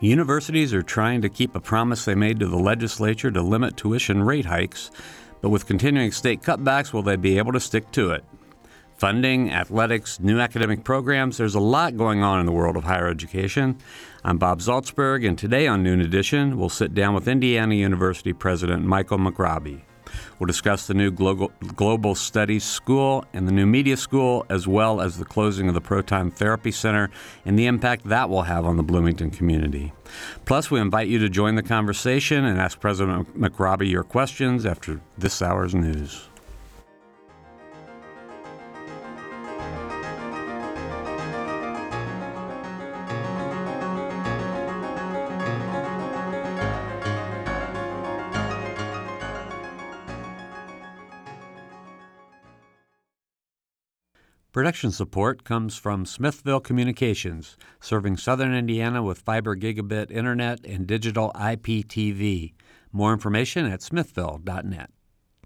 Universities 0.00 0.74
are 0.74 0.82
trying 0.82 1.22
to 1.22 1.28
keep 1.30 1.54
a 1.54 1.60
promise 1.60 2.04
they 2.04 2.14
made 2.14 2.38
to 2.38 2.46
the 2.46 2.58
legislature 2.58 3.30
to 3.30 3.40
limit 3.40 3.78
tuition 3.78 4.22
rate 4.22 4.44
hikes, 4.44 4.90
but 5.40 5.48
with 5.48 5.66
continuing 5.66 6.12
state 6.12 6.42
cutbacks, 6.42 6.92
will 6.92 7.02
they 7.02 7.16
be 7.16 7.38
able 7.38 7.52
to 7.52 7.60
stick 7.60 7.90
to 7.92 8.10
it? 8.10 8.22
Funding, 8.98 9.50
athletics, 9.50 10.20
new 10.20 10.38
academic 10.38 10.84
programs, 10.84 11.38
there's 11.38 11.54
a 11.54 11.60
lot 11.60 11.96
going 11.96 12.22
on 12.22 12.40
in 12.40 12.44
the 12.44 12.52
world 12.52 12.76
of 12.76 12.84
higher 12.84 13.08
education. 13.08 13.78
I'm 14.22 14.36
Bob 14.36 14.60
Zaltsberg, 14.60 15.26
and 15.26 15.38
today 15.38 15.66
on 15.66 15.82
Noon 15.82 16.02
Edition, 16.02 16.58
we'll 16.58 16.68
sit 16.68 16.92
down 16.92 17.14
with 17.14 17.26
Indiana 17.26 17.74
University 17.74 18.34
President 18.34 18.84
Michael 18.84 19.18
McRobbie. 19.18 19.85
We'll 20.38 20.46
discuss 20.46 20.86
the 20.86 20.94
new 20.94 21.10
Global, 21.10 21.52
Global 21.74 22.14
Studies 22.14 22.64
School 22.64 23.24
and 23.32 23.48
the 23.48 23.52
new 23.52 23.66
Media 23.66 23.96
School, 23.96 24.44
as 24.48 24.66
well 24.68 25.00
as 25.00 25.18
the 25.18 25.24
closing 25.24 25.68
of 25.68 25.74
the 25.74 25.80
Proton 25.80 26.30
Therapy 26.30 26.70
Center 26.70 27.10
and 27.44 27.58
the 27.58 27.66
impact 27.66 28.04
that 28.08 28.28
will 28.28 28.42
have 28.42 28.64
on 28.64 28.76
the 28.76 28.82
Bloomington 28.82 29.30
community. 29.30 29.92
Plus, 30.44 30.70
we 30.70 30.80
invite 30.80 31.08
you 31.08 31.18
to 31.18 31.28
join 31.28 31.54
the 31.54 31.62
conversation 31.62 32.44
and 32.44 32.60
ask 32.60 32.80
President 32.80 33.38
McRobbie 33.38 33.90
your 33.90 34.04
questions 34.04 34.64
after 34.66 35.00
this 35.18 35.42
hour's 35.42 35.74
news. 35.74 36.28
Production 54.56 54.88
support 54.90 55.44
comes 55.44 55.76
from 55.76 56.06
Smithville 56.06 56.60
Communications, 56.60 57.58
serving 57.78 58.16
southern 58.16 58.54
Indiana 58.54 59.02
with 59.02 59.18
fiber 59.18 59.54
gigabit 59.54 60.10
internet 60.10 60.64
and 60.64 60.86
digital 60.86 61.30
IPTV. 61.34 62.54
More 62.90 63.12
information 63.12 63.66
at 63.66 63.82
smithville.net. 63.82 64.88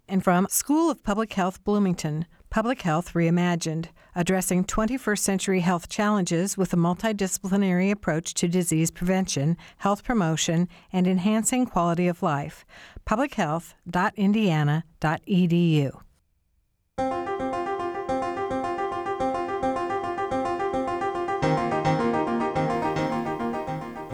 And 0.06 0.22
from 0.22 0.47
School 0.48 0.92
of 0.92 1.02
Public 1.02 1.33
Health 1.33 1.64
Bloomington, 1.64 2.25
Public 2.50 2.83
Health 2.83 3.14
Reimagined, 3.14 3.86
addressing 4.14 4.64
21st 4.64 5.19
century 5.19 5.58
health 5.58 5.89
challenges 5.89 6.56
with 6.56 6.72
a 6.72 6.77
multidisciplinary 6.77 7.91
approach 7.91 8.33
to 8.34 8.47
disease 8.47 8.92
prevention, 8.92 9.56
health 9.78 10.05
promotion, 10.05 10.69
and 10.92 11.08
enhancing 11.08 11.67
quality 11.67 12.06
of 12.06 12.22
life. 12.22 12.64
publichealth.indiana.edu. 13.08 16.00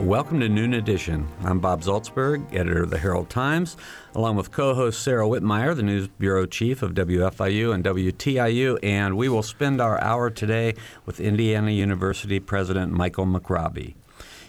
Welcome 0.06 0.38
to 0.38 0.48
Noon 0.48 0.72
Edition. 0.72 1.26
I'm 1.42 1.58
Bob 1.58 1.82
Zaltsberg, 1.82 2.54
editor 2.54 2.84
of 2.84 2.90
the 2.90 2.98
Herald 2.98 3.28
Times, 3.28 3.76
along 4.14 4.36
with 4.36 4.52
co 4.52 4.72
host 4.72 5.02
Sarah 5.02 5.26
Whitmire, 5.26 5.74
the 5.74 5.82
news 5.82 6.06
bureau 6.06 6.46
chief 6.46 6.80
of 6.80 6.94
WFIU 6.94 7.74
and 7.74 7.82
WTIU, 7.82 8.78
and 8.84 9.16
we 9.16 9.28
will 9.28 9.42
spend 9.42 9.80
our 9.80 10.00
hour 10.00 10.30
today 10.30 10.76
with 11.06 11.18
Indiana 11.18 11.72
University 11.72 12.38
President 12.38 12.92
Michael 12.92 13.26
McRobbie. 13.26 13.96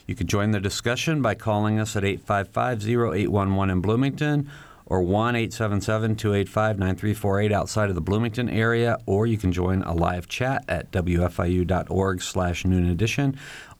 You 0.06 0.14
can 0.14 0.28
join 0.28 0.52
the 0.52 0.60
discussion 0.60 1.24
by 1.24 1.34
calling 1.34 1.80
us 1.80 1.96
at 1.96 2.06
855 2.06 2.88
0811 2.88 3.72
in 3.72 3.82
Bloomington 3.82 4.52
or 4.90 5.02
1 5.02 5.36
877 5.36 6.16
285 6.16 6.80
9348 6.80 7.52
outside 7.52 7.90
of 7.90 7.96
the 7.96 8.02
Bloomington 8.02 8.50
area, 8.50 8.98
or 9.06 9.28
you 9.28 9.38
can 9.38 9.52
join 9.52 9.84
a 9.84 9.94
live 9.94 10.28
chat 10.28 10.64
at 10.68 10.92
wfiu.org 10.92 12.22
slash 12.22 12.66
noon 12.66 12.90
edition, 12.90 13.38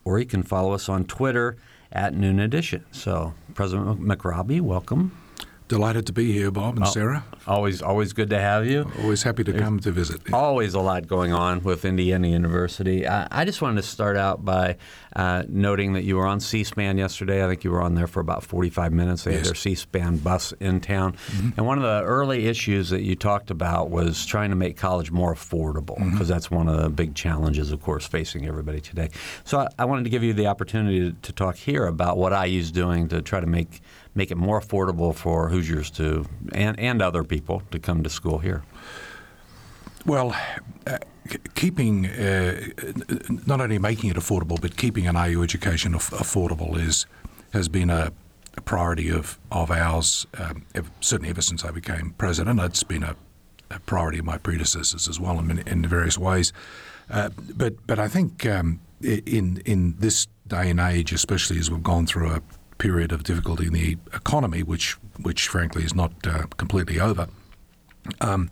or 0.08 0.20
you 0.20 0.26
can 0.26 0.42
follow 0.42 0.72
us 0.72 0.88
on 0.88 1.04
Twitter 1.04 1.58
at 1.92 2.14
Noon 2.14 2.40
Edition. 2.40 2.86
So, 2.92 3.34
President 3.54 4.00
McRobbie, 4.00 4.62
welcome. 4.62 5.12
Delighted 5.68 6.06
to 6.06 6.14
be 6.14 6.32
here, 6.32 6.50
Bob 6.50 6.78
and 6.78 6.86
oh, 6.86 6.90
Sarah. 6.90 7.26
Always, 7.46 7.82
always 7.82 8.14
good 8.14 8.30
to 8.30 8.40
have 8.40 8.66
you. 8.66 8.90
Always 9.02 9.24
happy 9.24 9.44
to 9.44 9.52
There's 9.52 9.62
come 9.62 9.82
to 9.82 9.92
visit. 9.92 10.34
Always 10.34 10.74
a 10.76 10.80
lot 10.80 11.08
going 11.08 11.34
on 11.34 11.62
with 11.62 11.84
Indiana 11.84 12.30
University. 12.30 13.06
I, 13.06 13.28
I 13.30 13.44
just 13.44 13.62
wanted 13.62 13.82
to 13.82 13.88
start 13.88 14.16
out 14.16 14.46
by 14.46 14.78
uh, 15.14 15.44
noting 15.50 15.92
that 15.94 16.06
you 16.06 16.16
were 16.16 16.26
on 16.26 16.40
C-SPAN 16.40 16.98
yesterday. 16.98 17.44
I 17.44 17.50
think 17.50 17.66
you 17.66 17.72
were 17.72 17.82
on 17.82 17.96
there 17.96 18.08
for 18.08 18.22
about 18.22 18.44
45 18.44 18.94
minutes. 18.94 19.26
They 19.26 19.32
yes. 19.32 19.40
had 19.40 19.48
their 19.48 19.56
C-SPAN 19.56 20.18
bus 20.18 20.54
in 20.54 20.80
town, 20.80 21.14
mm-hmm. 21.14 21.50
and 21.58 21.66
one 21.66 21.78
of 21.78 21.84
the 21.84 22.02
early 22.04 22.48
issues 22.48 22.90
that 22.92 23.02
you 23.02 23.18
talked 23.18 23.52
about 23.52 23.90
was 23.90 24.26
trying 24.26 24.52
to 24.52 24.56
make 24.56 24.78
college 24.78 25.12
more 25.12 25.36
affordable 25.36 25.98
because 25.98 26.12
mm-hmm. 26.12 26.24
that's 26.28 26.50
one 26.50 26.70
of 26.70 26.82
the 26.82 26.90
big 26.90 27.14
challenges, 27.14 27.74
of 27.74 27.82
course, 27.82 28.08
facing 28.08 28.48
everybody 28.48 28.80
today. 28.80 29.10
So 29.44 29.60
I, 29.60 29.68
I 29.80 29.86
wanted 29.86 30.06
to 30.06 30.10
give 30.10 30.24
you 30.24 30.32
the 30.32 30.48
opportunity 30.48 31.12
to, 31.12 31.18
to 31.24 31.34
talk 31.34 31.58
here 31.58 31.88
about 31.88 32.18
what 32.18 32.32
IU's 32.48 32.72
doing 32.72 33.10
to 33.10 33.22
try 33.22 33.42
to 33.42 33.48
make 33.48 33.82
make 34.18 34.32
it 34.32 34.38
more 34.38 34.60
affordable 34.60 35.14
for 35.14 35.50
Hoosiers 35.50 35.92
to 35.92 36.26
and, 36.52 36.78
and 36.80 37.02
other 37.02 37.24
people 37.24 37.62
to 37.72 37.80
come 37.80 38.04
to 38.04 38.10
school 38.10 38.40
here? 38.40 38.64
Well, 40.06 40.36
uh, 40.86 40.98
keeping 41.54 42.08
uh, 42.08 42.62
not 43.46 43.62
only 43.62 43.78
making 43.78 44.10
it 44.10 44.16
affordable, 44.18 44.60
but 44.60 44.76
keeping 44.78 45.08
an 45.08 45.16
IU 45.16 45.44
education 45.44 45.94
af- 45.94 46.12
affordable 46.12 46.78
is 46.78 47.06
has 47.54 47.70
been 47.70 47.90
a, 47.90 48.12
priority 48.66 49.12
of 49.12 49.38
of 49.52 49.70
ours. 49.70 50.26
Um, 50.38 50.66
ever, 50.74 50.90
certainly, 51.00 51.30
ever 51.30 51.44
since 51.44 51.64
I 51.64 51.72
became 51.72 52.16
president, 52.18 52.60
it's 52.60 52.84
been 52.84 53.04
a, 53.04 53.16
a 53.70 53.80
priority 53.82 54.18
of 54.18 54.26
my 54.26 54.40
predecessors 54.40 55.08
as 55.08 55.20
well 55.20 55.38
in, 55.40 55.60
in 55.60 55.88
various 55.88 56.18
ways. 56.18 56.54
Uh, 57.10 57.30
but 57.56 57.74
but 57.86 58.00
I 58.00 58.08
think 58.08 58.46
um, 58.46 58.80
in 59.02 59.62
in 59.66 59.96
this 60.00 60.28
day 60.48 60.70
and 60.72 60.80
age, 60.80 61.12
especially 61.14 61.60
as 61.60 61.70
we've 61.70 61.84
gone 61.84 62.08
through 62.08 62.32
a 62.32 62.42
period 62.78 63.12
of 63.12 63.24
difficulty 63.24 63.68
in 63.68 63.74
the 63.74 63.98
economy, 64.14 64.64
which 64.64 64.94
which 65.22 65.48
frankly 65.48 65.84
is 65.84 65.96
not 65.96 66.12
uh, 66.26 66.44
completely 66.58 67.00
over. 67.00 67.28
Um, 68.22 68.50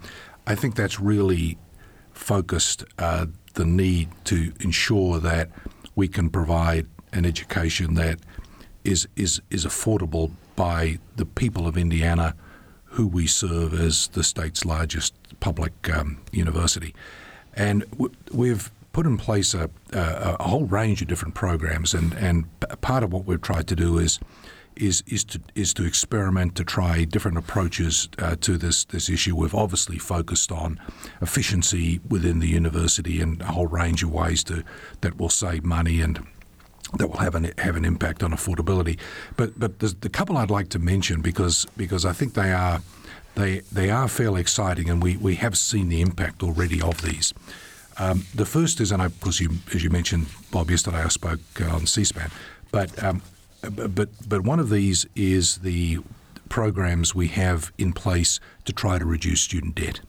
I 0.47 0.55
think 0.55 0.75
that's 0.75 0.99
really 0.99 1.57
focused 2.13 2.83
uh, 2.99 3.27
the 3.53 3.65
need 3.65 4.09
to 4.25 4.53
ensure 4.59 5.19
that 5.19 5.49
we 5.95 6.07
can 6.07 6.29
provide 6.29 6.87
an 7.13 7.25
education 7.25 7.95
that 7.95 8.19
is 8.83 9.07
is 9.15 9.41
is 9.49 9.65
affordable 9.65 10.31
by 10.55 10.99
the 11.15 11.25
people 11.25 11.67
of 11.67 11.77
Indiana, 11.77 12.35
who 12.85 13.07
we 13.07 13.27
serve 13.27 13.73
as 13.73 14.07
the 14.09 14.23
state's 14.23 14.65
largest 14.65 15.13
public 15.39 15.73
um, 15.89 16.17
university, 16.31 16.93
and 17.53 17.83
w- 17.91 18.13
we've 18.31 18.71
put 18.95 19.05
in 19.05 19.17
place 19.17 19.53
a, 19.53 19.69
a, 19.91 20.37
a, 20.39 20.43
whole 20.43 20.63
range 20.63 21.01
of 21.01 21.07
different 21.09 21.35
programs, 21.35 21.93
and, 21.93 22.13
and 22.13 22.45
part 22.79 23.03
of 23.03 23.11
what 23.11 23.25
we've 23.25 23.41
tried 23.41 23.67
to 23.67 23.75
do 23.75 23.97
is 23.97 24.21
is 24.77 25.03
is 25.05 25.25
to 25.25 25.41
is 25.53 25.73
to 25.73 25.83
experiment 25.83 26.55
to 26.55 26.63
try 26.63 27.03
different 27.03 27.37
approaches 27.37 28.07
uh, 28.19 28.37
to 28.39 28.57
this 28.57 28.85
this 28.85 29.09
issue. 29.09 29.35
We've 29.35 29.53
obviously 29.53 29.97
focused 29.97 30.49
on 30.49 30.79
efficiency 31.21 31.99
within 32.07 32.39
the 32.39 32.47
university 32.47 33.19
and 33.19 33.41
a 33.41 33.51
whole 33.51 33.67
range 33.67 34.01
of 34.01 34.11
ways 34.13 34.45
to 34.45 34.63
that 35.01 35.17
will 35.17 35.29
save 35.29 35.65
money 35.65 35.99
and 35.99 36.25
that 36.97 37.07
will 37.09 37.19
have 37.19 37.35
an 37.35 37.51
have 37.57 37.75
an 37.75 37.83
impact 37.83 38.23
on 38.23 38.31
affordability. 38.31 38.97
But 39.35 39.59
but 39.59 39.79
the 39.79 40.09
couple 40.09 40.37
I'd 40.37 40.49
like 40.49 40.69
to 40.69 40.79
mention 40.79 41.19
because 41.19 41.67
because 41.75 42.05
I 42.05 42.13
think 42.13 42.33
they 42.33 42.53
are 42.53 42.79
they 43.35 43.59
they 43.73 43.89
are 43.89 44.07
fairly 44.07 44.39
exciting 44.39 44.89
and 44.89 45.03
we, 45.03 45.17
we 45.17 45.35
have 45.35 45.57
seen 45.57 45.89
the 45.89 45.99
impact 45.99 46.43
already 46.43 46.81
of 46.81 47.01
these. 47.01 47.33
Um, 47.97 48.25
the 48.33 48.45
first 48.45 48.81
is, 48.81 48.91
and 48.91 49.01
I, 49.01 49.05
of 49.05 49.19
course, 49.21 49.39
you, 49.39 49.49
as 49.73 49.83
you 49.83 49.89
mentioned, 49.89 50.27
Bob, 50.51 50.69
yesterday 50.69 51.01
I 51.03 51.07
spoke 51.07 51.39
uh, 51.61 51.73
on 51.73 51.87
C-SPAN, 51.87 52.29
but 52.71 53.03
um, 53.03 53.21
but 53.61 54.09
but 54.27 54.41
one 54.41 54.59
of 54.59 54.69
these 54.69 55.05
is 55.15 55.57
the 55.59 55.99
programs 56.49 57.15
we 57.15 57.27
have 57.29 57.71
in 57.77 57.93
place 57.93 58.39
to 58.65 58.73
try 58.73 58.99
to 58.99 59.05
reduce 59.05 59.41
student 59.41 59.75
debt. 59.75 59.99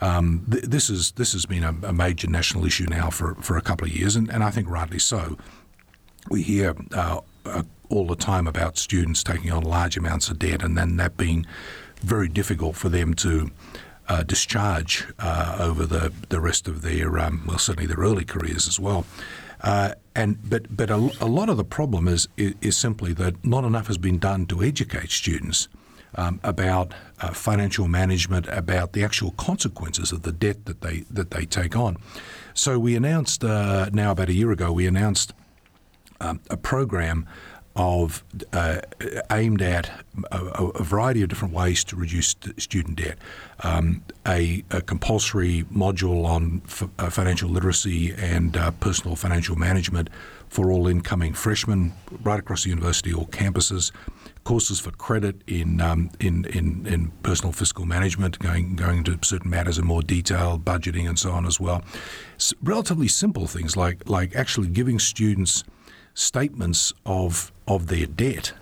Um, 0.00 0.46
th- 0.50 0.64
this 0.64 0.88
is 0.88 1.12
this 1.12 1.32
has 1.32 1.46
been 1.46 1.64
a, 1.64 1.74
a, 1.88 1.92
major 1.92 2.28
national 2.28 2.64
issue 2.64 2.86
now 2.86 3.10
for, 3.10 3.34
for 3.36 3.56
a 3.56 3.60
couple 3.60 3.86
of 3.86 3.94
years, 3.94 4.16
and, 4.16 4.30
and 4.30 4.42
I 4.42 4.50
think 4.50 4.68
rightly 4.68 4.98
so. 4.98 5.36
We 6.30 6.42
hear 6.42 6.74
uh, 6.92 7.20
uh, 7.44 7.62
all 7.88 8.06
the 8.06 8.16
time 8.16 8.46
about 8.46 8.78
students 8.78 9.22
taking 9.22 9.52
on 9.52 9.62
large 9.64 9.96
amounts 9.96 10.28
of 10.28 10.38
debt, 10.38 10.62
and 10.62 10.76
then 10.76 10.96
that 10.96 11.16
being 11.16 11.46
very 12.00 12.28
difficult 12.28 12.76
for 12.76 12.88
them 12.88 13.14
to 13.14 13.50
uh, 14.08 14.22
discharge 14.22 15.06
uh, 15.18 15.56
over 15.58 15.86
the, 15.86 16.12
the 16.28 16.40
rest 16.40 16.68
of 16.68 16.82
their, 16.82 17.18
um, 17.18 17.44
well, 17.46 17.58
certainly 17.58 17.86
their 17.86 18.04
early 18.04 18.24
careers 18.24 18.68
as 18.68 18.78
well. 18.78 19.06
Uh, 19.62 19.94
and 20.14 20.38
but 20.48 20.76
but 20.76 20.90
a, 20.90 20.96
a, 21.20 21.26
lot 21.26 21.48
of 21.48 21.56
the 21.56 21.64
problem 21.64 22.08
is, 22.08 22.28
is, 22.36 22.54
is 22.60 22.76
simply 22.76 23.12
that 23.12 23.44
not 23.44 23.64
enough 23.64 23.86
has 23.86 23.96
been 23.96 24.18
done 24.18 24.44
to 24.46 24.62
educate 24.62 25.10
students 25.10 25.68
um, 26.16 26.40
about 26.42 26.92
uh, 27.20 27.32
financial 27.32 27.86
management, 27.86 28.46
about 28.48 28.92
the 28.92 29.04
actual 29.04 29.30
consequences 29.32 30.10
of 30.10 30.22
the 30.22 30.32
debt 30.32 30.64
that 30.66 30.80
they 30.80 31.04
that 31.10 31.30
they 31.30 31.46
take 31.46 31.76
on. 31.76 31.96
So 32.54 32.78
we 32.78 32.96
announced 32.96 33.44
uh, 33.44 33.88
now 33.92 34.10
about 34.10 34.28
a 34.28 34.34
year 34.34 34.50
ago 34.50 34.72
we 34.72 34.86
announced 34.86 35.32
um, 36.20 36.40
a 36.50 36.56
program 36.56 37.26
of 37.74 38.22
uh, 38.52 38.80
aimed 39.30 39.62
at 39.62 39.90
a, 40.30 40.44
a, 40.44 40.82
variety 40.82 41.22
of 41.22 41.28
different 41.30 41.54
ways 41.54 41.82
to 41.84 41.96
reduce 41.96 42.36
student 42.58 42.98
debt. 42.98 43.16
Um, 43.60 44.02
a, 44.26 44.62
a, 44.70 44.82
compulsory 44.82 45.64
module 45.72 46.26
on 46.26 46.60
f- 46.66 46.88
uh, 46.98 47.08
financial 47.08 47.48
literacy 47.48 48.12
and 48.12 48.56
uh, 48.56 48.72
personal 48.72 49.16
financial 49.16 49.56
management 49.56 50.10
for 50.48 50.70
all 50.70 50.86
incoming 50.86 51.32
freshmen 51.32 51.94
right 52.22 52.38
across 52.38 52.64
the 52.64 52.70
university 52.70 53.12
or 53.12 53.26
campuses. 53.28 53.90
Courses 54.44 54.80
for 54.80 54.90
credit 54.90 55.40
in, 55.46 55.80
um, 55.80 56.10
in, 56.18 56.44
in 56.46 56.84
in 56.84 57.12
personal 57.22 57.52
fiscal 57.52 57.86
management, 57.86 58.40
going 58.40 58.74
going 58.74 58.98
into 58.98 59.16
certain 59.22 59.48
matters 59.48 59.78
in 59.78 59.86
more 59.86 60.02
detail, 60.02 60.58
budgeting 60.58 61.08
and 61.08 61.16
so 61.16 61.30
on 61.30 61.46
as 61.46 61.60
well. 61.60 61.84
S- 62.34 62.52
relatively 62.60 63.06
simple 63.06 63.46
things 63.46 63.76
like 63.76 64.08
like 64.08 64.34
actually 64.34 64.66
giving 64.66 64.98
students 64.98 65.62
statements 66.14 66.92
of 67.06 67.52
of 67.66 67.86
their 67.86 68.06
debt 68.06 68.52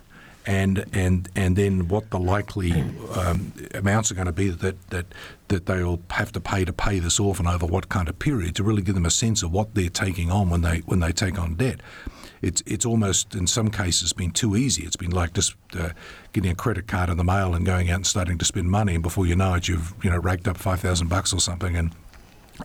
and 0.46 0.84
and 0.92 1.28
and 1.36 1.56
then 1.56 1.88
what 1.88 2.10
the 2.10 2.18
likely 2.18 2.72
um, 3.14 3.52
amounts 3.74 4.10
are 4.10 4.14
going 4.14 4.26
to 4.26 4.32
be 4.32 4.48
that 4.48 4.90
that 4.90 5.06
that 5.48 5.66
they'll 5.66 6.00
have 6.10 6.32
to 6.32 6.40
pay 6.40 6.64
to 6.64 6.72
pay 6.72 6.98
this 6.98 7.20
off 7.20 7.38
and 7.38 7.48
over 7.48 7.66
what 7.66 7.88
kind 7.88 8.08
of 8.08 8.18
period 8.18 8.54
to 8.56 8.62
really 8.62 8.82
give 8.82 8.94
them 8.94 9.06
a 9.06 9.10
sense 9.10 9.42
of 9.42 9.52
what 9.52 9.74
they're 9.74 9.88
taking 9.88 10.30
on 10.30 10.48
when 10.48 10.62
they 10.62 10.78
when 10.80 11.00
they 11.00 11.12
take 11.12 11.38
on 11.38 11.54
debt. 11.54 11.80
It's 12.40 12.62
it's 12.64 12.86
almost 12.86 13.34
in 13.34 13.46
some 13.46 13.70
cases 13.70 14.14
been 14.14 14.30
too 14.30 14.56
easy. 14.56 14.84
It's 14.84 14.96
been 14.96 15.10
like 15.10 15.34
just 15.34 15.54
uh, 15.78 15.90
getting 16.32 16.50
a 16.50 16.54
credit 16.54 16.88
card 16.88 17.10
in 17.10 17.18
the 17.18 17.24
mail 17.24 17.54
and 17.54 17.66
going 17.66 17.90
out 17.90 17.96
and 17.96 18.06
starting 18.06 18.38
to 18.38 18.44
spend 18.44 18.70
money, 18.70 18.94
and 18.94 19.02
before 19.02 19.26
you 19.26 19.36
know 19.36 19.54
it, 19.54 19.68
you've 19.68 19.92
you 20.02 20.10
know 20.10 20.18
racked 20.18 20.48
up 20.48 20.56
five 20.56 20.80
thousand 20.80 21.08
bucks 21.08 21.34
or 21.34 21.40
something, 21.40 21.76
and 21.76 21.94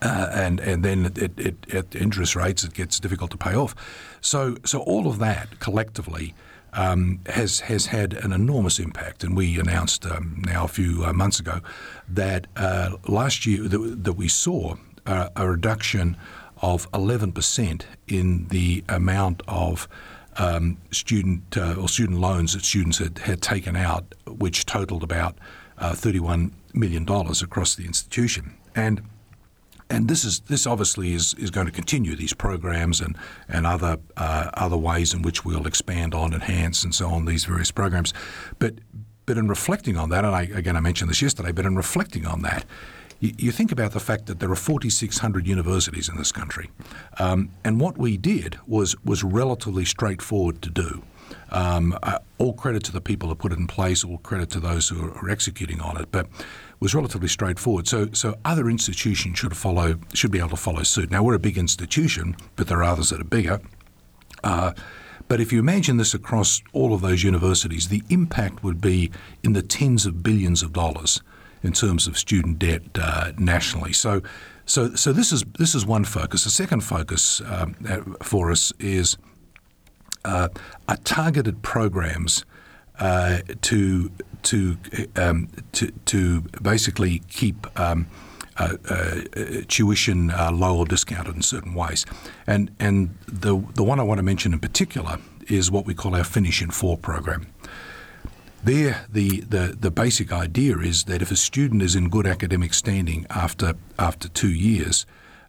uh, 0.02 0.30
and 0.32 0.60
and 0.60 0.84
then 0.84 1.06
it, 1.16 1.38
it, 1.38 1.74
at 1.74 1.94
interest 1.94 2.36
rates 2.36 2.64
it 2.64 2.74
gets 2.74 3.00
difficult 3.00 3.30
to 3.30 3.36
pay 3.36 3.54
off. 3.54 3.74
So 4.20 4.56
so 4.64 4.80
all 4.80 5.06
of 5.06 5.18
that 5.18 5.58
collectively 5.60 6.34
um, 6.72 7.20
has 7.26 7.60
has 7.60 7.86
had 7.86 8.12
an 8.12 8.32
enormous 8.32 8.78
impact. 8.78 9.24
And 9.24 9.36
we 9.36 9.58
announced 9.58 10.06
um, 10.06 10.42
now 10.46 10.64
a 10.64 10.68
few 10.68 11.04
uh, 11.04 11.12
months 11.12 11.40
ago 11.40 11.60
that 12.08 12.46
uh, 12.56 12.96
last 13.08 13.46
year 13.46 13.62
that, 13.68 14.04
that 14.04 14.12
we 14.12 14.28
saw 14.28 14.76
a, 15.06 15.30
a 15.36 15.48
reduction 15.48 16.16
of 16.62 16.90
11% 16.92 17.82
in 18.08 18.48
the 18.48 18.82
amount 18.88 19.42
of 19.46 19.88
um, 20.38 20.78
student 20.90 21.56
uh, 21.56 21.74
or 21.74 21.88
student 21.88 22.18
loans 22.20 22.54
that 22.54 22.64
students 22.64 22.98
had, 22.98 23.18
had 23.18 23.42
taken 23.42 23.76
out, 23.76 24.14
which 24.26 24.66
totaled 24.66 25.02
about 25.02 25.36
uh, 25.78 25.92
$31 25.92 26.52
million 26.72 27.06
across 27.08 27.74
the 27.74 27.84
institution. 27.84 28.54
And 28.74 29.02
and 29.88 30.08
this 30.08 30.24
is 30.24 30.40
this 30.40 30.66
obviously 30.66 31.14
is, 31.14 31.34
is 31.34 31.50
going 31.50 31.66
to 31.66 31.72
continue 31.72 32.16
these 32.16 32.34
programs 32.34 33.00
and 33.00 33.16
and 33.48 33.66
other 33.66 33.98
uh, 34.16 34.50
other 34.54 34.76
ways 34.76 35.14
in 35.14 35.22
which 35.22 35.44
we'll 35.44 35.66
expand 35.66 36.14
on, 36.14 36.32
enhance, 36.32 36.84
and 36.84 36.94
so 36.94 37.08
on 37.08 37.24
these 37.24 37.44
various 37.44 37.70
programs. 37.70 38.12
But 38.58 38.74
but 39.26 39.38
in 39.38 39.48
reflecting 39.48 39.96
on 39.96 40.10
that, 40.10 40.24
and 40.24 40.34
I, 40.34 40.42
again 40.42 40.76
I 40.76 40.80
mentioned 40.80 41.10
this 41.10 41.22
yesterday, 41.22 41.52
but 41.52 41.64
in 41.66 41.76
reflecting 41.76 42.26
on 42.26 42.42
that, 42.42 42.64
you, 43.20 43.32
you 43.38 43.52
think 43.52 43.72
about 43.72 43.92
the 43.92 44.00
fact 44.00 44.26
that 44.26 44.40
there 44.40 44.50
are 44.50 44.56
4,600 44.56 45.46
universities 45.46 46.08
in 46.08 46.16
this 46.16 46.32
country, 46.32 46.70
um, 47.18 47.50
and 47.64 47.80
what 47.80 47.96
we 47.96 48.16
did 48.16 48.58
was 48.66 48.96
was 49.04 49.22
relatively 49.22 49.84
straightforward 49.84 50.62
to 50.62 50.70
do. 50.70 51.02
Um, 51.50 51.96
uh, 52.02 52.18
all 52.38 52.52
credit 52.52 52.84
to 52.84 52.92
the 52.92 53.00
people 53.00 53.28
who 53.28 53.34
put 53.34 53.52
it 53.52 53.58
in 53.58 53.66
place, 53.66 54.04
all 54.04 54.18
credit 54.18 54.50
to 54.50 54.60
those 54.60 54.88
who 54.88 55.04
are, 55.04 55.12
are 55.18 55.30
executing 55.30 55.80
on 55.80 56.00
it, 56.00 56.08
but 56.12 56.26
was 56.80 56.94
relatively 56.94 57.28
straightforward. 57.28 57.88
So, 57.88 58.08
so 58.12 58.36
other 58.44 58.68
institutions 58.68 59.38
should 59.38 59.56
follow, 59.56 59.98
should 60.14 60.30
be 60.30 60.38
able 60.38 60.50
to 60.50 60.56
follow 60.56 60.82
suit. 60.82 61.10
Now, 61.10 61.22
we're 61.22 61.34
a 61.34 61.38
big 61.38 61.58
institution, 61.58 62.36
but 62.56 62.68
there 62.68 62.78
are 62.78 62.84
others 62.84 63.10
that 63.10 63.20
are 63.20 63.24
bigger. 63.24 63.60
Uh, 64.44 64.72
but 65.28 65.40
if 65.40 65.52
you 65.52 65.58
imagine 65.58 65.96
this 65.96 66.14
across 66.14 66.62
all 66.72 66.94
of 66.94 67.00
those 67.00 67.24
universities, 67.24 67.88
the 67.88 68.02
impact 68.10 68.62
would 68.62 68.80
be 68.80 69.10
in 69.42 69.54
the 69.54 69.62
tens 69.62 70.06
of 70.06 70.22
billions 70.22 70.62
of 70.62 70.72
dollars 70.72 71.20
in 71.62 71.72
terms 71.72 72.06
of 72.06 72.16
student 72.16 72.58
debt 72.58 72.82
uh, 72.94 73.32
nationally. 73.36 73.92
So, 73.92 74.22
so, 74.66 74.94
so 74.94 75.12
this 75.12 75.32
is 75.32 75.44
this 75.58 75.74
is 75.74 75.86
one 75.86 76.04
focus. 76.04 76.44
The 76.44 76.50
second 76.50 76.82
focus 76.82 77.40
um, 77.46 77.74
for 78.22 78.50
us 78.50 78.72
is 78.78 79.16
uh, 80.24 80.48
targeted 81.04 81.62
programs 81.62 82.44
uh, 83.00 83.40
to 83.62 84.10
to 84.44 84.76
um, 85.16 85.48
to 85.72 85.90
to 86.06 86.40
basically 86.62 87.20
keep. 87.28 87.66
Um, 87.78 88.06
uh, 88.58 88.74
uh, 88.88 89.20
tuition 89.68 90.30
uh, 90.30 90.50
low 90.50 90.78
or 90.78 90.86
discounted 90.86 91.36
in 91.36 91.42
certain 91.42 91.74
ways, 91.74 92.06
and 92.46 92.70
and 92.80 93.14
the 93.28 93.62
the 93.74 93.84
one 93.84 94.00
I 94.00 94.02
want 94.02 94.16
to 94.16 94.22
mention 94.22 94.54
in 94.54 94.60
particular 94.60 95.18
is 95.46 95.70
what 95.70 95.84
we 95.84 95.92
call 95.92 96.14
our 96.16 96.24
Finish 96.24 96.62
in 96.62 96.70
Four 96.70 96.96
program. 96.96 97.48
There, 98.64 99.06
the, 99.12 99.42
the, 99.42 99.76
the 99.78 99.92
basic 99.92 100.32
idea 100.32 100.78
is 100.78 101.04
that 101.04 101.22
if 101.22 101.30
a 101.30 101.36
student 101.36 101.82
is 101.82 101.94
in 101.94 102.08
good 102.08 102.26
academic 102.26 102.74
standing 102.74 103.24
after 103.30 103.74
after 103.98 104.28
two 104.28 104.50
years, 104.50 105.06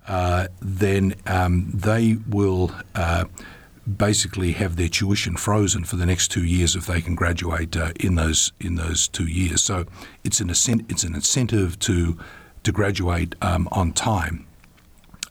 uh, 0.07 0.49
then 0.61 1.15
um, 1.25 1.71
they 1.73 2.17
will 2.29 2.71
uh, 2.93 3.25
basically 3.87 4.51
have 4.51 4.75
their 4.75 4.89
tuition 4.89 5.37
frozen 5.37 5.83
for 5.85 5.95
the 5.95 6.05
next 6.05 6.27
two 6.29 6.43
years 6.43 6.75
if 6.75 6.85
they 6.85 7.01
can 7.01 7.15
graduate 7.15 7.75
uh, 7.77 7.91
in 7.99 8.15
those 8.15 8.51
in 8.59 8.75
those 8.75 9.07
two 9.07 9.25
years. 9.25 9.61
So 9.61 9.85
it's 10.23 10.41
an 10.41 10.49
it's 10.49 11.03
an 11.03 11.15
incentive 11.15 11.79
to 11.79 12.17
to 12.63 12.71
graduate 12.71 13.35
um, 13.41 13.67
on 13.71 13.93
time, 13.93 14.45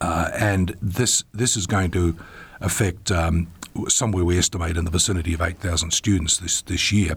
uh, 0.00 0.31
and 0.32 0.75
this 0.81 1.25
this 1.35 1.56
is 1.56 1.67
going 1.67 1.91
to 1.91 2.17
affect 2.61 3.11
um, 3.11 3.49
somewhere 3.88 4.25
we 4.25 4.38
estimate 4.38 4.76
in 4.79 4.85
the 4.85 4.91
vicinity 4.91 5.35
of 5.35 5.43
eight 5.43 5.59
thousand 5.59 5.93
students 5.93 6.38
this 6.38 6.62
this 6.62 6.91
year, 6.93 7.17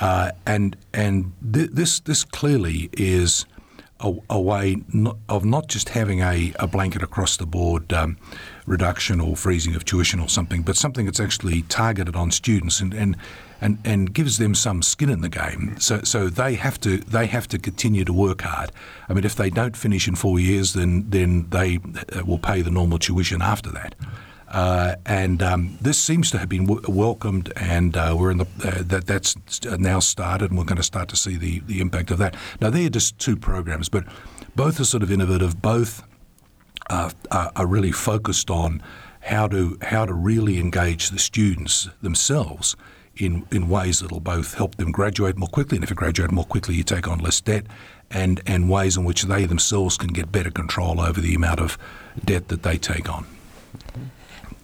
uh, 0.00 0.30
and 0.46 0.76
and 0.94 1.32
th- 1.52 1.70
this 1.72 2.00
this 2.00 2.24
clearly 2.24 2.88
is. 2.92 3.44
A, 4.02 4.14
a 4.30 4.40
way 4.40 4.76
not, 4.94 5.18
of 5.28 5.44
not 5.44 5.68
just 5.68 5.90
having 5.90 6.22
a, 6.22 6.54
a 6.58 6.66
blanket 6.66 7.02
across 7.02 7.36
the 7.36 7.44
board 7.44 7.92
um, 7.92 8.16
reduction 8.70 9.20
or 9.20 9.36
freezing 9.36 9.74
of 9.74 9.84
tuition 9.84 10.20
or 10.20 10.28
something, 10.28 10.62
but 10.62 10.76
something 10.76 11.04
that's 11.04 11.20
actually 11.20 11.62
targeted 11.62 12.14
on 12.14 12.30
students 12.30 12.80
and, 12.80 12.94
and 12.94 13.16
and, 13.62 13.78
and 13.84 14.14
gives 14.14 14.38
them 14.38 14.54
some 14.54 14.80
skin 14.80 15.10
in 15.10 15.20
the 15.20 15.28
game. 15.28 15.78
So 15.78 16.00
so 16.02 16.30
they 16.30 16.54
have 16.54 16.80
to 16.80 16.98
they 16.98 17.26
have 17.26 17.46
to 17.48 17.58
continue 17.58 18.04
to 18.04 18.12
work 18.12 18.42
hard. 18.42 18.70
I 19.08 19.12
mean, 19.12 19.24
if 19.24 19.34
they 19.34 19.50
don't 19.50 19.76
finish 19.76 20.08
in 20.08 20.14
four 20.14 20.40
years, 20.40 20.72
then 20.72 21.04
then 21.10 21.48
they 21.50 21.78
uh, 22.16 22.24
will 22.24 22.38
pay 22.38 22.62
the 22.62 22.70
normal 22.70 22.98
tuition 22.98 23.42
after 23.42 23.70
that. 23.72 23.94
Uh, 24.48 24.96
and 25.06 25.42
um, 25.42 25.78
this 25.80 25.98
seems 25.98 26.30
to 26.30 26.38
have 26.38 26.48
been 26.48 26.66
w- 26.66 26.84
welcomed, 26.88 27.52
and 27.54 27.96
uh, 27.96 28.16
we're 28.18 28.32
in 28.32 28.38
the 28.38 28.46
uh, 28.64 28.82
that 28.82 29.06
that's 29.06 29.36
now 29.78 30.00
started, 30.00 30.50
and 30.50 30.58
we're 30.58 30.64
going 30.64 30.76
to 30.76 30.82
start 30.82 31.08
to 31.08 31.16
see 31.16 31.36
the 31.36 31.60
the 31.66 31.80
impact 31.80 32.10
of 32.10 32.18
that. 32.18 32.34
Now, 32.60 32.70
they're 32.70 32.88
just 32.88 33.18
two 33.18 33.36
programs, 33.36 33.88
but 33.88 34.04
both 34.56 34.80
are 34.80 34.84
sort 34.84 35.02
of 35.02 35.10
innovative. 35.12 35.62
Both 35.62 36.02
are, 36.90 37.12
are 37.56 37.66
really 37.66 37.92
focused 37.92 38.50
on 38.50 38.82
how 39.20 39.46
to 39.48 39.78
how 39.82 40.06
to 40.06 40.14
really 40.14 40.58
engage 40.58 41.10
the 41.10 41.18
students 41.18 41.88
themselves 42.02 42.76
in 43.16 43.46
in 43.50 43.68
ways 43.68 44.00
that'll 44.00 44.20
both 44.20 44.54
help 44.54 44.76
them 44.76 44.90
graduate 44.90 45.36
more 45.36 45.48
quickly, 45.48 45.76
and 45.76 45.84
if 45.84 45.90
you 45.90 45.96
graduate 45.96 46.30
more 46.30 46.44
quickly, 46.44 46.74
you 46.74 46.82
take 46.82 47.06
on 47.06 47.18
less 47.18 47.40
debt, 47.40 47.66
and 48.10 48.40
and 48.46 48.70
ways 48.70 48.96
in 48.96 49.04
which 49.04 49.22
they 49.22 49.44
themselves 49.44 49.96
can 49.96 50.08
get 50.08 50.32
better 50.32 50.50
control 50.50 51.00
over 51.00 51.20
the 51.20 51.34
amount 51.34 51.60
of 51.60 51.78
debt 52.24 52.48
that 52.48 52.62
they 52.62 52.76
take 52.76 53.08
on. 53.12 53.26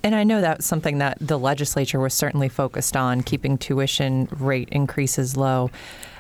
And 0.02 0.14
I 0.14 0.22
know 0.22 0.40
that's 0.40 0.64
something 0.64 0.98
that 0.98 1.18
the 1.20 1.38
legislature 1.38 1.98
was 1.98 2.14
certainly 2.14 2.48
focused 2.48 2.96
on, 2.96 3.22
keeping 3.22 3.58
tuition 3.58 4.28
rate 4.30 4.68
increases 4.70 5.36
low. 5.36 5.70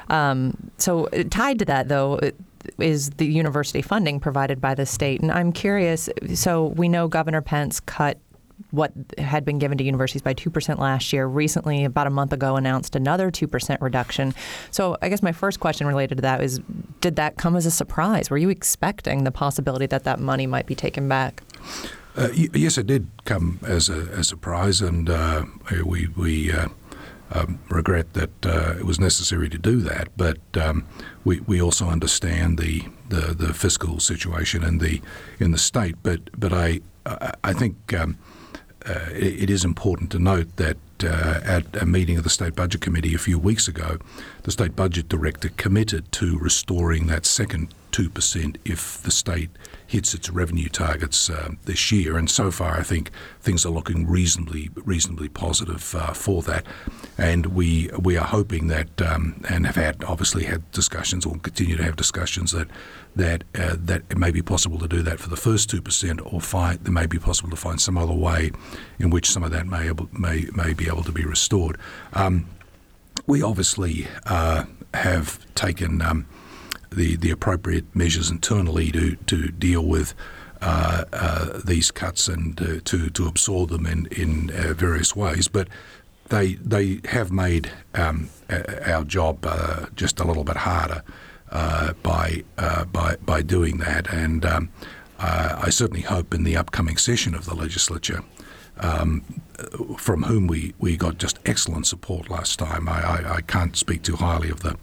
Um, 0.08 0.70
so 0.76 1.06
tied 1.30 1.60
to 1.60 1.64
that, 1.66 1.88
though, 1.88 2.18
is 2.78 3.10
the 3.10 3.26
university 3.26 3.82
funding 3.82 4.20
provided 4.20 4.60
by 4.60 4.74
the 4.74 4.86
state. 4.86 5.20
And 5.20 5.30
I'm 5.32 5.52
curious 5.52 6.08
so 6.34 6.66
we 6.68 6.88
know 6.88 7.08
Governor 7.08 7.42
Pence 7.42 7.80
cut 7.80 8.18
what 8.70 8.92
had 9.18 9.44
been 9.44 9.58
given 9.58 9.76
to 9.78 9.84
universities 9.84 10.22
by 10.22 10.34
2% 10.34 10.78
last 10.78 11.12
year. 11.12 11.26
Recently, 11.26 11.84
about 11.84 12.06
a 12.06 12.10
month 12.10 12.32
ago, 12.32 12.56
announced 12.56 12.96
another 12.96 13.30
2% 13.30 13.80
reduction. 13.80 14.34
So, 14.70 14.96
I 15.02 15.08
guess 15.08 15.22
my 15.22 15.32
first 15.32 15.60
question 15.60 15.86
related 15.86 16.16
to 16.16 16.22
that 16.22 16.42
is 16.42 16.60
Did 17.00 17.16
that 17.16 17.36
come 17.36 17.56
as 17.56 17.66
a 17.66 17.70
surprise? 17.70 18.30
Were 18.30 18.38
you 18.38 18.48
expecting 18.48 19.24
the 19.24 19.30
possibility 19.30 19.86
that 19.86 20.04
that 20.04 20.20
money 20.20 20.46
might 20.46 20.66
be 20.66 20.74
taken 20.74 21.08
back? 21.08 21.42
Uh, 22.16 22.28
yes, 22.32 22.78
it 22.78 22.86
did 22.86 23.08
come 23.24 23.60
as 23.62 23.90
a, 23.90 24.00
a 24.12 24.24
surprise, 24.24 24.80
and 24.80 25.10
uh, 25.10 25.44
we, 25.84 26.08
we 26.16 26.50
uh, 26.50 26.68
um, 27.30 27.58
regret 27.68 28.12
that 28.14 28.46
uh, 28.46 28.74
it 28.78 28.84
was 28.84 29.00
necessary 29.00 29.48
to 29.48 29.58
do 29.58 29.80
that, 29.80 30.08
but 30.16 30.38
um, 30.56 30.86
we, 31.24 31.40
we 31.40 31.60
also 31.60 31.88
understand 31.88 32.58
the, 32.58 32.84
the, 33.08 33.34
the, 33.34 33.52
fiscal 33.52 34.00
situation 34.00 34.62
in 34.62 34.78
the 34.78 35.00
in 35.40 35.50
the 35.50 35.58
state. 35.58 35.96
But 36.02 36.20
but 36.38 36.52
I 36.52 36.80
I 37.42 37.52
think 37.52 37.92
um, 37.94 38.18
uh, 38.84 39.10
it, 39.12 39.50
is 39.50 39.64
important 39.64 40.10
to 40.12 40.18
note 40.18 40.56
that 40.56 40.76
uh, 41.02 41.40
at 41.44 41.76
a 41.80 41.86
meeting 41.86 42.16
of 42.18 42.24
the 42.24 42.30
state 42.30 42.54
budget 42.54 42.80
committee 42.80 43.14
a 43.14 43.18
few 43.18 43.38
weeks 43.38 43.68
ago, 43.68 43.98
the 44.42 44.50
state 44.50 44.76
budget 44.76 45.08
director 45.08 45.50
committed 45.56 46.10
to 46.12 46.38
restoring 46.38 47.06
that 47.06 47.26
second 47.26 47.74
two 47.90 48.08
percent 48.08 48.58
if 48.64 49.02
the 49.02 49.10
state 49.10 49.50
hits 49.86 50.14
its 50.14 50.30
revenue 50.30 50.68
targets 50.68 51.30
uh, 51.30 51.50
this 51.64 51.92
year. 51.92 52.16
And 52.16 52.28
so 52.28 52.50
far, 52.50 52.78
I 52.78 52.82
think 52.82 53.10
things 53.40 53.64
are 53.64 53.70
looking 53.70 54.06
reasonably 54.06 54.70
reasonably 54.74 55.28
positive 55.28 55.94
uh, 55.94 56.12
for 56.12 56.42
that. 56.42 56.66
And 57.18 57.46
we 57.46 57.90
we 57.98 58.16
are 58.16 58.26
hoping 58.26 58.68
that 58.68 59.00
um, 59.02 59.42
and 59.48 59.66
have 59.66 59.76
had 59.76 60.04
obviously 60.04 60.44
had 60.44 60.70
discussions 60.72 61.26
or 61.26 61.36
continue 61.38 61.76
to 61.76 61.84
have 61.84 61.96
discussions 61.96 62.52
that 62.52 62.68
that 63.14 63.44
uh, 63.54 63.76
that 63.78 64.02
it 64.10 64.18
may 64.18 64.30
be 64.30 64.42
possible 64.42 64.78
to 64.78 64.88
do 64.88 65.02
that 65.02 65.20
for 65.20 65.30
the 65.30 65.36
first 65.36 65.70
two 65.70 65.80
percent, 65.80 66.20
or 66.24 66.40
find 66.40 66.80
it 66.86 66.90
may 66.90 67.06
be 67.06 67.18
possible 67.18 67.50
to 67.50 67.56
find 67.56 67.80
some 67.80 67.96
other 67.96 68.14
way 68.14 68.50
in 68.98 69.10
which 69.10 69.30
some 69.30 69.42
of 69.42 69.50
that 69.52 69.66
may 69.66 69.88
able, 69.88 70.08
may 70.12 70.46
may 70.52 70.74
be 70.74 70.86
able 70.86 71.02
to 71.04 71.12
be 71.12 71.24
restored. 71.24 71.78
Um, 72.12 72.46
we 73.26 73.42
obviously 73.42 74.06
uh, 74.26 74.64
have 74.94 75.38
taken 75.54 76.02
um, 76.02 76.26
the 76.96 77.16
the 77.16 77.30
appropriate 77.30 77.84
measures 77.94 78.30
internally 78.30 78.90
to 78.92 79.16
to 79.26 79.48
deal 79.48 79.84
with. 79.84 80.14
Uh, 80.62 81.04
uh, 81.12 81.60
these 81.66 81.90
cuts 81.90 82.28
and 82.28 82.60
uh, 82.62 82.80
to 82.82 83.10
to 83.10 83.26
absorb 83.28 83.68
them 83.68 83.84
in 83.84 84.06
in 84.06 84.50
uh, 84.50 84.72
various 84.72 85.14
ways, 85.14 85.48
but 85.48 85.68
they 86.30 86.54
they 86.54 86.98
have 87.04 87.30
made 87.30 87.70
um, 87.94 88.30
our 88.86 89.04
job 89.04 89.44
uh, 89.44 89.84
just 89.94 90.18
a 90.18 90.24
little 90.24 90.44
bit 90.44 90.56
harder 90.56 91.02
uh, 91.52 91.92
by 92.02 92.42
by 92.90 93.16
by 93.26 93.42
doing 93.42 93.76
that, 93.76 94.10
and 94.10 94.46
um, 94.46 94.70
I 95.18 95.68
certainly 95.68 96.00
hope 96.02 96.32
in 96.32 96.42
the 96.42 96.56
upcoming 96.56 96.96
session 96.96 97.34
of 97.34 97.44
the 97.44 97.54
legislature 97.54 98.24
um, 98.78 99.22
from 99.98 100.24
whom 100.24 100.46
we, 100.46 100.74
we 100.78 100.96
got 100.96 101.18
just 101.18 101.38
excellent 101.46 101.86
support 101.86 102.28
last 102.28 102.58
time. 102.58 102.88
I, 102.88 103.00
I, 103.02 103.34
I, 103.36 103.40
can't 103.40 103.76
speak 103.76 104.02
too 104.02 104.16
highly 104.16 104.50
of 104.50 104.60
the, 104.60 104.76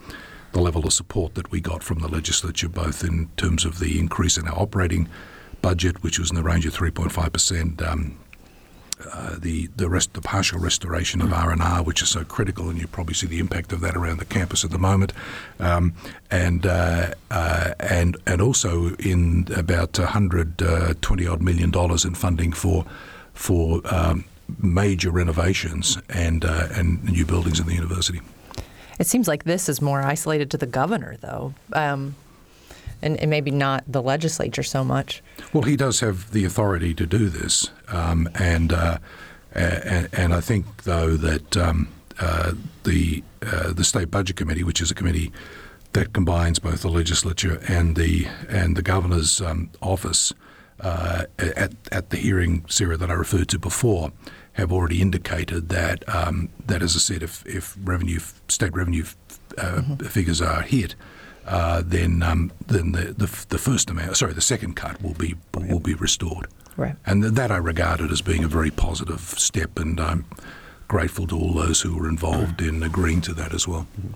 the 0.53 0.62
level 0.62 0.86
of 0.86 0.93
support 0.93 1.36
that 1.36 1.51
we 1.51 1.60
got 1.60 1.83
from 1.83 2.00
the 2.00 2.07
legislature, 2.07 2.69
both 2.69 3.03
in 3.03 3.27
terms 3.38 3.65
of 3.65 3.79
the 3.79 4.00
increase 4.00 4.38
in 4.38 4.48
our 4.48 4.57
operating 4.57 5.10
budget, 5.62 6.01
which 6.01 6.19
was 6.19 6.29
in 6.29 6.36
the 6.36 6.43
range 6.43 6.65
of 6.65 6.74
3.5%. 6.74 7.86
Um, 7.86 8.17
uh, 9.12 9.36
the 9.38 9.67
the 9.75 9.89
rest 9.89 10.13
the 10.13 10.22
partial 10.22 10.60
restoration 10.60 11.22
of 11.22 11.33
R 11.33 11.51
and 11.51 11.62
R, 11.62 11.83
which 11.83 12.01
is 12.01 12.10
so 12.10 12.24
critical, 12.24 12.69
and 12.69 12.79
you 12.79 12.88
probably 12.88 13.13
see 13.13 13.27
the 13.27 13.39
impact 13.39 13.74
of 13.74 13.81
that 13.81 13.98
around 13.98 14.19
the 14.19 14.25
campus 14.25 14.63
at 14.63 14.72
the 14.72 14.77
moment, 14.77 15.12
um, 15.60 15.93
and 16.31 16.65
uh, 16.65 17.12
uh, 17.29 17.74
and 17.79 18.15
and 18.25 18.41
also 18.41 18.95
in 18.95 19.48
about 19.53 20.00
120 20.00 21.27
uh, 21.27 21.31
odd 21.31 21.41
million 21.41 21.69
dollars 21.69 22.05
in 22.05 22.13
funding 22.13 22.53
for 22.53 22.86
for 23.33 23.81
um, 23.93 24.24
major 24.62 25.12
renovations 25.12 25.98
and 26.07 26.45
uh, 26.45 26.67
and 26.72 27.03
new 27.03 27.25
buildings 27.25 27.60
in 27.60 27.65
the 27.65 27.74
university. 27.74 28.22
It 29.03 29.07
seems 29.07 29.27
like 29.27 29.43
this 29.43 29.67
is 29.67 29.81
more 29.81 30.01
isolated 30.01 30.50
to 30.51 30.57
the 30.57 30.65
governor, 30.65 31.17
though, 31.19 31.53
um, 31.74 32.15
and, 33.01 33.19
and, 33.19 33.29
maybe 33.29 33.51
not 33.51 33.83
the 33.86 34.01
legislature 34.01 34.63
so 34.63 34.81
much. 34.81 35.22
Well, 35.51 35.63
he 35.63 35.75
does 35.75 36.00
have 36.00 36.31
the 36.31 36.45
authority 36.45 36.93
to 36.93 37.05
do 37.05 37.27
this, 37.27 37.69
um, 37.89 38.29
and, 38.36 38.72
uh, 38.72 39.00
and, 39.51 40.07
and 40.13 40.33
I 40.33 40.39
think 40.39 40.83
though 40.83 41.17
that 41.17 41.57
um, 41.57 41.89
uh, 42.17 42.53
the 42.86 43.22
uh, 43.45 43.74
the 43.74 43.83
state 43.83 44.10
budget 44.10 44.38
committee, 44.38 44.63
which 44.63 44.79
is 44.79 44.89
a 44.89 44.95
committee 44.95 45.33
that 45.91 46.13
combines 46.13 46.60
both 46.60 46.81
the 46.81 46.88
legislature 46.88 47.62
and 47.67 47.98
the 47.98 48.25
and 48.48 48.77
the 48.77 48.81
governor's 48.81 49.41
um, 49.41 49.69
office, 49.81 50.31
uh, 50.79 51.25
at, 51.38 51.74
at 51.91 52.10
the 52.10 52.15
hearing, 52.15 52.63
Sarah, 52.69 52.95
that 52.95 53.12
I 53.12 53.15
referred 53.15 53.50
to 53.50 53.60
before, 53.60 54.13
have 54.53 54.72
already 54.72 55.01
indicated 55.01 55.69
that, 55.69 56.07
um, 56.07 56.50
that 56.65 56.81
as 56.81 56.95
I 56.95 57.00
said, 57.00 57.24
if, 57.24 57.45
if 57.45 57.75
revenue, 57.83 58.19
state 58.48 58.74
revenue 58.74 59.05
uh, 59.57 59.81
mm-hmm. 59.81 60.05
figures 60.05 60.41
are 60.41 60.62
hit, 60.62 60.95
uh, 61.45 61.83
then 61.86 62.24
um, 62.24 62.51
then 62.67 62.93
the, 62.93 63.13
the, 63.17 63.45
the 63.50 63.57
first 63.57 63.89
amount, 63.89 64.15
sorry, 64.15 64.33
the 64.33 64.41
second 64.41 64.75
cut 64.75 65.01
will 65.01 65.13
be 65.13 65.36
will 65.53 65.79
be 65.79 65.93
restored. 65.93 66.48
Right. 66.77 66.95
And 67.05 67.24
that 67.24 67.51
I 67.51 67.57
regarded 67.57 68.12
as 68.12 68.22
being 68.22 68.43
a 68.43 68.48
very 68.48 68.72
positive 68.72 69.19
step, 69.19 69.77
and 69.77 70.00
I'm 70.00 70.25
grateful 70.87 71.27
to 71.27 71.37
all 71.37 71.53
those 71.53 71.81
who 71.81 71.95
were 71.95 72.09
involved 72.09 72.61
in 72.61 72.83
agreeing 72.83 73.21
to 73.21 73.33
that 73.33 73.53
as 73.53 73.67
well. 73.67 73.87
Mm-hmm. 73.99 74.13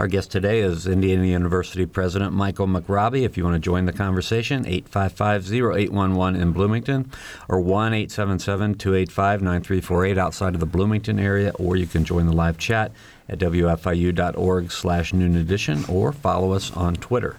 Our 0.00 0.08
guest 0.08 0.30
today 0.30 0.60
is 0.60 0.86
Indiana 0.86 1.26
University 1.26 1.86
President 1.86 2.32
Michael 2.32 2.66
McRobbie. 2.66 3.22
If 3.22 3.36
you 3.36 3.44
want 3.44 3.54
to 3.54 3.60
join 3.60 3.86
the 3.86 3.92
conversation, 3.92 4.64
855-0811 4.64 6.40
in 6.40 6.52
Bloomington 6.52 7.10
or 7.48 7.60
1-877-285-9348 7.60 10.18
outside 10.18 10.54
of 10.54 10.60
the 10.60 10.66
Bloomington 10.66 11.18
area, 11.18 11.50
or 11.58 11.76
you 11.76 11.86
can 11.86 12.04
join 12.04 12.26
the 12.26 12.32
live 12.32 12.58
chat 12.58 12.92
at 13.28 13.38
wfiu.org 13.38 14.72
slash 14.72 15.12
noon 15.12 15.36
edition 15.36 15.84
or 15.88 16.12
follow 16.12 16.52
us 16.52 16.72
on 16.72 16.94
Twitter. 16.94 17.36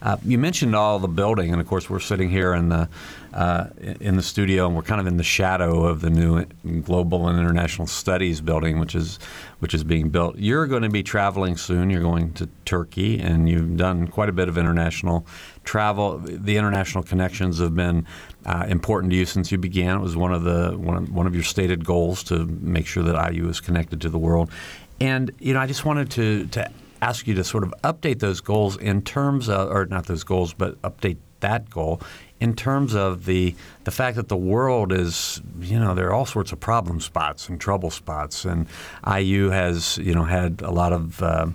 Uh, 0.00 0.16
you 0.24 0.38
mentioned 0.38 0.74
all 0.74 0.98
the 0.98 1.08
building, 1.08 1.52
and 1.52 1.60
of 1.60 1.66
course, 1.66 1.90
we're 1.90 2.00
sitting 2.00 2.30
here 2.30 2.54
in 2.54 2.68
the 2.68 2.88
uh, 3.34 3.66
in 4.00 4.16
the 4.16 4.22
studio, 4.22 4.66
and 4.66 4.74
we're 4.74 4.82
kind 4.82 5.00
of 5.00 5.06
in 5.06 5.16
the 5.16 5.22
shadow 5.22 5.84
of 5.84 6.00
the 6.00 6.10
new 6.10 6.44
Global 6.82 7.28
and 7.28 7.38
International 7.38 7.86
Studies 7.86 8.40
building, 8.40 8.78
which 8.78 8.94
is 8.94 9.18
which 9.58 9.74
is 9.74 9.84
being 9.84 10.08
built. 10.08 10.36
You're 10.38 10.66
going 10.66 10.82
to 10.82 10.88
be 10.88 11.02
traveling 11.02 11.56
soon. 11.56 11.90
You're 11.90 12.02
going 12.02 12.32
to 12.34 12.48
Turkey, 12.64 13.18
and 13.18 13.48
you've 13.48 13.76
done 13.76 14.08
quite 14.08 14.28
a 14.28 14.32
bit 14.32 14.48
of 14.48 14.56
international 14.56 15.26
travel. 15.64 16.18
The 16.18 16.56
international 16.56 17.04
connections 17.04 17.58
have 17.58 17.74
been 17.74 18.06
uh, 18.46 18.66
important 18.68 19.10
to 19.12 19.16
you 19.16 19.26
since 19.26 19.52
you 19.52 19.58
began. 19.58 19.96
It 19.96 20.02
was 20.02 20.16
one 20.16 20.32
of 20.32 20.44
the 20.44 20.76
one 20.78 20.96
of, 20.96 21.12
one 21.12 21.26
of 21.26 21.34
your 21.34 21.44
stated 21.44 21.84
goals 21.84 22.22
to 22.24 22.46
make 22.46 22.86
sure 22.86 23.02
that 23.02 23.32
IU 23.32 23.48
is 23.48 23.60
connected 23.60 24.00
to 24.02 24.08
the 24.08 24.18
world. 24.18 24.50
And 25.00 25.30
you 25.38 25.54
know, 25.54 25.60
I 25.60 25.66
just 25.66 25.84
wanted 25.84 26.10
to 26.12 26.46
to 26.46 26.70
ask 27.02 27.26
you 27.26 27.34
to 27.34 27.44
sort 27.44 27.64
of 27.64 27.74
update 27.84 28.20
those 28.20 28.40
goals 28.40 28.76
in 28.76 29.02
terms 29.02 29.48
of, 29.48 29.70
or 29.70 29.86
not 29.86 30.06
those 30.06 30.24
goals, 30.24 30.52
but 30.52 30.80
update 30.82 31.18
that 31.40 31.70
goal 31.70 32.00
in 32.40 32.54
terms 32.54 32.94
of 32.94 33.24
the 33.24 33.54
the 33.84 33.90
fact 33.90 34.16
that 34.16 34.28
the 34.28 34.36
world 34.36 34.92
is, 34.92 35.40
you 35.60 35.78
know, 35.78 35.94
there 35.94 36.08
are 36.08 36.12
all 36.12 36.26
sorts 36.26 36.52
of 36.52 36.60
problem 36.60 37.00
spots 37.00 37.48
and 37.48 37.60
trouble 37.60 37.90
spots, 37.90 38.44
and 38.44 38.66
IU 39.06 39.50
has, 39.50 39.98
you 39.98 40.14
know, 40.14 40.24
had 40.24 40.60
a 40.62 40.70
lot 40.70 40.92
of 40.92 41.22
uh, 41.22 41.46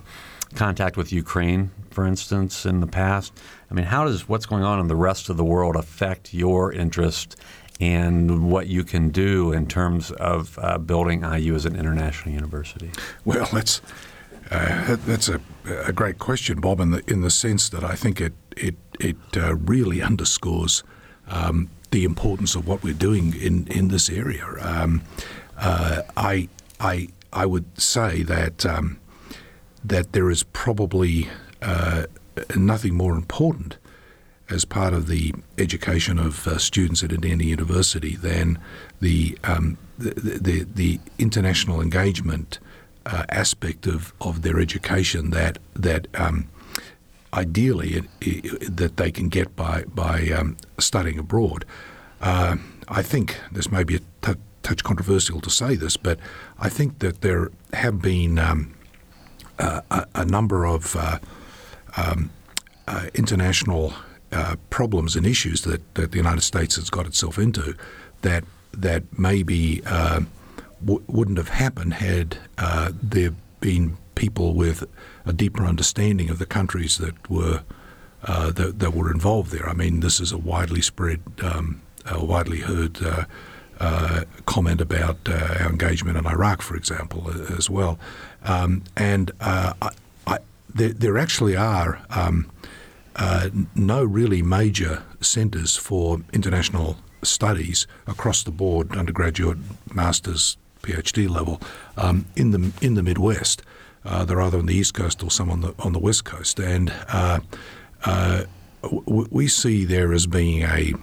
contact 0.54 0.96
with 0.96 1.12
Ukraine, 1.12 1.70
for 1.90 2.06
instance, 2.06 2.66
in 2.66 2.80
the 2.80 2.86
past. 2.86 3.32
I 3.70 3.74
mean, 3.74 3.86
how 3.86 4.04
does 4.04 4.28
what's 4.28 4.46
going 4.46 4.62
on 4.62 4.78
in 4.80 4.88
the 4.88 4.96
rest 4.96 5.28
of 5.28 5.36
the 5.36 5.44
world 5.44 5.76
affect 5.76 6.34
your 6.34 6.72
interest 6.72 7.36
and 7.80 8.50
what 8.50 8.68
you 8.68 8.84
can 8.84 9.08
do 9.08 9.52
in 9.52 9.66
terms 9.66 10.12
of 10.12 10.58
uh, 10.62 10.78
building 10.78 11.22
IU 11.24 11.54
as 11.54 11.66
an 11.66 11.76
international 11.76 12.34
university? 12.34 12.90
Well, 13.24 13.48
that's 13.52 13.80
uh, 14.50 14.96
that's 15.06 15.28
a, 15.28 15.40
a, 15.86 15.92
great 15.92 16.18
question, 16.18 16.60
Bob, 16.60 16.80
in 16.80 16.90
the 16.90 17.02
in 17.10 17.22
the 17.22 17.30
sense 17.30 17.68
that 17.70 17.82
I 17.82 17.94
think 17.94 18.20
it 18.20 18.34
it 18.56 18.76
it 19.00 19.16
uh, 19.36 19.54
really 19.56 20.02
underscores 20.02 20.82
um, 21.28 21.70
the 21.90 22.04
importance 22.04 22.54
of 22.54 22.66
what 22.66 22.82
we're 22.82 22.94
doing 22.94 23.34
in 23.34 23.66
in 23.68 23.88
this 23.88 24.10
area. 24.10 24.44
Um, 24.60 25.02
uh, 25.56 26.02
I 26.16 26.48
I 26.78 27.08
I 27.32 27.46
would 27.46 27.80
say 27.80 28.22
that 28.22 28.66
um, 28.66 28.98
that 29.84 30.12
there 30.12 30.30
is 30.30 30.42
probably 30.42 31.28
uh, 31.62 32.04
nothing 32.56 32.94
more 32.94 33.14
important 33.14 33.78
as 34.50 34.64
part 34.64 34.92
of 34.92 35.06
the 35.06 35.32
education 35.56 36.18
of 36.18 36.46
uh, 36.46 36.58
students 36.58 37.02
at 37.02 37.12
Indiana 37.12 37.44
University 37.44 38.14
than 38.14 38.58
the, 39.00 39.38
um, 39.42 39.78
the, 39.98 40.10
the, 40.10 40.66
the 40.74 41.00
international 41.18 41.80
engagement 41.80 42.58
uh, 43.06 43.24
aspect 43.28 43.86
of, 43.86 44.12
of 44.20 44.42
their 44.42 44.58
education 44.58 45.30
that 45.30 45.58
that 45.74 46.06
um, 46.14 46.48
ideally 47.32 47.94
it, 47.94 48.04
it, 48.20 48.76
that 48.76 48.96
they 48.96 49.10
can 49.10 49.28
get 49.28 49.54
by 49.56 49.84
by 49.84 50.28
um, 50.30 50.56
studying 50.78 51.18
abroad. 51.18 51.64
Uh, 52.20 52.56
I 52.88 53.02
think 53.02 53.38
this 53.52 53.70
may 53.70 53.84
be 53.84 53.96
a 53.96 54.00
t- 54.22 54.40
touch 54.62 54.82
controversial 54.82 55.40
to 55.40 55.50
say 55.50 55.74
this, 55.74 55.96
but 55.96 56.18
I 56.58 56.68
think 56.68 57.00
that 57.00 57.20
there 57.20 57.50
have 57.72 58.00
been 58.00 58.38
um, 58.38 58.74
uh, 59.58 59.82
a, 59.90 60.06
a, 60.14 60.24
number 60.24 60.64
of 60.64 60.96
uh, 60.96 61.18
um, 61.96 62.30
uh, 62.88 63.06
international 63.14 63.92
uh, 64.32 64.56
problems 64.70 65.16
and 65.16 65.26
issues 65.26 65.62
that, 65.62 65.94
that 65.94 66.10
the 66.10 66.16
United 66.16 66.40
States 66.42 66.76
has 66.76 66.90
got 66.90 67.06
itself 67.06 67.38
into 67.38 67.76
that 68.22 68.44
that 68.72 69.04
maybe 69.16 69.82
w- 70.84 71.02
wouldn't 71.06 71.38
have 71.38 71.48
happened 71.48 71.94
had 71.94 72.38
uh, 72.58 72.92
there 73.02 73.34
been 73.60 73.96
people 74.14 74.54
with 74.54 74.84
a 75.26 75.32
deeper 75.32 75.64
understanding 75.64 76.30
of 76.30 76.38
the 76.38 76.46
countries 76.46 76.98
that 76.98 77.30
were 77.30 77.62
uh, 78.24 78.50
that, 78.52 78.78
that, 78.78 78.94
were 78.94 79.10
involved 79.10 79.50
there. 79.50 79.68
I 79.68 79.74
mean, 79.74 80.00
this 80.00 80.18
is 80.18 80.32
a 80.32 80.38
widely 80.38 80.80
spread, 80.80 81.20
um, 81.42 81.82
widely 82.10 82.60
heard 82.60 83.02
uh, 83.02 83.24
uh 83.80 84.24
comment 84.46 84.80
about 84.80 85.18
uh, 85.28 85.58
our 85.60 85.68
engagement 85.68 86.16
in 86.16 86.26
Iraq, 86.26 86.62
for 86.62 86.74
example, 86.74 87.30
as 87.58 87.68
well. 87.68 87.98
Um, 88.44 88.82
and 88.96 89.30
I, 89.40 89.90
I, 90.26 90.38
there, 90.74 90.90
there, 90.90 91.18
actually 91.18 91.56
are. 91.56 92.00
Um, 92.08 92.50
no 93.76 94.02
really 94.02 94.42
major 94.42 95.02
centres 95.20 95.76
for 95.76 96.20
international 96.32 96.96
studies 97.22 97.86
across 98.06 98.42
the 98.42 98.50
board, 98.50 98.96
undergraduate, 98.96 99.58
masters, 99.92 100.56
PhD 100.84 101.28
level 101.28 101.60
um, 101.96 102.26
in 102.36 102.50
the 102.50 102.72
in 102.80 102.94
the 102.94 103.02
Midwest. 103.02 103.62
Uh, 104.04 104.24
they're 104.24 104.40
either 104.42 104.58
on 104.58 104.66
the 104.66 104.74
East 104.74 104.94
Coast 104.94 105.22
or 105.22 105.30
some 105.30 105.50
on 105.50 105.60
the 105.60 105.74
on 105.78 105.92
the 105.92 105.98
West 105.98 106.24
Coast, 106.24 106.58
and 106.60 106.92
uh, 107.08 107.40
uh, 108.04 108.44
w- 108.82 109.28
we 109.30 109.48
see 109.48 109.84
there 109.84 110.12
as 110.12 110.26
being 110.26 110.62
a 110.62 110.94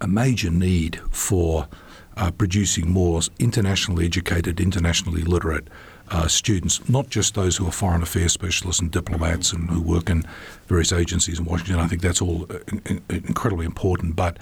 a 0.00 0.06
major 0.06 0.50
need 0.50 1.00
for 1.10 1.68
uh, 2.16 2.30
producing 2.30 2.90
more 2.90 3.20
internationally 3.38 4.04
educated, 4.04 4.60
internationally 4.60 5.22
literate 5.22 5.68
uh, 6.10 6.28
students, 6.28 6.86
not 6.88 7.08
just 7.08 7.34
those 7.34 7.56
who 7.56 7.66
are 7.66 7.72
foreign 7.72 8.02
affairs 8.02 8.32
specialists 8.32 8.82
and 8.82 8.90
diplomats 8.90 9.52
and 9.52 9.70
who 9.70 9.80
work 9.80 10.10
in 10.10 10.24
various 10.66 10.92
agencies 10.92 11.38
in 11.38 11.44
Washington. 11.44 11.76
I 11.76 11.86
think 11.86 12.02
that's 12.02 12.20
all 12.20 12.46
uh, 12.50 12.58
in, 12.68 12.82
in, 12.86 13.02
incredibly 13.08 13.64
important, 13.64 14.16
but 14.16 14.38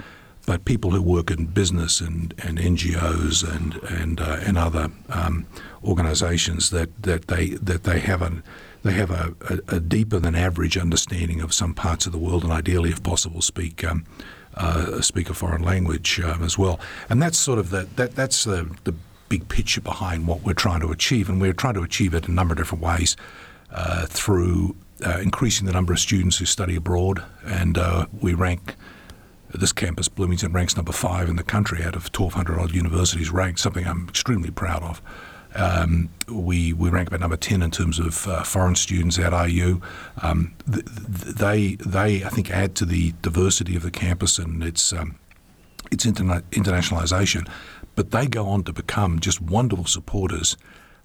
but 0.51 0.65
people 0.65 0.91
who 0.91 1.01
work 1.01 1.31
in 1.31 1.47
business 1.47 2.01
and, 2.01 2.35
and 2.43 2.59
NGOs 2.59 3.49
and 3.49 3.75
and 3.85 4.21
uh, 4.21 4.39
and 4.45 4.59
other 4.59 4.91
um, 5.09 5.47
organisations 5.85 6.71
that, 6.71 7.05
that 7.05 7.29
they 7.29 7.51
that 7.51 7.85
they 7.85 8.01
have 8.01 8.21
a 8.21 8.43
they 8.83 8.91
have 8.91 9.13
a, 9.13 9.33
a, 9.49 9.77
a, 9.77 9.79
deeper 9.79 10.19
than 10.19 10.35
average 10.35 10.77
understanding 10.77 11.41
of 11.41 11.55
some 11.55 11.73
parts 11.73 12.05
of 12.05 12.11
the 12.11 12.19
world 12.19 12.43
and 12.43 12.53
ideally, 12.53 12.91
if 12.91 13.01
possible, 13.01 13.41
speak. 13.41 13.85
Um, 13.85 14.05
uh, 14.57 15.01
speak 15.01 15.31
a 15.31 15.35
foreign 15.35 15.63
language 15.63 16.19
um, 16.19 16.43
as 16.43 16.59
well, 16.59 16.81
and 17.09 17.23
that's 17.23 17.39
sort 17.39 17.61
of 17.61 17.71
the 17.71 17.87
that 17.95 18.17
that's 18.17 18.43
the, 18.43 18.69
the 18.83 18.95
big 19.29 19.49
picture 19.49 19.81
behind 19.81 20.27
what 20.27 20.43
we're 20.43 20.53
trying 20.53 20.81
to 20.81 20.91
achieve, 20.91 21.29
and 21.29 21.41
we're 21.41 21.53
trying 21.53 21.75
to 21.75 21.83
achieve 21.83 22.13
it 22.13 22.25
in 22.25 22.33
a 22.33 22.35
number 22.35 22.55
of 22.55 22.59
different 22.59 22.83
ways 22.83 23.17
uh, 23.71 24.05
through 24.07 24.75
uh, 25.07 25.21
increasing 25.23 25.69
the 25.69 25.73
number 25.73 25.93
of 25.93 26.01
students 26.01 26.39
who 26.39 26.45
study 26.45 26.75
abroad, 26.75 27.23
and 27.45 27.79
uh, 27.79 28.07
we 28.21 28.35
rank 28.35 28.75
this 29.59 29.73
campus, 29.73 30.09
Bloomington, 30.09 30.53
ranks 30.53 30.77
number 30.77 30.93
five 30.93 31.29
in 31.29 31.37
the 31.37 31.43
country 31.43 31.83
out 31.83 31.97
of 31.97 32.05
1,200 32.05 32.59
odd 32.59 32.73
universities 32.73 33.31
ranked, 33.31 33.61
something 33.61 33.87
I'm 33.87 34.09
extremely 34.09 34.51
proud 34.51 34.83
of. 34.83 35.03
Um, 35.55 36.11
we 36.29 36.73
we 36.73 36.91
rank 36.91 37.09
about 37.09 37.19
number 37.19 37.37
ten 37.37 37.61
in 37.61 37.73
terms 37.73 37.99
of 37.99 38.29
uh, 38.29 38.45
foreign 38.45 38.77
students 38.77 39.19
at 39.19 39.33
IU. 39.33 39.81
Um, 40.23 40.55
th- 40.73 40.85
they 40.85 41.75
they 41.75 42.25
I 42.25 42.29
think 42.29 42.53
add 42.53 42.77
to 42.77 42.85
the 42.85 43.15
diversity 43.21 43.75
of 43.75 43.83
the 43.83 43.91
campus 43.91 44.39
and 44.39 44.63
its 44.63 44.93
um, 44.93 45.19
its 45.91 46.07
interna- 46.07 46.43
internationalization, 46.53 47.49
but 47.97 48.13
they 48.13 48.29
go 48.29 48.49
on 48.49 48.63
to 48.63 48.73
become 48.73 49.19
just 49.19 49.41
wonderful 49.41 49.87
supporters 49.87 50.57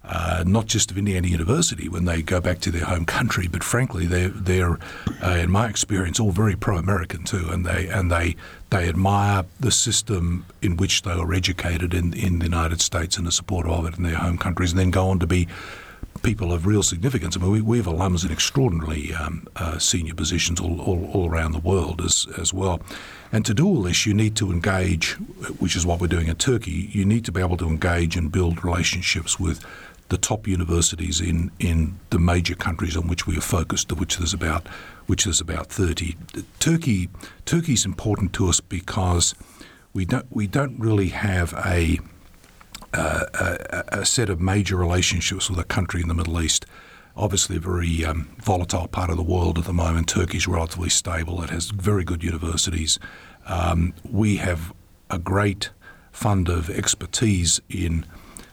uh, 0.08 0.44
not 0.46 0.66
just 0.66 0.90
of 0.90 0.98
Indiana 0.98 1.26
University 1.26 1.88
when 1.88 2.04
they 2.04 2.22
go 2.22 2.40
back 2.40 2.60
to 2.60 2.70
their 2.70 2.84
home 2.84 3.04
country, 3.04 3.48
but 3.48 3.64
frankly, 3.64 4.06
they're, 4.06 4.28
they're 4.28 4.78
uh, 5.22 5.30
in 5.30 5.50
my 5.50 5.68
experience, 5.68 6.20
all 6.20 6.30
very 6.30 6.54
pro-American 6.54 7.24
too, 7.24 7.48
and 7.50 7.66
they 7.66 7.88
and 7.88 8.10
they 8.10 8.36
they 8.70 8.88
admire 8.88 9.44
the 9.60 9.70
system 9.70 10.44
in 10.62 10.76
which 10.76 11.02
they 11.02 11.14
were 11.14 11.34
educated 11.34 11.92
in 11.92 12.12
in 12.14 12.38
the 12.38 12.44
United 12.44 12.80
States 12.80 13.16
and 13.16 13.26
the 13.26 13.32
support 13.32 13.66
of 13.66 13.86
it 13.86 13.96
in 13.96 14.04
their 14.04 14.16
home 14.16 14.38
countries, 14.38 14.72
and 14.72 14.78
then 14.78 14.90
go 14.90 15.08
on 15.08 15.18
to 15.18 15.26
be 15.26 15.48
people 16.22 16.52
of 16.52 16.66
real 16.66 16.82
significance. 16.82 17.36
I 17.36 17.40
mean, 17.40 17.52
we, 17.52 17.60
we 17.60 17.76
have 17.78 17.86
alums 17.86 18.24
in 18.24 18.32
extraordinarily 18.32 19.14
um, 19.14 19.46
uh, 19.56 19.78
senior 19.78 20.14
positions 20.14 20.60
all, 20.60 20.80
all, 20.80 21.10
all, 21.12 21.30
around 21.30 21.52
the 21.52 21.60
world 21.60 22.00
as, 22.00 22.26
as 22.38 22.52
well. 22.52 22.80
And 23.32 23.44
to 23.46 23.54
do 23.54 23.66
all 23.66 23.82
this, 23.82 24.06
you 24.06 24.14
need 24.14 24.36
to 24.36 24.50
engage, 24.50 25.12
which 25.58 25.76
is 25.76 25.84
what 25.84 26.00
we're 26.00 26.06
doing 26.06 26.28
in 26.28 26.36
Turkey, 26.36 26.90
you 26.92 27.04
need 27.04 27.24
to 27.26 27.32
be 27.32 27.40
able 27.40 27.56
to 27.58 27.68
engage 27.68 28.16
and 28.16 28.30
build 28.30 28.64
relationships 28.64 29.38
with 29.38 29.64
the 30.08 30.16
top 30.16 30.46
universities 30.46 31.20
in, 31.20 31.50
in 31.58 31.98
the 32.10 32.18
major 32.18 32.54
countries 32.54 32.96
on 32.96 33.08
which 33.08 33.26
we 33.26 33.36
are 33.36 33.42
focused, 33.42 33.90
of 33.90 33.98
which 33.98 34.18
there's 34.18 34.34
about 34.34 34.66
which 35.06 35.24
there's 35.24 35.40
about 35.40 35.68
30. 35.68 36.16
Turkey 36.58 37.08
Turkey's 37.44 37.84
important 37.84 38.32
to 38.34 38.48
us 38.48 38.60
because 38.60 39.34
we 39.92 40.04
don't 40.04 40.26
we 40.30 40.46
don't 40.46 40.78
really 40.78 41.08
have 41.08 41.52
a 41.64 41.98
uh, 42.92 43.24
a, 43.34 44.00
a, 44.00 44.06
set 44.06 44.30
of 44.30 44.40
major 44.40 44.76
relationships 44.76 45.50
with 45.50 45.58
a 45.58 45.64
country 45.64 46.00
in 46.00 46.08
the 46.08 46.14
Middle 46.14 46.40
East. 46.40 46.64
Obviously, 47.16 47.56
a 47.56 47.60
very 47.60 48.04
um, 48.04 48.28
volatile 48.38 48.88
part 48.88 49.10
of 49.10 49.16
the 49.16 49.22
world 49.22 49.58
at 49.58 49.64
the 49.64 49.72
moment. 49.72 50.08
Turkey's 50.08 50.46
relatively 50.46 50.88
stable. 50.88 51.42
It 51.42 51.50
has 51.50 51.70
very 51.70 52.04
good 52.04 52.22
universities. 52.22 52.98
Um, 53.46 53.92
we 54.10 54.36
have 54.36 54.72
a 55.10 55.18
great 55.18 55.70
fund 56.12 56.48
of 56.48 56.70
expertise 56.70 57.60
in 57.68 58.06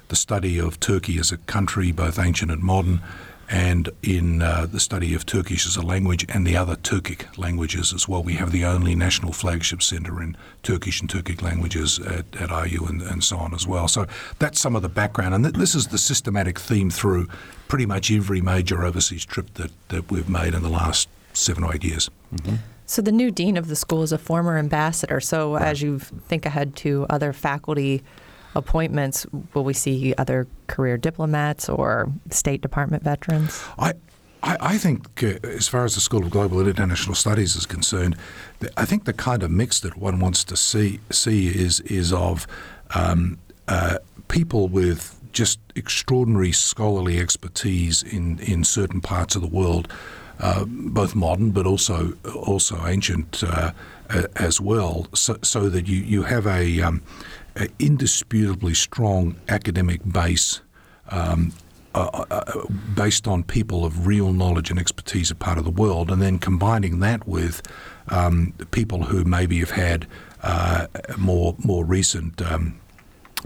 the 0.08 0.16
study 0.16 0.60
of 0.60 0.80
Turkey 0.80 1.18
as 1.20 1.32
a 1.32 1.38
country, 1.38 1.92
both 1.92 2.20
ancient 2.20 2.52
and 2.52 2.62
modern, 2.62 3.02
and 3.50 3.90
in 4.02 4.42
uh, 4.42 4.66
the 4.66 4.80
study 4.80 5.14
of 5.14 5.26
Turkish 5.26 5.68
as 5.68 5.76
a 5.76 5.82
language 5.82 6.26
and 6.30 6.48
the 6.48 6.56
other 6.56 6.76
Turkic 6.76 7.38
languages 7.38 7.94
as 7.94 8.08
well. 8.08 8.24
We 8.24 8.34
have 8.34 8.52
the 8.52 8.66
only 8.66 8.96
national 8.96 9.34
flagship 9.34 9.84
centre 9.84 10.22
in 10.22 10.38
Turkish 10.64 11.02
and 11.02 11.10
Turkic 11.10 11.42
languages 11.42 12.00
at, 12.00 12.26
at 12.36 12.50
IU 12.50 12.86
and, 12.86 13.02
and, 13.02 13.24
so 13.24 13.38
on 13.38 13.54
as 13.54 13.68
well. 13.68 13.88
So 13.88 14.08
that's 14.40 14.60
some 14.60 14.76
of 14.76 14.82
the 14.82 14.90
background. 14.90 15.36
And 15.36 15.44
th- 15.44 15.56
this 15.56 15.76
is 15.76 15.88
the 15.88 15.98
systematic 15.98 16.60
theme 16.60 16.89
through 16.89 17.28
pretty 17.68 17.86
much 17.86 18.12
every 18.12 18.42
major 18.42 18.84
overseas 18.84 19.26
trip 19.26 19.54
that, 19.56 19.72
that 19.89 20.10
we've 20.10 20.30
made 20.30 20.54
in 20.54 20.63
the 20.63 20.70
last 20.70 21.08
seven 21.34 21.63
or 21.63 21.76
eight 21.76 21.84
years. 21.84 22.10
Mm-hmm. 22.36 22.56
So 22.86 23.02
the 23.02 23.12
new 23.12 23.32
dean 23.32 23.58
of 23.58 23.68
the 23.68 23.76
school 23.76 24.04
is 24.04 24.12
a 24.12 24.18
former 24.18 24.58
ambassador. 24.58 25.20
So 25.20 25.54
right. 25.54 25.63
as 25.63 25.82
you 25.82 26.00
think 26.00 26.46
ahead 26.46 26.76
to 26.78 27.06
other 27.10 27.34
faculty 27.34 28.04
appointments, 28.56 29.26
will 29.54 29.63
we 29.63 29.74
see 29.74 30.13
other 30.18 30.48
career 30.68 30.98
diplomats 30.98 31.70
or 31.70 32.12
State 32.30 32.62
Department 32.62 33.04
veterans? 33.04 33.63
I, 33.78 33.94
I, 34.42 34.58
I 34.60 34.78
think, 34.78 35.24
uh, 35.24 35.48
as 35.48 35.68
far 35.68 35.86
as 35.86 35.96
the 35.96 36.02
School 36.02 36.24
of 36.24 36.30
Global 36.32 36.60
and 36.60 36.68
International 36.68 37.16
Studies 37.16 37.56
is 37.56 37.66
concerned, 37.66 38.16
I 38.78 38.86
think 38.86 39.06
the 39.06 39.13
kind 39.13 39.44
of 39.44 39.52
mix 39.52 39.80
that 39.82 39.98
one 39.98 40.20
wants 40.20 40.44
to 40.46 40.58
see 40.58 41.00
see 41.10 41.48
is 41.48 41.80
is 41.82 42.13
of 42.13 42.48
um, 42.94 43.39
uh, 43.68 43.98
people 44.28 44.68
with 44.68 45.20
just 45.32 45.60
extraordinary 45.76 46.52
scholarly 46.52 47.20
expertise 47.20 48.04
in, 48.04 48.38
in 48.39 48.63
certain 48.63 49.02
parts 49.02 49.36
of 49.36 49.42
the 49.42 49.48
world, 49.48 49.92
uh, 50.39 50.63
both 50.68 51.16
modern 51.16 51.50
but 51.50 51.66
also 51.66 52.13
also 52.46 52.86
ancient 52.86 53.44
uh, 53.44 53.72
as 54.36 54.62
well, 54.62 55.08
so, 55.13 55.38
so, 55.42 55.70
that 55.70 55.88
you, 55.88 55.98
you 55.98 56.24
have 56.24 56.46
a 56.46 56.82
um, 56.82 57.02
indisputably 57.80 58.74
strong 58.74 59.36
academic 59.48 60.02
base 60.12 60.62
um, 61.10 61.54
uh, 61.96 62.10
uh, 62.12 62.26
uh, 62.32 62.66
based 62.96 63.28
on 63.28 63.44
people 63.44 63.86
of 63.86 64.08
real 64.08 64.34
knowledge 64.34 64.72
and 64.72 64.80
expertise 64.80 65.30
a 65.30 65.36
part 65.36 65.60
of 65.60 65.63
the 65.63 65.70
world, 65.70 66.10
and 66.10 66.22
then 66.22 66.39
combining 66.39 67.00
that 67.00 67.28
with 67.28 67.62
um, 68.08 68.52
people 68.72 69.04
who 69.04 69.24
maybe 69.24 69.60
have 69.60 69.70
had 69.70 70.08
uh, 70.42 70.88
more 71.20 71.56
more 71.60 71.86
recent 71.86 72.42
um, 72.42 72.80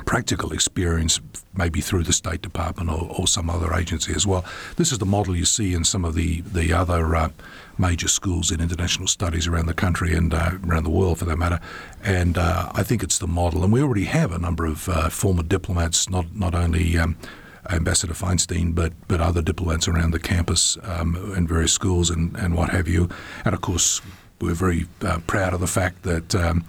practical 0.06 0.54
experience, 0.54 1.20
maybe 1.56 1.82
through 1.82 2.04
the 2.04 2.14
State 2.14 2.42
Department 2.42 2.90
or, 2.90 3.10
or, 3.20 3.28
some 3.28 3.50
other 3.50 3.74
agency 3.74 4.14
as 4.14 4.28
well. 4.28 4.46
This 4.76 4.92
is 4.92 5.00
the 5.00 5.06
model 5.06 5.36
you 5.36 5.46
see 5.46 5.74
in 5.74 5.84
some 5.84 6.06
of 6.06 6.14
the 6.14 6.42
the 6.42 6.74
other 6.74 7.16
uh, 7.16 7.30
major 7.78 8.08
schools 8.08 8.52
in 8.52 8.62
international 8.62 9.08
studies 9.08 9.48
around 9.48 9.66
the 9.66 9.74
country 9.74 10.14
and 10.16 10.34
uh, 10.34 10.52
around 10.68 10.84
the 10.84 10.90
world, 10.90 11.20
for 11.20 11.26
that 11.26 11.38
matter. 11.38 11.60
And 12.04 12.38
uh, 12.38 12.72
I 12.74 12.84
think 12.84 13.04
it's 13.04 13.18
the 13.18 13.28
model. 13.28 13.64
And 13.64 13.74
we 13.74 13.82
already 13.82 14.06
have 14.06 14.32
a 14.32 14.40
number 14.40 14.66
of 14.66 14.88
uh, 14.90 15.10
former 15.10 15.44
diplomats, 15.44 16.10
not 16.10 16.36
not 16.36 16.54
only 16.56 16.98
um, 16.98 17.18
Ambassador 17.70 18.14
Feinstein, 18.14 18.74
but 18.74 18.94
but 19.08 19.22
other 19.22 19.42
diplomats 19.42 19.88
around 19.88 20.12
the 20.12 20.20
campus 20.20 20.78
um, 20.84 21.34
in 21.36 21.48
various 21.48 21.74
schools 21.74 22.10
and, 22.10 22.36
and 22.38 22.56
what 22.56 22.70
have 22.70 22.88
you. 22.88 23.10
And 23.46 23.54
of 23.54 23.62
course, 23.62 24.02
we're 24.40 24.54
very 24.54 24.88
uh, 25.02 25.20
proud 25.28 25.54
of 25.54 25.60
the 25.60 25.68
fact 25.68 26.04
that 26.04 26.36
um, 26.36 26.64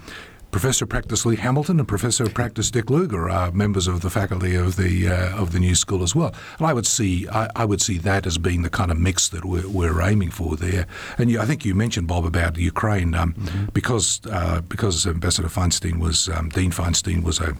Professor 0.50 0.86
Practice 0.86 1.26
Lee 1.26 1.36
Hamilton 1.36 1.78
and 1.78 1.86
Professor 1.86 2.28
Practice 2.28 2.70
Dick 2.70 2.88
Lugar 2.88 3.28
are 3.28 3.52
members 3.52 3.86
of 3.86 4.00
the 4.00 4.10
faculty 4.10 4.54
of 4.54 4.76
the 4.76 5.08
uh, 5.08 5.36
of 5.40 5.52
the 5.52 5.58
new 5.58 5.74
school 5.74 6.02
as 6.02 6.14
well. 6.14 6.34
And 6.58 6.66
I 6.66 6.72
would 6.72 6.86
see 6.86 7.28
I, 7.28 7.48
I, 7.54 7.64
would 7.64 7.82
see 7.82 7.98
that 7.98 8.26
as 8.26 8.38
being 8.38 8.62
the 8.62 8.70
kind 8.70 8.90
of 8.90 8.98
mix 8.98 9.28
that 9.28 9.44
we're, 9.44 9.68
we're 9.68 10.00
aiming 10.00 10.30
for 10.30 10.56
there. 10.56 10.86
And 11.18 11.30
you, 11.30 11.40
I 11.40 11.44
think 11.44 11.64
you 11.64 11.74
mentioned 11.74 12.08
Bob 12.08 12.24
about 12.24 12.56
Ukraine 12.56 13.14
um, 13.14 13.34
mm-hmm. 13.34 13.66
because 13.72 14.20
uh, 14.30 14.62
because 14.62 15.06
Ambassador 15.06 15.48
Feinstein 15.48 15.98
was 15.98 16.28
um, 16.30 16.48
Dean 16.48 16.70
Feinstein 16.70 17.22
was 17.22 17.40
a 17.40 17.54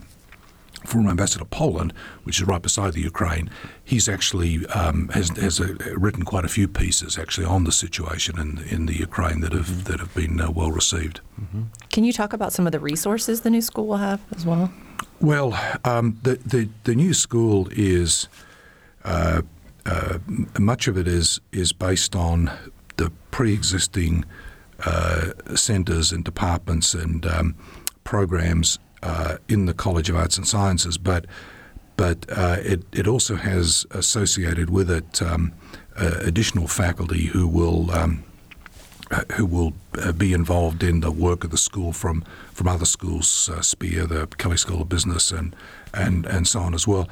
former 0.85 1.09
ambassador 1.09 1.39
to 1.39 1.45
Poland, 1.45 1.93
which 2.23 2.39
is 2.39 2.47
right 2.47 2.61
beside 2.61 2.93
the 2.93 3.01
Ukraine, 3.01 3.49
he's 3.83 4.07
actually 4.07 4.65
um, 4.67 5.09
has, 5.09 5.29
has 5.37 5.59
a, 5.59 5.73
written 5.97 6.23
quite 6.23 6.45
a 6.45 6.47
few 6.47 6.67
pieces 6.67 7.17
actually 7.17 7.45
on 7.45 7.63
the 7.63 7.71
situation 7.71 8.39
in 8.39 8.59
in 8.69 8.85
the 8.85 8.97
Ukraine 8.97 9.41
that 9.41 9.53
have 9.53 9.67
mm-hmm. 9.67 9.91
that 9.91 9.99
have 9.99 10.13
been 10.13 10.39
uh, 10.41 10.49
well 10.51 10.71
received. 10.71 11.21
Mm-hmm. 11.41 11.63
Can 11.91 12.03
you 12.03 12.13
talk 12.13 12.33
about 12.33 12.53
some 12.53 12.65
of 12.65 12.71
the 12.71 12.79
resources 12.79 13.41
the 13.41 13.49
new 13.49 13.61
school 13.61 13.87
will 13.87 13.97
have 13.97 14.21
as 14.35 14.45
well? 14.45 14.71
Well, 15.19 15.53
um, 15.83 16.17
the, 16.23 16.35
the 16.45 16.69
the 16.83 16.95
new 16.95 17.13
school 17.13 17.67
is 17.71 18.27
uh, 19.03 19.41
uh, 19.85 20.19
much 20.57 20.87
of 20.87 20.97
it 20.97 21.07
is 21.07 21.41
is 21.51 21.73
based 21.73 22.15
on 22.15 22.51
the 22.97 23.11
pre-existing 23.31 24.25
uh, 24.85 25.31
centres 25.55 26.11
and 26.11 26.23
departments 26.23 26.93
and 26.93 27.25
um, 27.25 27.55
programs 28.03 28.79
uh, 29.03 29.37
in 29.47 29.65
the 29.65 29.73
College 29.73 30.09
of 30.09 30.15
Arts 30.15 30.37
and 30.37 30.47
Sciences, 30.47 30.97
but 30.97 31.25
but 31.95 32.25
uh, 32.29 32.57
it, 32.59 32.83
it 32.93 33.07
also 33.07 33.35
has 33.35 33.85
associated 33.91 34.69
with 34.69 34.89
it 34.89 35.21
um, 35.21 35.51
uh, 35.97 36.19
additional 36.21 36.65
faculty 36.65 37.25
who 37.25 37.45
will 37.45 37.91
um, 37.91 38.23
who 39.33 39.45
will 39.45 39.73
uh, 40.01 40.11
be 40.11 40.33
involved 40.33 40.83
in 40.83 41.01
the 41.01 41.11
work 41.11 41.43
of 41.43 41.51
the 41.51 41.57
school 41.57 41.91
from 41.91 42.23
from 42.53 42.67
other 42.67 42.85
schools, 42.85 43.49
uh, 43.51 43.61
SPEA, 43.61 44.07
the 44.07 44.27
Kelley 44.37 44.57
School 44.57 44.81
of 44.81 44.89
Business, 44.89 45.31
and 45.31 45.55
and 45.93 46.25
and 46.25 46.47
so 46.47 46.59
on 46.59 46.73
as 46.73 46.87
well. 46.87 47.07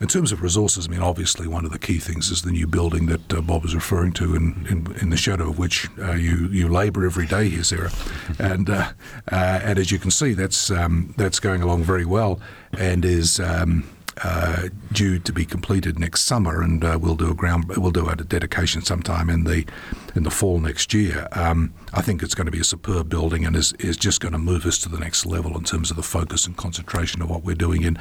In 0.00 0.08
terms 0.08 0.32
of 0.32 0.42
resources, 0.42 0.86
I 0.88 0.90
mean, 0.90 1.02
obviously 1.02 1.46
one 1.46 1.64
of 1.64 1.72
the 1.72 1.78
key 1.78 1.98
things 1.98 2.30
is 2.30 2.42
the 2.42 2.50
new 2.50 2.66
building 2.66 3.06
that 3.06 3.32
uh, 3.32 3.40
Bob 3.40 3.62
was 3.62 3.74
referring 3.74 4.12
to, 4.14 4.34
in, 4.34 4.66
in, 4.70 4.96
in 5.00 5.10
the 5.10 5.16
shadow 5.16 5.50
of 5.50 5.58
which 5.58 5.88
uh, 5.98 6.12
you 6.12 6.48
you 6.48 6.68
labour 6.68 7.04
every 7.04 7.26
day 7.26 7.48
here, 7.48 7.64
Sarah, 7.64 7.90
and 8.38 8.70
uh, 8.70 8.92
uh, 9.30 9.60
and 9.62 9.78
as 9.78 9.90
you 9.90 9.98
can 9.98 10.10
see, 10.10 10.32
that's 10.32 10.70
um, 10.70 11.14
that's 11.16 11.40
going 11.40 11.62
along 11.62 11.84
very 11.84 12.04
well, 12.04 12.40
and 12.76 13.04
is. 13.04 13.40
Um, 13.40 13.84
uh, 14.22 14.68
due 14.92 15.18
to 15.18 15.32
be 15.32 15.44
completed 15.44 15.98
next 15.98 16.22
summer, 16.22 16.60
and 16.60 16.84
uh, 16.84 16.98
we'll 17.00 17.16
do 17.16 17.30
a 17.30 17.34
ground 17.34 17.64
we'll 17.76 17.90
do 17.90 18.08
a 18.08 18.16
dedication 18.16 18.82
sometime 18.82 19.30
in 19.30 19.44
the 19.44 19.64
in 20.14 20.24
the 20.24 20.30
fall 20.30 20.58
next 20.60 20.92
year. 20.92 21.26
Um, 21.32 21.72
I 21.94 22.02
think 22.02 22.22
it's 22.22 22.34
going 22.34 22.46
to 22.46 22.50
be 22.50 22.60
a 22.60 22.64
superb 22.64 23.08
building, 23.08 23.46
and 23.46 23.56
is 23.56 23.72
is 23.74 23.96
just 23.96 24.20
going 24.20 24.32
to 24.32 24.38
move 24.38 24.66
us 24.66 24.78
to 24.78 24.88
the 24.88 24.98
next 24.98 25.24
level 25.24 25.56
in 25.56 25.64
terms 25.64 25.90
of 25.90 25.96
the 25.96 26.02
focus 26.02 26.46
and 26.46 26.56
concentration 26.56 27.22
of 27.22 27.30
what 27.30 27.44
we're 27.44 27.54
doing 27.54 27.82
in 27.82 27.98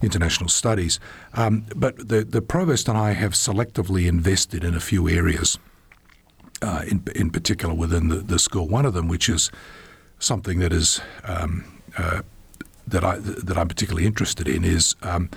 international 0.00 0.48
studies. 0.48 1.00
Um, 1.34 1.66
but 1.76 2.08
the 2.08 2.24
the 2.24 2.40
provost 2.40 2.88
and 2.88 2.96
I 2.96 3.12
have 3.12 3.32
selectively 3.32 4.06
invested 4.06 4.64
in 4.64 4.74
a 4.74 4.80
few 4.80 5.08
areas. 5.08 5.58
Uh, 6.60 6.82
in 6.88 7.04
in 7.14 7.30
particular 7.30 7.74
within 7.74 8.08
the, 8.08 8.16
the 8.16 8.38
school, 8.38 8.66
one 8.66 8.84
of 8.84 8.94
them, 8.94 9.06
which 9.06 9.28
is 9.28 9.50
something 10.18 10.58
that 10.58 10.72
is 10.72 11.00
um, 11.24 11.64
uh, 11.96 12.22
that 12.90 13.04
I 13.04 13.16
that 13.18 13.56
I'm 13.56 13.68
particularly 13.68 14.06
interested 14.06 14.48
in 14.48 14.64
is 14.64 14.94
um, 15.02 15.30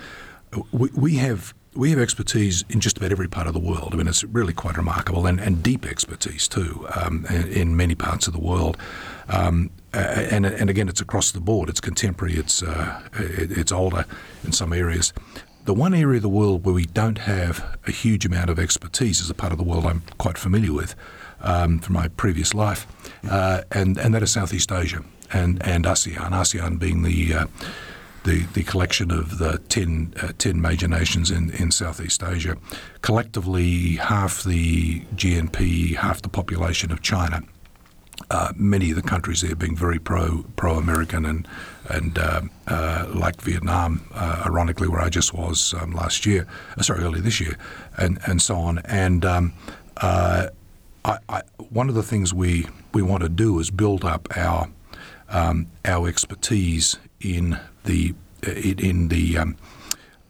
we, 0.72 0.90
we, 0.94 1.14
have 1.16 1.54
we 1.74 1.90
have 1.90 1.98
expertise 1.98 2.64
in 2.68 2.80
just 2.80 2.98
about 2.98 3.12
every 3.12 3.28
part 3.28 3.46
of 3.46 3.54
the 3.54 3.60
world. 3.60 3.90
I 3.92 3.96
mean, 3.96 4.08
it's 4.08 4.24
really 4.24 4.52
quite 4.52 4.76
remarkable 4.76 5.26
and, 5.26 5.40
and 5.40 5.62
deep 5.62 5.86
expertise 5.86 6.48
too 6.48 6.86
um, 6.94 7.26
in, 7.30 7.48
in, 7.48 7.76
many 7.76 7.94
parts 7.94 8.26
of 8.26 8.32
the 8.32 8.40
world. 8.40 8.76
Um, 9.28 9.70
and, 9.92 10.44
and 10.46 10.70
again, 10.70 10.88
it's 10.88 11.00
across 11.00 11.32
the 11.32 11.40
board. 11.40 11.68
It's 11.68 11.80
contemporary. 11.80 12.34
It's 12.34 12.62
uh, 12.62 13.00
it's 13.14 13.72
older 13.72 14.04
in 14.44 14.52
some 14.52 14.72
areas. 14.72 15.12
The 15.64 15.74
one 15.74 15.94
area 15.94 16.16
of 16.16 16.22
the 16.22 16.28
world 16.28 16.66
where 16.66 16.74
we 16.74 16.86
don't 16.86 17.18
have 17.18 17.78
a 17.86 17.92
huge 17.92 18.26
amount 18.26 18.50
of 18.50 18.58
expertise 18.58 19.20
is 19.20 19.30
a 19.30 19.34
part 19.34 19.52
of 19.52 19.58
the 19.58 19.64
world 19.64 19.86
I'm 19.86 20.02
quite 20.18 20.36
familiar 20.36 20.72
with 20.72 20.96
um, 21.40 21.78
from 21.78 21.94
my 21.94 22.08
previous 22.08 22.52
life, 22.52 22.86
uh, 23.30 23.62
and 23.70 23.96
and 23.96 24.14
that 24.14 24.22
is 24.22 24.32
Southeast 24.32 24.72
Asia 24.72 25.04
and, 25.32 25.64
and 25.66 25.84
ASEAN, 25.84 26.30
ASEAN 26.30 26.78
being 26.78 27.02
the 27.02 27.34
uh, 27.34 27.46
the, 28.24 28.44
the 28.54 28.62
collection 28.62 29.10
of 29.10 29.38
the 29.38 29.58
10, 29.68 30.14
uh, 30.22 30.32
10 30.38 30.60
major 30.60 30.88
nations 30.88 31.30
in, 31.30 31.50
in 31.50 31.70
Southeast 31.70 32.22
Asia, 32.22 32.56
collectively 33.00 33.96
half 33.96 34.44
the 34.44 35.00
GNP, 35.16 35.96
half 35.96 36.22
the 36.22 36.28
population 36.28 36.92
of 36.92 37.02
China. 37.02 37.42
Uh, 38.30 38.52
many 38.54 38.90
of 38.90 38.96
the 38.96 39.02
countries 39.02 39.40
there 39.40 39.56
being 39.56 39.74
very 39.74 39.98
pro 39.98 40.44
pro 40.54 40.74
American 40.74 41.24
and 41.26 41.48
and 41.88 42.18
uh, 42.18 42.42
uh, 42.68 43.06
like 43.12 43.40
Vietnam, 43.40 44.06
uh, 44.14 44.44
ironically, 44.46 44.86
where 44.86 45.00
I 45.00 45.08
just 45.08 45.34
was 45.34 45.74
um, 45.74 45.90
last 45.92 46.24
year, 46.24 46.46
uh, 46.78 46.82
sorry, 46.82 47.02
early 47.02 47.20
this 47.20 47.40
year, 47.40 47.56
and 47.98 48.20
and 48.26 48.40
so 48.40 48.56
on. 48.56 48.78
And 48.84 49.24
um, 49.24 49.52
uh, 49.96 50.48
I, 51.04 51.18
I, 51.28 51.42
one 51.70 51.88
of 51.88 51.94
the 51.94 52.02
things 52.02 52.32
we 52.32 52.66
we 52.94 53.02
want 53.02 53.22
to 53.24 53.28
do 53.28 53.58
is 53.58 53.70
build 53.70 54.04
up 54.04 54.28
our 54.36 54.68
um, 55.32 55.66
our 55.84 56.08
expertise 56.08 56.98
in 57.20 57.58
the 57.84 58.14
in 58.44 59.08
the 59.08 59.38
um, 59.38 59.56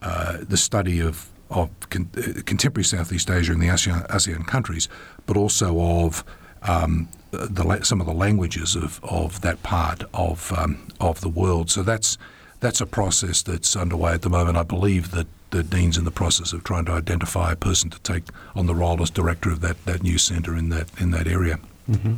uh, 0.01 0.39
the 0.41 0.57
study 0.57 1.01
of 1.01 1.29
of 1.51 1.69
con- 1.91 2.11
uh, 2.17 2.41
contemporary 2.47 2.85
Southeast 2.85 3.31
Asia 3.31 3.53
and 3.53 3.61
the 3.61 3.69
ASEAN, 3.69 4.07
ASEAN 4.09 4.47
countries, 4.47 4.89
but 5.27 5.37
also 5.37 5.79
of 5.81 6.25
um, 6.63 7.09
the, 7.31 7.81
some 7.83 8.01
of 8.01 8.07
the 8.07 8.15
languages 8.15 8.75
of, 8.75 9.01
of 9.05 9.41
that 9.43 9.63
part 9.63 10.05
of 10.15 10.53
um, 10.57 10.89
of 11.01 11.21
the 11.21 11.29
world. 11.29 11.71
So 11.71 11.83
that's 11.83 12.17
that's 12.61 12.81
a 12.81 12.87
process 12.87 13.43
that's 13.43 13.77
underway 13.77 14.13
at 14.13 14.23
the 14.23 14.31
moment. 14.31 14.57
I 14.57 14.63
believe 14.63 15.11
that 15.11 15.27
the 15.51 15.63
dean's 15.63 15.99
in 15.99 16.05
the 16.05 16.11
process 16.11 16.53
of 16.53 16.65
trying 16.65 16.87
to 16.87 16.93
identify 16.93 17.53
a 17.53 17.57
person 17.57 17.91
to 17.91 18.01
take 18.01 18.25
on 18.55 18.67
the 18.67 18.75
role 18.75 19.03
as 19.03 19.11
director 19.11 19.51
of 19.51 19.61
that, 19.61 19.85
that 19.85 20.03
new 20.03 20.17
centre 20.17 20.57
in 20.57 20.69
that 20.71 20.89
in 20.99 21.11
that 21.11 21.27
area. 21.27 21.59
Mm-hmm. 21.91 22.15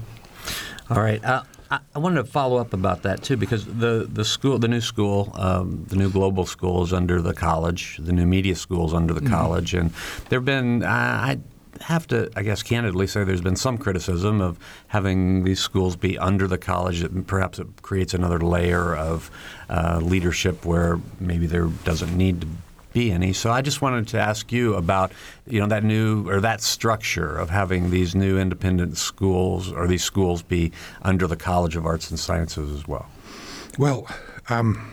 All 0.90 1.02
right. 1.02 1.24
Uh, 1.24 1.42
I, 1.70 1.80
I 1.94 1.98
wanted 1.98 2.16
to 2.16 2.24
follow 2.24 2.58
up 2.58 2.72
about 2.72 3.02
that 3.02 3.22
too, 3.22 3.36
because 3.36 3.64
the, 3.66 4.08
the 4.10 4.24
school, 4.24 4.58
the 4.58 4.68
new 4.68 4.80
school, 4.80 5.32
um, 5.34 5.84
the 5.88 5.96
new 5.96 6.10
global 6.10 6.46
school 6.46 6.82
is 6.82 6.92
under 6.92 7.20
the 7.22 7.34
college. 7.34 7.98
The 7.98 8.12
new 8.12 8.26
media 8.26 8.54
school 8.54 8.86
is 8.86 8.94
under 8.94 9.14
the 9.14 9.20
mm-hmm. 9.20 9.32
college, 9.32 9.74
and 9.74 9.90
there 10.28 10.38
have 10.38 10.44
been 10.44 10.84
I 10.84 11.38
have 11.80 12.06
to, 12.06 12.30
I 12.36 12.42
guess, 12.42 12.62
candidly 12.62 13.06
say 13.06 13.24
there's 13.24 13.40
been 13.40 13.56
some 13.56 13.78
criticism 13.78 14.40
of 14.40 14.58
having 14.88 15.44
these 15.44 15.60
schools 15.60 15.96
be 15.96 16.16
under 16.18 16.46
the 16.46 16.58
college. 16.58 17.00
That 17.00 17.26
perhaps 17.26 17.58
it 17.58 17.82
creates 17.82 18.14
another 18.14 18.38
layer 18.38 18.94
of 18.94 19.30
uh, 19.68 20.00
leadership 20.02 20.64
where 20.64 21.00
maybe 21.18 21.46
there 21.46 21.66
doesn't 21.66 22.16
need 22.16 22.42
to 22.42 22.46
be 22.94 23.12
any. 23.12 23.34
So 23.34 23.50
I 23.50 23.60
just 23.60 23.82
wanted 23.82 24.08
to 24.08 24.18
ask 24.18 24.50
you 24.50 24.74
about 24.74 25.12
you 25.46 25.60
know 25.60 25.66
that 25.66 25.84
new 25.84 26.26
or 26.30 26.40
that 26.40 26.62
structure 26.62 27.36
of 27.36 27.50
having 27.50 27.90
these 27.90 28.14
new 28.14 28.38
independent 28.38 28.96
schools 28.96 29.70
or 29.70 29.86
these 29.86 30.02
schools 30.02 30.40
be 30.40 30.72
under 31.02 31.26
the 31.26 31.36
College 31.36 31.76
of 31.76 31.84
Arts 31.84 32.08
and 32.08 32.18
Sciences 32.18 32.72
as 32.72 32.88
well. 32.88 33.06
Well. 33.78 34.08
Um, 34.48 34.90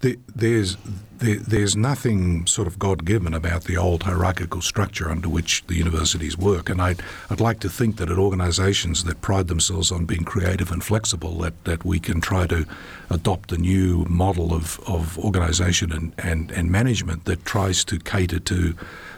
the, 0.00 0.18
there's 0.34 0.76
the, 1.18 1.34
there's 1.36 1.76
nothing 1.76 2.46
sort 2.46 2.68
of 2.68 2.78
God 2.78 3.04
given 3.04 3.34
about 3.34 3.64
the 3.64 3.76
old 3.76 4.04
hierarchical 4.04 4.60
structure 4.60 5.10
under 5.10 5.28
which 5.28 5.64
the 5.66 5.74
universities 5.74 6.38
work, 6.38 6.70
and 6.70 6.80
I'd 6.80 7.02
I'd 7.28 7.40
like 7.40 7.60
to 7.60 7.68
think 7.68 7.96
that 7.96 8.10
at 8.10 8.18
organisations 8.18 9.04
that 9.04 9.20
pride 9.20 9.48
themselves 9.48 9.90
on 9.90 10.04
being 10.04 10.24
creative 10.24 10.70
and 10.70 10.82
flexible, 10.82 11.38
that, 11.38 11.64
that 11.64 11.84
we 11.84 11.98
can 11.98 12.20
try 12.20 12.46
to 12.46 12.66
adopt 13.10 13.52
a 13.52 13.58
new 13.58 14.04
model 14.08 14.54
of, 14.54 14.80
of 14.88 15.18
organisation 15.18 15.92
and, 15.92 16.12
and, 16.18 16.50
and 16.52 16.70
management 16.70 17.24
that 17.24 17.44
tries 17.44 17.84
to 17.84 17.98
cater 17.98 18.38
to 18.38 18.74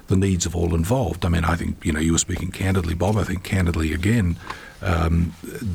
the 0.06 0.16
needs 0.16 0.46
of 0.46 0.56
all 0.56 0.74
involved. 0.74 1.24
I 1.24 1.28
mean, 1.28 1.44
I 1.44 1.54
think 1.56 1.84
you 1.84 1.92
know 1.92 2.00
you 2.00 2.12
were 2.12 2.18
speaking 2.18 2.50
candidly, 2.50 2.94
Bob. 2.94 3.16
I 3.16 3.24
think 3.24 3.44
candidly 3.44 3.92
again 3.92 4.36
um, 4.82 5.34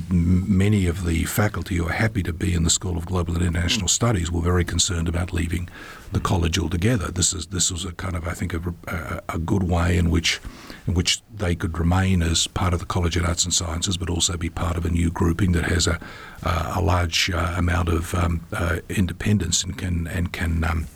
many 0.10 0.88
of 0.88 1.06
the 1.06 1.26
faculty 1.26 1.76
who 1.76 1.88
are 1.88 1.94
happy 1.94 2.24
to 2.24 2.34
be 2.34 2.54
in 2.54 2.64
the 2.64 2.70
School 2.70 2.98
of 2.98 3.06
Global 3.06 3.36
and 3.36 3.44
International 3.44 3.88
Studies 3.88 4.32
were 4.32 4.42
very 4.42 4.66
concerned 4.66 5.08
about 5.08 5.32
leaving 5.32 5.70
the 6.12 6.20
college 6.20 6.58
altogether. 6.58 7.12
This 7.12 7.34
is 7.34 7.48
this 7.48 7.72
was 7.72 7.86
a 7.86 7.92
kind 7.92 8.16
of 8.16 8.28
I 8.28 8.34
think 8.34 8.54
a, 8.54 8.74
a, 8.88 9.22
a 9.36 9.38
good 9.38 9.64
way 9.64 9.98
in 9.98 10.10
which 10.10 10.42
in 10.88 10.94
which 10.94 11.22
they 11.34 11.56
could 11.56 11.78
remain 11.78 12.24
as 12.24 12.48
part 12.48 12.74
of 12.74 12.80
the 12.80 12.86
College 12.86 13.18
of 13.18 13.26
Arts 13.26 13.44
and 13.44 13.54
Sciences, 13.54 13.98
but 13.98 14.10
also 14.10 14.38
be 14.38 14.50
part 14.50 14.78
of 14.78 14.86
a 14.86 14.90
new 14.90 15.12
grouping 15.12 15.52
that 15.52 15.66
has 15.66 15.88
a 15.88 16.00
a 16.44 16.82
large 16.82 17.30
uh, 17.32 17.56
amount 17.58 17.90
of 17.90 18.14
um, 18.16 18.46
uh, 18.54 18.80
independence 18.90 19.64
and 19.64 19.78
can 19.78 20.08
and 20.08 20.32
can 20.32 20.64
um, 20.64 20.88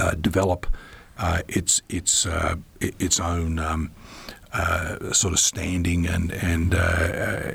uh, 0.00 0.12
develop 0.12 0.66
uh, 1.18 1.42
its 1.48 1.82
its 1.88 2.26
uh, 2.26 2.56
its 2.80 3.20
own. 3.20 3.90
Uh, 4.50 5.12
sort 5.12 5.34
of 5.34 5.38
standing 5.38 6.06
and 6.06 6.32
and 6.32 6.74
uh, 6.74 7.52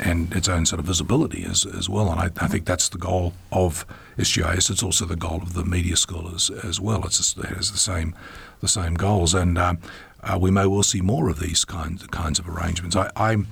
and 0.00 0.34
its 0.34 0.48
own 0.48 0.64
sort 0.64 0.80
of 0.80 0.86
visibility 0.86 1.44
as, 1.44 1.66
as 1.66 1.90
well. 1.90 2.10
And 2.10 2.18
I, 2.18 2.30
I, 2.42 2.48
think 2.48 2.64
that's 2.64 2.88
the 2.88 2.96
goal 2.96 3.34
of 3.52 3.84
SGIS. 4.16 4.70
It's 4.70 4.82
also 4.82 5.04
the 5.04 5.14
goal 5.14 5.42
of 5.42 5.52
the 5.52 5.62
media 5.62 5.96
school 5.96 6.34
as, 6.34 6.48
as 6.64 6.80
well. 6.80 7.04
It's 7.04 7.18
just, 7.18 7.36
it 7.36 7.44
has 7.54 7.70
the 7.70 7.76
same 7.76 8.14
the 8.60 8.66
same 8.68 8.94
goals, 8.94 9.34
and 9.34 9.58
um, 9.58 9.78
uh, 10.22 10.38
we 10.40 10.50
may 10.50 10.66
well 10.66 10.82
see 10.82 11.02
more 11.02 11.28
of 11.28 11.38
these 11.38 11.66
kinds 11.66 12.06
kinds 12.06 12.38
of 12.38 12.48
arrangements. 12.48 12.96
I, 12.96 13.10
I'm 13.14 13.46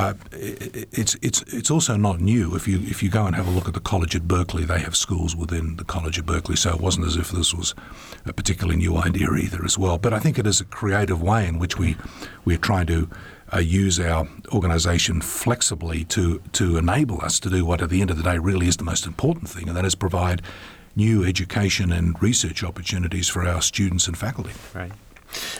uh, 0.00 0.14
it's 0.32 1.14
it's 1.22 1.42
it's 1.42 1.70
also 1.70 1.96
not 1.96 2.20
new. 2.20 2.56
If 2.56 2.66
you 2.66 2.78
if 2.80 3.02
you 3.02 3.10
go 3.10 3.26
and 3.26 3.36
have 3.36 3.46
a 3.46 3.50
look 3.50 3.68
at 3.68 3.74
the 3.74 3.80
college 3.80 4.16
at 4.16 4.26
Berkeley, 4.26 4.64
they 4.64 4.78
have 4.80 4.96
schools 4.96 5.36
within 5.36 5.76
the 5.76 5.84
college 5.84 6.18
at 6.18 6.26
Berkeley. 6.26 6.56
So 6.56 6.70
it 6.70 6.80
wasn't 6.80 7.06
as 7.06 7.16
if 7.16 7.30
this 7.30 7.52
was 7.54 7.74
a 8.26 8.32
particularly 8.32 8.78
new 8.78 8.96
idea 8.96 9.28
either, 9.32 9.64
as 9.64 9.78
well. 9.78 9.98
But 9.98 10.12
I 10.12 10.18
think 10.18 10.38
it 10.38 10.46
is 10.46 10.60
a 10.60 10.64
creative 10.64 11.22
way 11.22 11.46
in 11.46 11.58
which 11.58 11.78
we 11.78 11.96
we're 12.44 12.58
trying 12.58 12.86
to 12.86 13.08
uh, 13.52 13.58
use 13.58 14.00
our 14.00 14.28
organisation 14.52 15.20
flexibly 15.20 16.04
to 16.04 16.40
to 16.52 16.78
enable 16.78 17.20
us 17.22 17.40
to 17.40 17.50
do 17.50 17.64
what, 17.64 17.82
at 17.82 17.90
the 17.90 18.00
end 18.00 18.10
of 18.10 18.16
the 18.16 18.22
day, 18.22 18.38
really 18.38 18.68
is 18.68 18.76
the 18.76 18.84
most 18.84 19.06
important 19.06 19.48
thing, 19.48 19.68
and 19.68 19.76
that 19.76 19.84
is 19.84 19.94
provide 19.94 20.42
new 20.96 21.24
education 21.24 21.92
and 21.92 22.20
research 22.22 22.64
opportunities 22.64 23.28
for 23.28 23.46
our 23.46 23.62
students 23.62 24.08
and 24.08 24.18
faculty. 24.18 24.52
Right. 24.74 24.92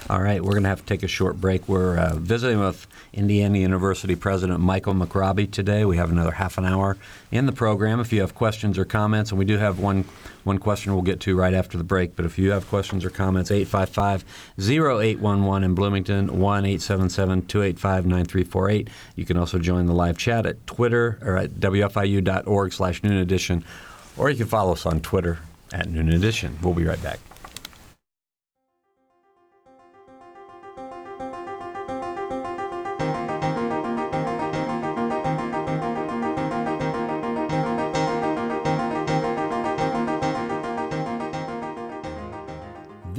All 0.08 0.20
right, 0.20 0.42
we're 0.42 0.52
going 0.52 0.64
to 0.64 0.68
have 0.68 0.80
to 0.80 0.86
take 0.86 1.02
a 1.02 1.08
short 1.08 1.40
break. 1.40 1.68
We're 1.68 1.96
uh, 1.96 2.16
visiting 2.16 2.58
with 2.58 2.86
Indiana 3.12 3.58
University 3.58 4.16
President 4.16 4.60
Michael 4.60 4.94
McRobbie 4.94 5.50
today. 5.50 5.84
We 5.84 5.96
have 5.98 6.10
another 6.10 6.32
half 6.32 6.58
an 6.58 6.64
hour 6.64 6.96
in 7.30 7.46
the 7.46 7.52
program. 7.52 8.00
If 8.00 8.12
you 8.12 8.20
have 8.20 8.34
questions 8.34 8.76
or 8.78 8.84
comments, 8.84 9.30
and 9.30 9.38
we 9.38 9.44
do 9.44 9.58
have 9.58 9.78
one 9.78 10.04
one 10.42 10.58
question 10.58 10.92
we'll 10.92 11.02
get 11.02 11.20
to 11.20 11.36
right 11.36 11.54
after 11.54 11.76
the 11.76 11.84
break, 11.84 12.16
but 12.16 12.24
if 12.24 12.38
you 12.38 12.50
have 12.50 12.66
questions 12.68 13.04
or 13.04 13.10
comments, 13.10 13.50
855 13.50 14.24
0811 14.58 15.64
in 15.64 15.74
Bloomington, 15.74 16.38
1 16.40 16.64
877 16.64 17.46
285 17.46 18.06
9348. 18.06 18.88
You 19.16 19.24
can 19.24 19.36
also 19.36 19.58
join 19.58 19.86
the 19.86 19.94
live 19.94 20.18
chat 20.18 20.46
at 20.46 20.66
Twitter 20.66 21.18
or 21.22 21.36
at 21.36 21.50
WFIU.org 21.50 22.72
slash 22.72 23.02
noon 23.02 23.18
edition, 23.18 23.64
or 24.16 24.30
you 24.30 24.36
can 24.36 24.46
follow 24.46 24.72
us 24.72 24.86
on 24.86 25.00
Twitter 25.00 25.38
at 25.72 25.88
noon 25.88 26.08
edition. 26.08 26.58
We'll 26.62 26.74
be 26.74 26.84
right 26.84 27.02
back. 27.02 27.20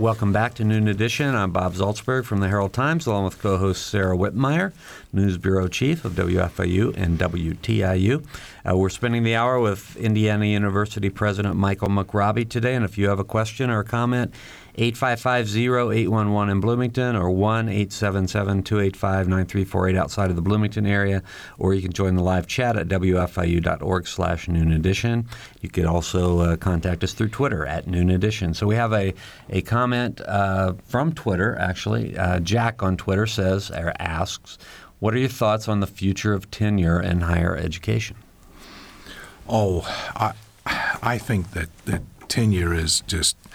Welcome 0.00 0.32
back 0.32 0.54
to 0.54 0.64
Noon 0.64 0.88
Edition. 0.88 1.36
I'm 1.36 1.52
Bob 1.52 1.74
Zaltsberg 1.74 2.24
from 2.24 2.40
the 2.40 2.48
Herald 2.48 2.72
Times, 2.72 3.06
along 3.06 3.26
with 3.26 3.38
co-host 3.38 3.86
Sarah 3.86 4.16
Whitmire, 4.16 4.72
News 5.12 5.38
Bureau 5.38 5.68
Chief 5.68 6.04
of 6.04 6.14
WFIU 6.14 6.96
and 6.96 7.16
WTIU. 7.16 8.26
Uh, 8.68 8.76
we're 8.76 8.88
spending 8.88 9.22
the 9.22 9.36
hour 9.36 9.60
with 9.60 9.96
Indiana 9.96 10.46
University 10.46 11.10
President 11.10 11.54
Michael 11.54 11.90
McRobbie 11.90 12.48
today, 12.48 12.74
and 12.74 12.84
if 12.84 12.98
you 12.98 13.08
have 13.08 13.20
a 13.20 13.24
question 13.24 13.70
or 13.70 13.78
a 13.78 13.84
comment, 13.84 14.34
855-0811 14.76 16.50
in 16.50 16.60
Bloomington 16.60 17.16
or 17.16 17.30
1-877-285-9348 17.30 19.96
outside 19.96 20.28
of 20.30 20.36
the 20.36 20.42
Bloomington 20.42 20.86
area, 20.86 21.22
or 21.58 21.74
you 21.74 21.82
can 21.82 21.92
join 21.92 22.16
the 22.16 22.22
live 22.22 22.48
chat 22.48 22.76
at 22.76 22.88
wfiu.org 22.88 24.08
slash 24.08 24.48
noon 24.48 24.72
edition. 24.72 25.28
You 25.60 25.68
could 25.68 25.84
also 25.84 26.40
uh, 26.40 26.56
contact 26.56 27.04
us 27.04 27.12
through 27.12 27.28
Twitter 27.28 27.64
at 27.64 27.86
noon 27.86 28.10
edition. 28.10 28.52
So 28.52 28.66
we 28.66 28.74
have 28.74 28.92
a, 28.92 29.14
a 29.48 29.62
comment 29.62 30.20
uh, 30.22 30.72
from 30.84 31.12
Twitter, 31.12 31.56
actually. 31.56 32.18
Uh, 32.18 32.40
Jack 32.40 32.82
on 32.82 32.96
Twitter 32.96 33.28
says, 33.28 33.70
or 33.70 33.92
asks, 34.00 34.58
what 34.98 35.14
are 35.14 35.18
your 35.18 35.28
thoughts 35.28 35.68
on 35.68 35.78
the 35.80 35.86
future 35.86 36.32
of 36.32 36.50
tenure 36.50 37.00
in 37.00 37.20
higher 37.20 37.56
education? 37.56 38.16
Oh, 39.48 39.82
I, 40.16 40.32
I 41.00 41.18
think 41.18 41.52
that, 41.52 41.68
that 41.84 42.02
tenure 42.28 42.74
is 42.74 43.04
just– 43.06 43.36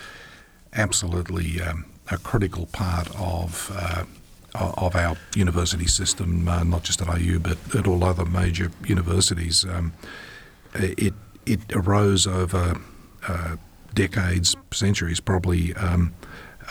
absolutely 0.74 1.62
um, 1.62 1.86
a 2.12 2.18
critical 2.18 2.68
part 2.68 3.10
of 3.16 3.72
uh, 3.76 4.06
of 4.56 4.96
our 4.96 5.16
university 5.36 5.86
system, 5.86 6.48
uh, 6.48 6.64
not 6.64 6.84
just 6.84 7.02
at 7.02 7.20
IU 7.20 7.40
but 7.40 7.58
at 7.76 7.88
all 7.88 8.04
other 8.04 8.26
major 8.26 8.72
universities. 8.86 9.66
Um, 9.66 9.94
it 10.74 11.14
it 11.46 11.60
arose 11.74 12.28
over 12.28 12.80
uh, 13.28 13.56
decades, 13.94 14.56
centuries, 14.72 15.20
probably. 15.20 15.74
Um, 15.76 16.14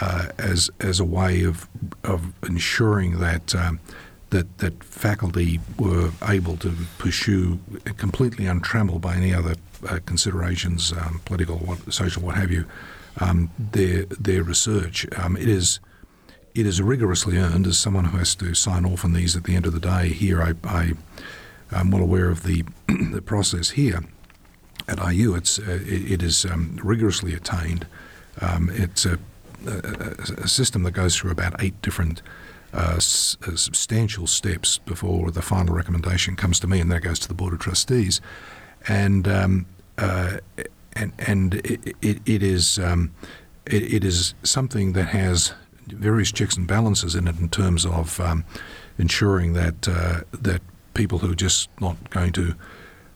uh, 0.00 0.28
as 0.38 0.70
as 0.80 1.00
a 1.00 1.04
way 1.04 1.42
of 1.42 1.68
of 2.04 2.32
ensuring 2.44 3.18
that 3.18 3.52
um, 3.54 3.80
that 4.30 4.58
that 4.58 4.84
faculty 4.84 5.60
were 5.78 6.10
able 6.28 6.56
to 6.58 6.72
pursue 6.98 7.58
completely 7.96 8.46
untrammeled 8.46 9.00
by 9.00 9.16
any 9.16 9.32
other 9.34 9.54
uh, 9.88 9.98
considerations, 10.06 10.92
um, 10.92 11.20
political, 11.24 11.56
what, 11.58 11.92
social, 11.92 12.22
what 12.22 12.34
have 12.34 12.50
you, 12.50 12.64
um, 13.20 13.50
their 13.58 14.04
their 14.04 14.42
research. 14.42 15.06
Um, 15.16 15.36
it 15.36 15.48
is 15.48 15.80
it 16.54 16.66
is 16.66 16.82
rigorously 16.82 17.38
earned. 17.38 17.66
As 17.66 17.78
someone 17.78 18.06
who 18.06 18.18
has 18.18 18.34
to 18.36 18.54
sign 18.54 18.84
off 18.84 19.04
on 19.04 19.12
these 19.12 19.36
at 19.36 19.44
the 19.44 19.54
end 19.54 19.66
of 19.66 19.72
the 19.72 19.80
day, 19.80 20.08
here 20.08 20.42
I, 20.42 20.54
I 20.64 20.92
am 21.72 21.90
well 21.90 22.02
aware 22.02 22.30
of 22.30 22.42
the 22.42 22.64
the 23.12 23.22
process 23.22 23.70
here 23.70 24.00
at 24.88 24.98
IU. 24.98 25.34
It's 25.34 25.58
uh, 25.58 25.80
it, 25.84 26.12
it 26.12 26.22
is 26.22 26.44
um, 26.44 26.78
rigorously 26.82 27.34
attained. 27.34 27.86
Um, 28.40 28.70
it's 28.72 29.04
a, 29.04 29.18
a, 29.66 30.14
a, 30.38 30.48
system 30.48 30.84
that 30.84 30.92
goes 30.92 31.16
through 31.16 31.32
about 31.32 31.62
eight 31.62 31.80
different. 31.82 32.22
Uh, 32.70 32.96
s- 32.96 33.38
uh, 33.46 33.56
substantial 33.56 34.26
steps 34.26 34.76
before 34.76 35.30
the 35.30 35.40
final 35.40 35.74
recommendation 35.74 36.36
comes 36.36 36.60
to 36.60 36.66
me, 36.66 36.80
and 36.80 36.92
that 36.92 37.00
goes 37.00 37.18
to 37.18 37.26
the 37.26 37.32
board 37.32 37.54
of 37.54 37.58
trustees. 37.58 38.20
And 38.86 39.26
um, 39.26 39.66
uh, 39.96 40.36
and 40.98 41.12
and 41.18 41.54
it, 41.54 41.96
it, 42.02 42.20
it 42.26 42.42
is 42.42 42.78
um, 42.78 43.12
it, 43.66 43.94
it 43.94 44.04
is 44.04 44.34
something 44.42 44.92
that 44.92 45.08
has 45.08 45.52
various 45.86 46.30
checks 46.32 46.56
and 46.56 46.66
balances 46.66 47.14
in 47.14 47.28
it 47.28 47.38
in 47.38 47.48
terms 47.48 47.86
of 47.86 48.20
um, 48.20 48.44
ensuring 48.98 49.54
that 49.54 49.88
uh, 49.88 50.20
that 50.32 50.60
people 50.94 51.18
who 51.18 51.32
are 51.32 51.36
just 51.36 51.68
not 51.80 52.10
going 52.10 52.32
to 52.32 52.54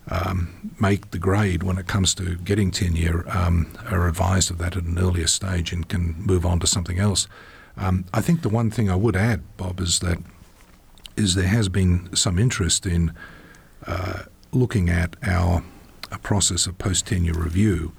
um, 0.09 0.73
make 0.81 1.11
the 1.11 1.19
grade 1.19 1.63
when 1.63 1.79
it 1.79 1.87
comes 1.87 2.15
to 2.15 2.37
getting 2.37 2.71
tenure 2.71 3.25
um, 3.29 3.73
are 3.91 4.09
advised 4.09 4.51
of 4.51 4.59
that 4.59 4.77
at 4.77 4.85
an 4.85 4.99
earlier 4.99 5.27
stage 5.27 5.73
and 5.73 5.89
can 5.89 6.15
move 6.19 6.45
on 6.45 6.59
to 6.61 6.67
something 6.67 6.99
else. 6.99 7.29
Um, 7.77 8.05
I 8.13 8.21
think 8.21 8.43
the 8.43 8.49
one 8.49 8.71
thing 8.71 8.91
I 8.91 8.97
would 8.97 9.17
add, 9.17 9.43
Bob, 9.57 9.81
is 9.81 10.01
that 10.01 10.19
is 11.17 11.35
there 11.35 11.47
has 11.47 11.69
been 11.69 12.15
some 12.17 12.39
interest 12.39 12.87
in 12.87 13.13
uh, 13.87 14.23
looking 14.53 14.89
at 14.89 15.17
our 15.23 15.63
a 16.13 16.19
process 16.19 16.67
of 16.67 16.79
post 16.79 17.07
tenure 17.07 17.33
review. 17.33 17.93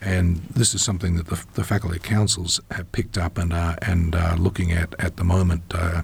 And 0.00 0.36
this 0.54 0.74
is 0.74 0.82
something 0.82 1.16
that 1.16 1.26
the, 1.26 1.44
the, 1.54 1.64
faculty 1.64 1.98
councils 1.98 2.60
have 2.70 2.92
picked 2.92 3.16
up 3.16 3.38
and 3.38 3.52
are, 3.52 3.76
and 3.82 4.14
are 4.14 4.36
looking 4.36 4.70
at 4.70 4.94
at 4.98 5.16
the 5.16 5.24
moment. 5.24 5.62
Uh, 5.74 6.02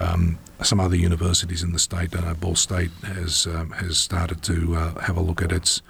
um, 0.00 0.38
some 0.62 0.80
other 0.80 0.96
universities 0.96 1.62
in 1.62 1.72
the 1.72 1.78
state, 1.78 2.16
uh, 2.16 2.34
Ball 2.34 2.56
State 2.56 2.90
has 3.04 3.46
um, 3.46 3.70
has 3.72 3.98
started 3.98 4.42
to 4.44 4.74
uh, 4.74 5.00
have 5.00 5.16
a 5.16 5.20
look 5.20 5.42
at 5.42 5.52
its 5.52 5.82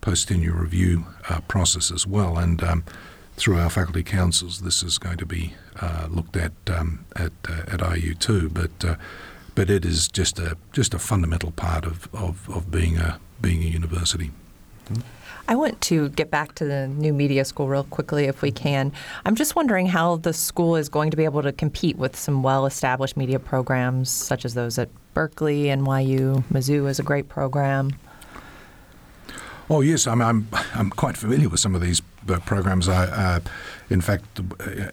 post 0.00 0.28
tenure 0.28 0.54
review 0.54 1.06
uh, 1.28 1.40
process 1.42 1.92
as 1.92 2.06
well. 2.06 2.38
And 2.38 2.62
um, 2.62 2.84
through 3.36 3.58
our 3.58 3.70
faculty 3.70 4.02
councils, 4.02 4.62
this 4.62 4.82
is 4.82 4.98
going 4.98 5.18
to 5.18 5.26
be 5.26 5.54
uh, 5.80 6.08
looked 6.10 6.36
at 6.36 6.52
um, 6.68 7.04
at 7.14 7.32
uh, 7.48 7.62
at 7.68 7.96
IU 7.98 8.14
too. 8.14 8.48
But 8.48 8.98
but 9.54 9.70
it 9.70 9.84
is 9.84 10.08
just 10.08 10.38
a 10.38 10.56
just 10.72 10.94
a 10.94 10.98
fundamental 10.98 11.50
part 11.50 11.84
of, 11.84 12.08
of, 12.14 12.48
of 12.48 12.70
being 12.70 12.96
a 12.96 13.20
being 13.40 13.62
a 13.62 13.66
university. 13.66 14.30
I 15.48 15.54
want 15.54 15.80
to 15.82 16.08
get 16.10 16.30
back 16.30 16.56
to 16.56 16.64
the 16.64 16.88
new 16.88 17.12
media 17.12 17.44
school 17.44 17.68
real 17.68 17.84
quickly 17.84 18.24
if 18.24 18.42
we 18.42 18.50
can. 18.50 18.92
I'm 19.24 19.36
just 19.36 19.54
wondering 19.54 19.86
how 19.86 20.16
the 20.16 20.32
school 20.32 20.74
is 20.74 20.88
going 20.88 21.10
to 21.12 21.16
be 21.16 21.24
able 21.24 21.42
to 21.42 21.52
compete 21.52 21.96
with 21.96 22.16
some 22.16 22.42
well 22.42 22.66
established 22.66 23.16
media 23.16 23.38
programs 23.38 24.10
such 24.10 24.44
as 24.44 24.54
those 24.54 24.78
at 24.78 24.88
Berkeley, 25.14 25.64
NYU, 25.64 26.42
Mizzou 26.52 26.88
is 26.88 26.98
a 26.98 27.02
great 27.02 27.28
program. 27.28 27.92
Oh 29.70 29.80
yes, 29.80 30.06
I'm 30.06 30.20
I'm, 30.20 30.48
I'm 30.74 30.90
quite 30.90 31.16
familiar 31.16 31.48
with 31.48 31.60
some 31.60 31.74
of 31.74 31.80
these 31.80 32.02
uh, 32.28 32.38
programs. 32.40 32.88
I, 32.88 33.06
uh, 33.06 33.40
in 33.88 34.00
fact, 34.00 34.40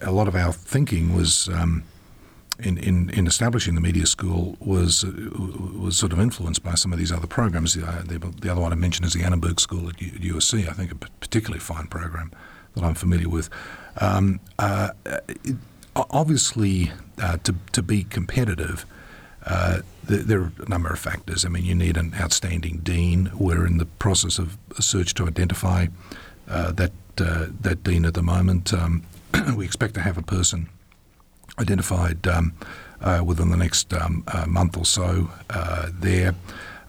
a 0.02 0.10
lot 0.10 0.28
of 0.28 0.34
our 0.34 0.52
thinking 0.52 1.14
was 1.14 1.48
um, 1.48 1.84
in, 2.58 2.78
in, 2.78 3.10
in 3.10 3.26
establishing 3.26 3.74
the 3.74 3.80
media 3.80 4.06
school 4.06 4.56
was 4.60 5.04
uh, 5.04 5.10
was 5.78 5.96
sort 5.96 6.12
of 6.12 6.20
influenced 6.20 6.62
by 6.62 6.74
some 6.74 6.92
of 6.92 6.98
these 6.98 7.10
other 7.10 7.26
programs. 7.26 7.74
The, 7.74 7.86
uh, 7.86 8.02
the, 8.02 8.18
the, 8.18 8.50
other 8.50 8.60
one 8.60 8.72
I 8.72 8.76
mentioned 8.76 9.06
is 9.06 9.12
the 9.12 9.24
Annenberg 9.24 9.58
School 9.60 9.88
at, 9.88 10.00
at 10.00 10.20
USC. 10.20 10.68
I 10.68 10.72
think 10.72 10.92
a 10.92 10.94
particularly 10.94 11.60
fine 11.60 11.86
program 11.88 12.30
that 12.74 12.84
I'm 12.84 12.94
familiar 12.94 13.28
with. 13.28 13.50
Um, 14.00 14.40
uh, 14.58 14.90
it, 15.04 15.56
obviously, 15.96 16.92
uh, 17.20 17.38
to 17.38 17.54
to 17.72 17.82
be 17.82 18.04
competitive, 18.04 18.86
uh, 19.46 19.80
there 20.04 20.40
are 20.40 20.52
a 20.64 20.68
number 20.68 20.90
of 20.90 20.98
factors. 20.98 21.44
I 21.44 21.48
mean, 21.48 21.64
you 21.64 21.74
need 21.74 21.96
an 21.96 22.14
outstanding 22.14 22.78
dean. 22.78 23.30
We're 23.34 23.66
in 23.66 23.78
the 23.78 23.86
process 23.86 24.38
of 24.38 24.58
a 24.78 24.82
search 24.82 25.14
to 25.14 25.26
identify 25.26 25.88
uh, 26.48 26.70
that 26.72 26.92
that 27.16 27.82
dean 27.82 28.04
at 28.04 28.14
the 28.14 28.22
moment. 28.22 28.72
Um, 28.72 29.02
we 29.56 29.64
expect 29.64 29.94
to 29.94 30.00
have 30.00 30.16
a 30.16 30.22
person 30.22 30.68
identified 31.58 32.26
um, 32.26 32.52
uh, 33.00 33.22
within 33.24 33.50
the 33.50 33.56
next 33.56 33.92
um, 33.92 34.24
uh, 34.28 34.46
month 34.46 34.76
or 34.76 34.84
so 34.84 35.30
uh, 35.50 35.90
there. 35.92 36.34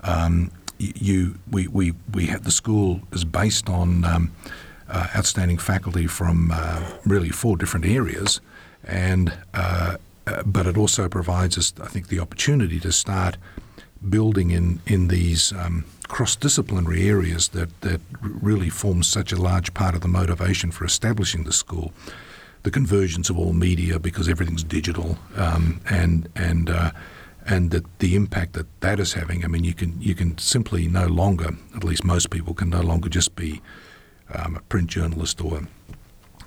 Um, 0.03 0.51
you, 0.77 1.35
we, 1.49 1.67
we, 1.67 1.93
we 2.13 2.27
have, 2.27 2.43
the 2.43 2.51
school 2.51 3.01
is 3.11 3.23
based 3.23 3.69
on 3.69 4.03
um, 4.05 4.31
uh, 4.89 5.07
outstanding 5.15 5.57
faculty 5.57 6.07
from 6.07 6.51
uh, 6.53 6.81
really 7.05 7.29
four 7.29 7.57
different 7.57 7.85
areas, 7.85 8.41
and 8.83 9.33
uh, 9.53 9.97
but 10.45 10.67
it 10.67 10.77
also 10.77 11.07
provides 11.07 11.57
us, 11.57 11.73
I 11.81 11.87
think, 11.87 12.07
the 12.07 12.19
opportunity 12.19 12.79
to 12.79 12.91
start 12.91 13.37
building 14.07 14.51
in 14.51 14.81
in 14.85 15.07
these 15.07 15.51
um, 15.53 15.85
cross-disciplinary 16.07 17.07
areas 17.07 17.49
that 17.49 17.81
that 17.81 18.01
really 18.21 18.69
form 18.69 19.01
such 19.01 19.31
a 19.31 19.37
large 19.37 19.73
part 19.73 19.95
of 19.95 20.01
the 20.01 20.07
motivation 20.07 20.71
for 20.71 20.85
establishing 20.85 21.45
the 21.45 21.53
school 21.53 21.91
the 22.65 22.71
convergence 22.71 23.29
of 23.29 23.37
all 23.37 23.53
media 23.53 23.99
because 23.99 24.27
everything's 24.27 24.63
digital, 24.63 25.17
um, 25.37 25.79
and 25.89 26.27
and 26.35 26.69
uh, 26.69 26.91
and 27.45 27.69
that 27.69 27.99
the 27.99 28.15
impact 28.15 28.53
that 28.53 28.65
that 28.81 28.99
is 28.99 29.13
having. 29.13 29.45
I 29.45 29.47
mean, 29.47 29.63
you 29.63 29.75
can 29.75 30.01
you 30.01 30.15
can 30.15 30.37
simply 30.39 30.87
no 30.87 31.05
longer, 31.05 31.51
at 31.75 31.83
least 31.83 32.03
most 32.03 32.31
people 32.31 32.55
can 32.55 32.69
no 32.71 32.81
longer 32.81 33.07
just 33.07 33.35
be 33.35 33.61
um, 34.33 34.55
a 34.55 34.61
print 34.61 34.89
journalist 34.89 35.41
or 35.41 35.67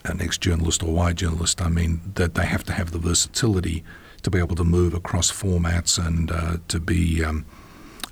an 0.04 0.20
ex 0.20 0.36
journalist 0.36 0.82
or 0.82 0.92
Y 0.92 1.12
journalist. 1.12 1.62
I 1.62 1.68
mean, 1.68 2.00
that 2.16 2.34
they 2.34 2.46
have 2.46 2.64
to 2.64 2.72
have 2.72 2.90
the 2.90 2.98
versatility 2.98 3.84
to 4.22 4.28
be 4.28 4.40
able 4.40 4.56
to 4.56 4.64
move 4.64 4.94
across 4.94 5.30
formats 5.30 6.04
and 6.04 6.32
uh, 6.32 6.56
to 6.66 6.80
be 6.80 7.24
um, 7.24 7.46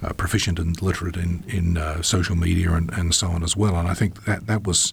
uh, 0.00 0.12
proficient 0.12 0.60
and 0.60 0.80
literate 0.80 1.16
in 1.16 1.42
in 1.48 1.76
uh, 1.76 2.02
social 2.02 2.36
media 2.36 2.72
and, 2.72 2.88
and 2.92 3.16
so 3.16 3.26
on 3.26 3.42
as 3.42 3.56
well. 3.56 3.74
And 3.74 3.88
I 3.88 3.94
think 3.94 4.26
that 4.26 4.46
that 4.46 4.62
was 4.62 4.92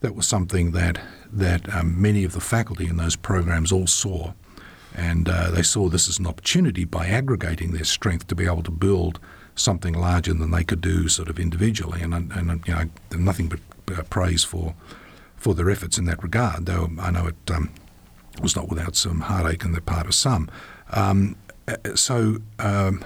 that 0.00 0.14
was 0.14 0.26
something 0.26 0.72
that 0.72 1.00
that 1.32 1.72
um, 1.74 2.00
many 2.00 2.24
of 2.24 2.32
the 2.32 2.40
faculty 2.40 2.86
in 2.86 2.96
those 2.96 3.16
programs 3.16 3.70
all 3.70 3.86
saw, 3.86 4.32
and 4.94 5.28
uh, 5.28 5.50
they 5.50 5.62
saw 5.62 5.88
this 5.88 6.08
as 6.08 6.18
an 6.18 6.26
opportunity 6.26 6.84
by 6.84 7.06
aggregating 7.06 7.72
their 7.72 7.84
strength 7.84 8.26
to 8.26 8.34
be 8.34 8.46
able 8.46 8.62
to 8.62 8.70
build 8.70 9.20
something 9.54 9.94
larger 9.94 10.32
than 10.34 10.50
they 10.50 10.64
could 10.64 10.80
do 10.80 11.08
sort 11.08 11.28
of 11.28 11.38
individually. 11.38 12.00
And 12.02 12.14
and 12.14 12.66
you 12.66 12.74
know, 12.74 12.84
nothing 13.16 13.48
but 13.48 13.98
uh, 13.98 14.02
praise 14.04 14.44
for 14.44 14.74
for 15.36 15.54
their 15.54 15.70
efforts 15.70 15.98
in 15.98 16.06
that 16.06 16.22
regard. 16.22 16.66
Though 16.66 16.90
I 17.00 17.10
know 17.10 17.26
it 17.28 17.50
um, 17.50 17.70
was 18.42 18.56
not 18.56 18.68
without 18.68 18.96
some 18.96 19.20
heartache 19.20 19.64
on 19.64 19.72
the 19.72 19.80
part 19.80 20.06
of 20.06 20.14
some. 20.14 20.50
Um, 20.90 21.36
uh, 21.68 21.76
so. 21.94 22.38
Um, 22.58 23.04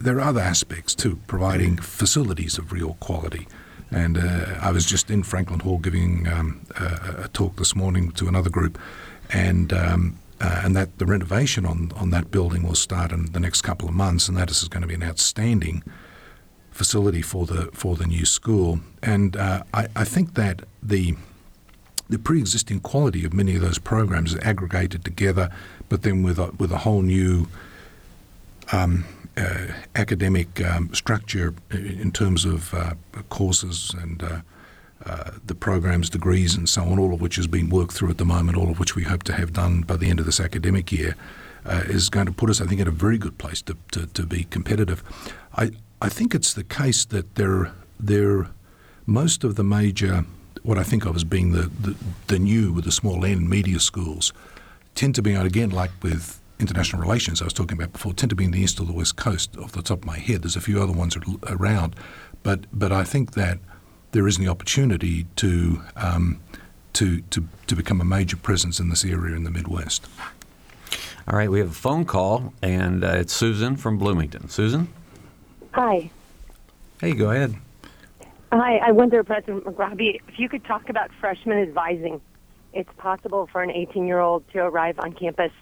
there 0.00 0.16
are 0.16 0.22
other 0.22 0.40
aspects 0.40 0.94
to 0.94 1.16
providing 1.26 1.76
facilities 1.76 2.56
of 2.56 2.72
real 2.72 2.94
quality. 3.00 3.46
And 3.90 4.18
uh, 4.18 4.58
I 4.60 4.70
was 4.72 4.86
just 4.86 5.10
in 5.10 5.22
Franklin 5.22 5.60
Hall 5.60 5.78
giving 5.78 6.26
um, 6.26 6.66
a, 6.78 7.24
a, 7.24 7.28
talk 7.28 7.56
this 7.56 7.76
morning 7.76 8.10
to 8.12 8.26
another 8.26 8.50
group, 8.50 8.78
and 9.32 9.72
um, 9.72 10.18
uh, 10.40 10.62
and 10.64 10.74
that 10.74 10.98
the 10.98 11.06
renovation 11.06 11.64
on 11.64 11.92
on 11.94 12.10
that 12.10 12.30
building 12.30 12.62
will 12.62 12.74
start 12.74 13.12
in 13.12 13.32
the 13.32 13.40
next 13.40 13.62
couple 13.62 13.88
of 13.88 13.94
months, 13.94 14.28
and 14.28 14.36
that 14.36 14.50
is 14.50 14.66
going 14.68 14.82
to 14.82 14.88
be 14.88 14.94
an 14.94 15.02
outstanding 15.02 15.82
facility 16.70 17.22
for 17.22 17.46
the 17.46 17.70
for 17.72 17.94
the 17.96 18.06
new 18.06 18.24
school. 18.24 18.80
And 19.02 19.36
uh, 19.36 19.62
I, 19.72 19.86
I 19.94 20.04
think 20.04 20.34
that 20.34 20.62
the 20.82 21.14
the 22.08 22.18
pre-existing 22.18 22.80
quality 22.80 23.24
of 23.24 23.32
many 23.32 23.54
of 23.54 23.62
those 23.62 23.78
programs 23.78 24.34
is 24.34 24.40
aggregated 24.40 25.04
together, 25.04 25.50
but 25.88 26.02
then 26.02 26.22
with 26.22 26.38
a, 26.38 26.50
with 26.58 26.70
a 26.70 26.78
whole 26.78 27.02
new 27.02 27.48
um, 28.72 29.04
uh, 29.36 29.66
academic 29.94 30.64
um, 30.64 30.92
structure 30.94 31.54
in 31.70 32.12
terms 32.12 32.44
of 32.44 32.72
uh, 32.74 32.94
courses 33.28 33.94
and 34.00 34.22
uh, 34.22 34.40
uh, 35.06 35.32
the 35.44 35.54
programs, 35.54 36.08
degrees, 36.08 36.54
and 36.54 36.68
so 36.68 36.82
on, 36.82 36.98
all 36.98 37.12
of 37.12 37.20
which 37.20 37.36
has 37.36 37.46
been 37.46 37.68
worked 37.68 37.92
through 37.92 38.10
at 38.10 38.18
the 38.18 38.24
moment, 38.24 38.56
all 38.56 38.70
of 38.70 38.78
which 38.78 38.96
we 38.96 39.02
hope 39.02 39.22
to 39.24 39.32
have 39.34 39.52
done 39.52 39.82
by 39.82 39.96
the 39.96 40.08
end 40.08 40.18
of 40.18 40.26
this 40.26 40.40
academic 40.40 40.90
year, 40.90 41.14
uh, 41.66 41.82
is 41.86 42.08
going 42.08 42.26
to 42.26 42.32
put 42.32 42.48
us, 42.48 42.60
I 42.60 42.66
think, 42.66 42.80
in 42.80 42.88
a 42.88 42.92
very 42.92 43.18
good 43.18 43.36
place 43.36 43.60
to, 43.62 43.76
to, 43.92 44.06
to 44.06 44.26
be 44.26 44.44
competitive. 44.44 45.02
I, 45.56 45.72
I 46.00 46.08
think 46.08 46.34
it's 46.34 46.54
the 46.54 46.64
case 46.64 47.04
that 47.06 47.34
there, 47.34 47.72
there, 48.00 48.48
most 49.04 49.44
of 49.44 49.56
the 49.56 49.64
major, 49.64 50.24
what 50.62 50.78
I 50.78 50.82
think 50.82 51.04
of 51.04 51.16
as 51.16 51.24
being 51.24 51.52
the, 51.52 51.70
the, 51.80 51.96
the 52.28 52.38
new 52.38 52.72
with 52.72 52.84
the 52.84 52.92
small 52.92 53.24
n 53.24 53.48
media 53.48 53.80
schools, 53.80 54.32
tend 54.94 55.14
to 55.16 55.22
be, 55.22 55.34
again, 55.34 55.70
like 55.70 55.90
with 56.02 56.40
international 56.64 57.02
relations 57.02 57.42
I 57.42 57.44
was 57.44 57.52
talking 57.52 57.76
about 57.76 57.92
before 57.92 58.14
tend 58.14 58.30
to 58.30 58.36
be 58.36 58.44
in 58.44 58.52
the 58.52 58.60
east 58.60 58.80
or 58.80 58.86
the 58.86 58.92
west 58.92 59.16
coast 59.16 59.56
off 59.58 59.72
the 59.72 59.82
top 59.82 59.98
of 59.98 60.04
my 60.06 60.18
head. 60.18 60.42
There's 60.42 60.56
a 60.56 60.60
few 60.60 60.82
other 60.82 60.92
ones 60.92 61.16
around, 61.46 61.94
but 62.42 62.60
but 62.72 62.90
I 62.90 63.04
think 63.04 63.34
that 63.34 63.58
there 64.12 64.26
is 64.26 64.38
the 64.38 64.48
opportunity 64.48 65.26
to 65.36 65.82
um, 65.96 66.40
to, 66.94 67.20
to 67.20 67.46
to 67.66 67.76
become 67.76 68.00
a 68.00 68.04
major 68.04 68.36
presence 68.36 68.80
in 68.80 68.88
this 68.88 69.04
area 69.04 69.36
in 69.36 69.44
the 69.44 69.50
Midwest. 69.50 70.06
All 71.28 71.36
right, 71.36 71.50
we 71.50 71.58
have 71.58 71.70
a 71.70 71.74
phone 71.74 72.04
call, 72.04 72.52
and 72.62 73.04
uh, 73.04 73.08
it's 73.08 73.32
Susan 73.32 73.76
from 73.76 73.98
Bloomington. 73.98 74.48
Susan. 74.48 74.88
Hi. 75.72 76.10
Hey, 77.00 77.12
go 77.12 77.30
ahead. 77.30 77.54
Hi, 78.52 78.76
I 78.76 78.92
wonder, 78.92 79.24
President 79.24 79.64
McRobbie, 79.64 80.20
if 80.28 80.38
you 80.38 80.48
could 80.48 80.64
talk 80.64 80.88
about 80.88 81.10
freshman 81.20 81.58
advising. 81.58 82.20
It's 82.72 82.90
possible 82.96 83.48
for 83.52 83.62
an 83.62 83.70
18 83.70 84.06
year 84.06 84.18
old 84.18 84.42
to 84.52 84.58
arrive 84.58 84.98
on 84.98 85.12
campus 85.12 85.52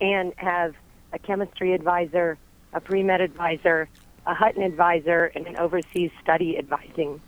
and 0.00 0.32
have 0.36 0.74
a 1.12 1.18
chemistry 1.18 1.72
advisor, 1.74 2.38
a 2.72 2.80
pre-med 2.80 3.20
advisor, 3.20 3.88
a 4.26 4.34
Hutton 4.34 4.62
advisor, 4.62 5.26
and 5.34 5.46
an 5.46 5.56
overseas 5.56 6.10
study 6.22 6.58
advising. 6.58 7.20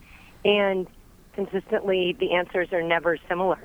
And 0.44 0.86
consistently, 1.34 2.16
the 2.18 2.34
answers 2.34 2.72
are 2.72 2.82
never 2.82 3.16
similar. 3.28 3.58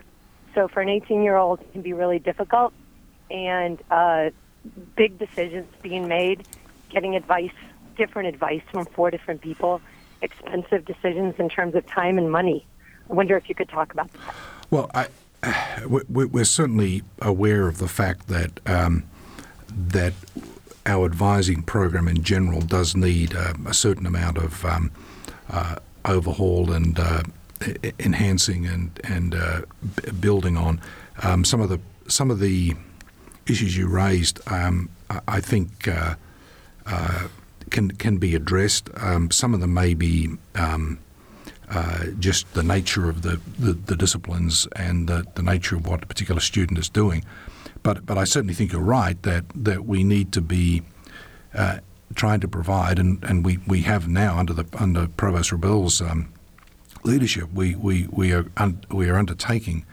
So 0.55 0.67
for 0.67 0.81
an 0.81 0.87
18-year-old, 0.87 1.61
it 1.61 1.71
can 1.71 1.81
be 1.81 1.93
really 1.93 2.19
difficult, 2.19 2.73
and 3.29 3.81
uh, 3.91 4.29
big 4.95 5.19
decisions 5.19 5.67
being 5.81 6.07
made, 6.07 6.47
getting 6.89 7.15
advice, 7.15 7.51
different 7.95 8.29
advice 8.29 8.61
from 8.71 8.85
four 8.85 9.11
different 9.11 9.41
people, 9.41 9.81
expensive 10.21 10.85
decisions 10.85 11.35
in 11.37 11.49
terms 11.49 11.75
of 11.75 11.85
time 11.85 12.17
and 12.17 12.31
money. 12.31 12.65
I 13.09 13.13
wonder 13.13 13.37
if 13.37 13.49
you 13.49 13.55
could 13.55 13.69
talk 13.69 13.93
about 13.93 14.11
that. 14.13 14.35
Well, 14.69 14.89
I, 14.93 15.07
we're 15.88 16.45
certainly 16.45 17.03
aware 17.21 17.67
of 17.67 17.77
the 17.77 17.88
fact 17.88 18.27
that 18.27 18.60
um, 18.65 19.03
that 19.69 20.13
our 20.86 21.05
advising 21.05 21.62
program 21.63 22.07
in 22.07 22.23
general 22.23 22.62
does 22.62 22.95
need 22.95 23.36
uh, 23.36 23.53
a 23.65 23.73
certain 23.73 24.05
amount 24.05 24.38
of 24.38 24.63
um, 24.65 24.91
uh, 25.49 25.75
overhaul 26.05 26.71
and 26.71 26.99
uh, 26.99 27.23
enhancing 27.99 28.65
and 28.65 28.99
and 29.03 29.36
uh, 29.36 29.62
building 30.19 30.57
on 30.57 30.81
um, 31.23 31.43
some 31.43 31.62
of 31.62 31.69
the 31.69 31.79
some 32.07 32.31
of 32.31 32.39
the 32.39 32.73
issues 33.47 33.77
you 33.77 33.88
raised. 33.88 34.39
Um, 34.47 34.89
I 35.27 35.39
think 35.39 35.88
uh, 35.88 36.15
uh, 36.86 37.27
can 37.69 37.91
can 37.91 38.17
be 38.17 38.36
addressed. 38.36 38.89
Um, 38.97 39.31
some 39.31 39.53
of 39.53 39.60
them 39.60 39.73
may 39.73 39.93
be 39.93 40.29
um, 40.55 40.99
uh, 41.69 42.06
just 42.19 42.51
the 42.53 42.63
nature 42.63 43.10
of 43.10 43.23
the, 43.23 43.39
the, 43.60 43.73
the 43.73 43.95
disciplines 43.95 44.67
and 44.75 45.08
the, 45.08 45.25
the, 45.36 45.43
nature 45.43 45.75
of 45.75 45.86
what 45.86 46.01
a 46.01 46.06
particular 46.06 46.39
student 46.39 46.80
is 46.80 46.88
doing. 46.88 47.25
But, 47.84 48.06
but 48.06 48.17
I 48.17 48.23
certainly 48.23 48.53
think 48.53 48.71
you're 48.71 48.82
right 48.82 49.21
that, 49.23 49.45
that 49.53 49.86
we 49.86 50.03
need 50.03 50.32
to 50.34 50.41
be 50.41 50.84
uh, 51.53 51.80
trying 52.15 52.39
to 52.39 52.47
provide, 52.47 52.99
and, 52.99 53.21
and 53.23 53.45
we, 53.45 53.58
we 53.67 53.82
have 53.82 54.08
now 54.08 54.38
under 54.38 54.53
the 54.53 54.65
under 54.80 55.08
Provost 55.08 55.51
Robel's 55.51 56.01
um, 56.01 56.32
leadership, 57.03 57.51
we, 57.53 57.75
we, 57.75 58.08
we, 58.12 58.34
are 58.34 58.45
un, 58.58 58.84
we 58.89 59.10
are 59.10 59.17
undertaking 59.17 59.86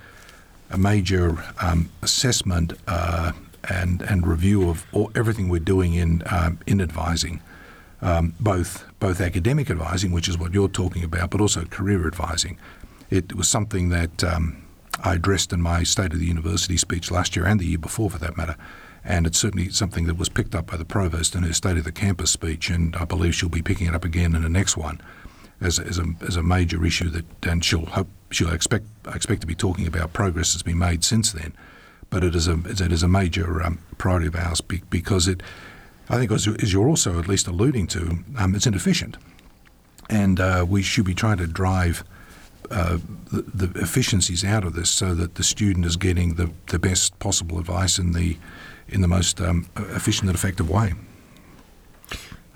a 0.70 0.78
major 0.78 1.42
um, 1.60 1.88
assessment 2.02 2.72
uh, 2.86 3.32
and, 3.68 4.02
and 4.02 4.26
review 4.26 4.68
of 4.68 4.86
all, 4.92 5.10
everything 5.14 5.48
we're 5.48 5.58
doing 5.58 5.94
in, 5.94 6.22
um, 6.30 6.58
in 6.66 6.80
advising 6.80 7.40
um, 8.04 8.34
both 8.38 8.84
both 9.00 9.20
academic 9.20 9.70
advising, 9.70 10.12
which 10.12 10.28
is 10.28 10.38
what 10.38 10.54
you're 10.54 10.68
talking 10.68 11.02
about, 11.02 11.30
but 11.30 11.40
also 11.40 11.64
career 11.64 12.06
advising. 12.06 12.58
It 13.10 13.34
was 13.34 13.48
something 13.48 13.88
that 13.88 14.22
um, 14.22 14.64
I 15.02 15.14
addressed 15.14 15.52
in 15.52 15.60
my 15.60 15.82
State 15.82 16.12
of 16.12 16.20
the 16.20 16.26
University 16.26 16.76
speech 16.76 17.10
last 17.10 17.34
year 17.34 17.46
and 17.46 17.58
the 17.58 17.66
year 17.66 17.78
before, 17.78 18.10
for 18.10 18.18
that 18.18 18.36
matter. 18.36 18.56
And 19.04 19.26
it's 19.26 19.38
certainly 19.38 19.68
something 19.70 20.06
that 20.06 20.16
was 20.16 20.28
picked 20.28 20.54
up 20.54 20.66
by 20.66 20.76
the 20.76 20.84
provost 20.84 21.34
in 21.34 21.42
her 21.42 21.52
State 21.52 21.76
of 21.76 21.84
the 21.84 21.92
Campus 21.92 22.30
speech, 22.30 22.70
and 22.70 22.94
I 22.96 23.04
believe 23.04 23.34
she'll 23.34 23.48
be 23.48 23.62
picking 23.62 23.88
it 23.88 23.94
up 23.94 24.04
again 24.04 24.34
in 24.34 24.42
the 24.42 24.48
next 24.48 24.76
one 24.76 25.00
as, 25.60 25.78
as, 25.78 25.98
a, 25.98 26.04
as 26.26 26.36
a 26.36 26.42
major 26.42 26.84
issue 26.84 27.08
that, 27.10 27.24
and 27.46 27.64
she'll 27.64 27.86
hope 27.86 28.08
she'll 28.30 28.52
expect 28.52 28.86
expect 29.14 29.40
to 29.42 29.46
be 29.46 29.54
talking 29.54 29.86
about 29.86 30.12
progress 30.12 30.52
that's 30.52 30.62
been 30.62 30.78
made 30.78 31.04
since 31.04 31.32
then. 31.32 31.54
But 32.10 32.24
it 32.24 32.34
is 32.34 32.48
a 32.48 32.58
it 32.66 32.92
is 32.92 33.02
a 33.02 33.08
major 33.08 33.62
um, 33.62 33.78
priority 33.98 34.26
of 34.26 34.36
ours 34.36 34.60
because 34.60 35.28
it 35.28 35.42
I 36.08 36.18
think, 36.18 36.30
as, 36.30 36.46
as 36.46 36.72
you're 36.72 36.88
also 36.88 37.18
at 37.18 37.28
least 37.28 37.46
alluding 37.46 37.86
to, 37.88 38.18
um, 38.38 38.54
it's 38.54 38.66
inefficient. 38.66 39.16
And 40.10 40.38
uh, 40.38 40.66
we 40.68 40.82
should 40.82 41.06
be 41.06 41.14
trying 41.14 41.38
to 41.38 41.46
drive 41.46 42.04
uh, 42.70 42.98
the, 43.32 43.42
the, 43.42 43.80
efficiencies 43.80 44.44
out 44.44 44.64
of 44.64 44.74
this 44.74 44.90
so 44.90 45.14
that 45.14 45.36
the 45.36 45.44
student 45.44 45.86
is 45.86 45.96
getting 45.96 46.34
the, 46.34 46.50
the 46.68 46.78
best 46.78 47.18
possible 47.18 47.58
advice 47.58 47.98
in 47.98 48.12
the, 48.12 48.36
in 48.88 49.00
the 49.00 49.08
most 49.08 49.40
um, 49.40 49.66
efficient 49.76 50.28
and 50.28 50.36
effective 50.36 50.68
way. 50.68 50.92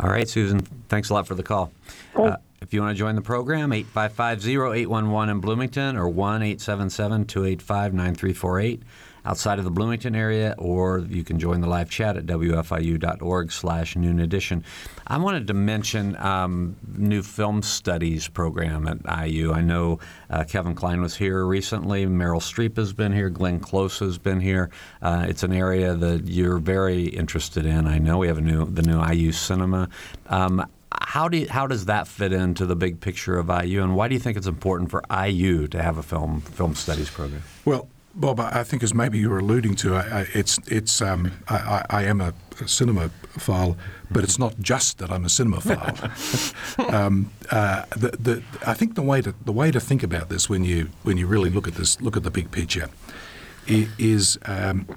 All 0.00 0.10
right, 0.10 0.28
Susan, 0.28 0.60
thanks 0.88 1.10
a 1.10 1.14
lot 1.14 1.26
for 1.26 1.34
the 1.34 1.42
call. 1.42 1.72
Uh, 2.14 2.36
if 2.60 2.72
you 2.72 2.80
want 2.80 2.96
to 2.96 2.98
join 2.98 3.16
the 3.16 3.22
program, 3.22 3.70
855-0811 3.70 5.30
in 5.30 5.40
Bloomington 5.40 5.96
or 5.96 6.10
1-877-285-9348 6.10 8.80
outside 9.28 9.58
of 9.58 9.64
the 9.66 9.70
Bloomington 9.70 10.16
area, 10.16 10.54
or 10.56 11.00
you 11.00 11.22
can 11.22 11.38
join 11.38 11.60
the 11.60 11.66
live 11.66 11.90
chat 11.90 12.16
at 12.16 12.24
wfiu.org 12.24 13.52
slash 13.52 13.94
noon 13.94 14.20
edition. 14.20 14.64
I 15.06 15.18
wanted 15.18 15.46
to 15.48 15.54
mention 15.54 16.16
um, 16.16 16.76
new 16.96 17.22
film 17.22 17.60
studies 17.60 18.26
program 18.26 18.88
at 18.88 19.28
IU. 19.28 19.52
I 19.52 19.60
know 19.60 19.98
uh, 20.30 20.44
Kevin 20.44 20.74
Kline 20.74 21.02
was 21.02 21.14
here 21.14 21.44
recently. 21.44 22.06
Meryl 22.06 22.40
Streep 22.40 22.78
has 22.78 22.94
been 22.94 23.12
here. 23.12 23.28
Glenn 23.28 23.60
Close 23.60 23.98
has 23.98 24.16
been 24.16 24.40
here. 24.40 24.70
Uh, 25.02 25.26
it's 25.28 25.42
an 25.42 25.52
area 25.52 25.94
that 25.94 26.26
you're 26.26 26.58
very 26.58 27.04
interested 27.04 27.66
in. 27.66 27.86
I 27.86 27.98
know 27.98 28.16
we 28.16 28.28
have 28.28 28.38
a 28.38 28.42
new 28.42 28.64
the 28.64 28.82
new 28.82 29.04
IU 29.04 29.32
cinema. 29.32 29.90
Um, 30.28 30.66
how 30.90 31.28
do 31.28 31.36
you, 31.36 31.48
how 31.48 31.66
does 31.66 31.84
that 31.84 32.08
fit 32.08 32.32
into 32.32 32.64
the 32.64 32.76
big 32.76 33.00
picture 33.00 33.38
of 33.38 33.48
IU, 33.48 33.82
and 33.82 33.94
why 33.94 34.08
do 34.08 34.14
you 34.14 34.20
think 34.20 34.38
it's 34.38 34.46
important 34.46 34.90
for 34.90 35.02
IU 35.10 35.68
to 35.68 35.82
have 35.82 35.98
a 35.98 36.02
film 36.02 36.40
film 36.40 36.74
studies 36.74 37.10
program? 37.10 37.42
Well, 37.66 37.88
Bob, 38.18 38.40
I 38.40 38.64
think 38.64 38.82
as 38.82 38.92
maybe 38.92 39.18
you 39.18 39.30
were 39.30 39.38
alluding 39.38 39.76
to, 39.76 39.94
I, 39.94 40.20
I, 40.20 40.26
it's 40.34 40.58
it's 40.66 41.00
um, 41.00 41.32
I, 41.48 41.84
I, 41.88 42.02
am 42.02 42.20
a, 42.20 42.30
a 42.60 42.64
cinemaphile, 42.64 43.76
but 44.10 44.24
it's 44.24 44.40
not 44.40 44.58
just 44.60 44.98
that 44.98 45.12
I'm 45.12 45.24
a 45.24 45.28
cinemaphile. 45.28 46.92
um, 46.92 47.30
uh, 47.52 47.84
the, 47.96 48.08
the, 48.08 48.42
I 48.66 48.74
think 48.74 48.96
the 48.96 49.02
way 49.02 49.22
to 49.22 49.34
the 49.44 49.52
way 49.52 49.70
to 49.70 49.78
think 49.78 50.02
about 50.02 50.30
this 50.30 50.48
when 50.48 50.64
you 50.64 50.90
when 51.04 51.16
you 51.16 51.28
really 51.28 51.48
look 51.48 51.68
at 51.68 51.74
this, 51.74 52.00
look 52.00 52.16
at 52.16 52.24
the 52.24 52.30
big 52.30 52.50
picture, 52.50 52.88
is 53.68 54.36
um, 54.46 54.88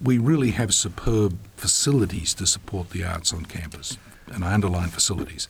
we 0.00 0.18
really 0.18 0.52
have 0.52 0.72
superb 0.72 1.36
facilities 1.56 2.32
to 2.34 2.46
support 2.46 2.90
the 2.90 3.02
arts 3.02 3.32
on 3.32 3.44
campus, 3.44 3.98
and 4.28 4.44
I 4.44 4.54
underline 4.54 4.90
facilities. 4.90 5.48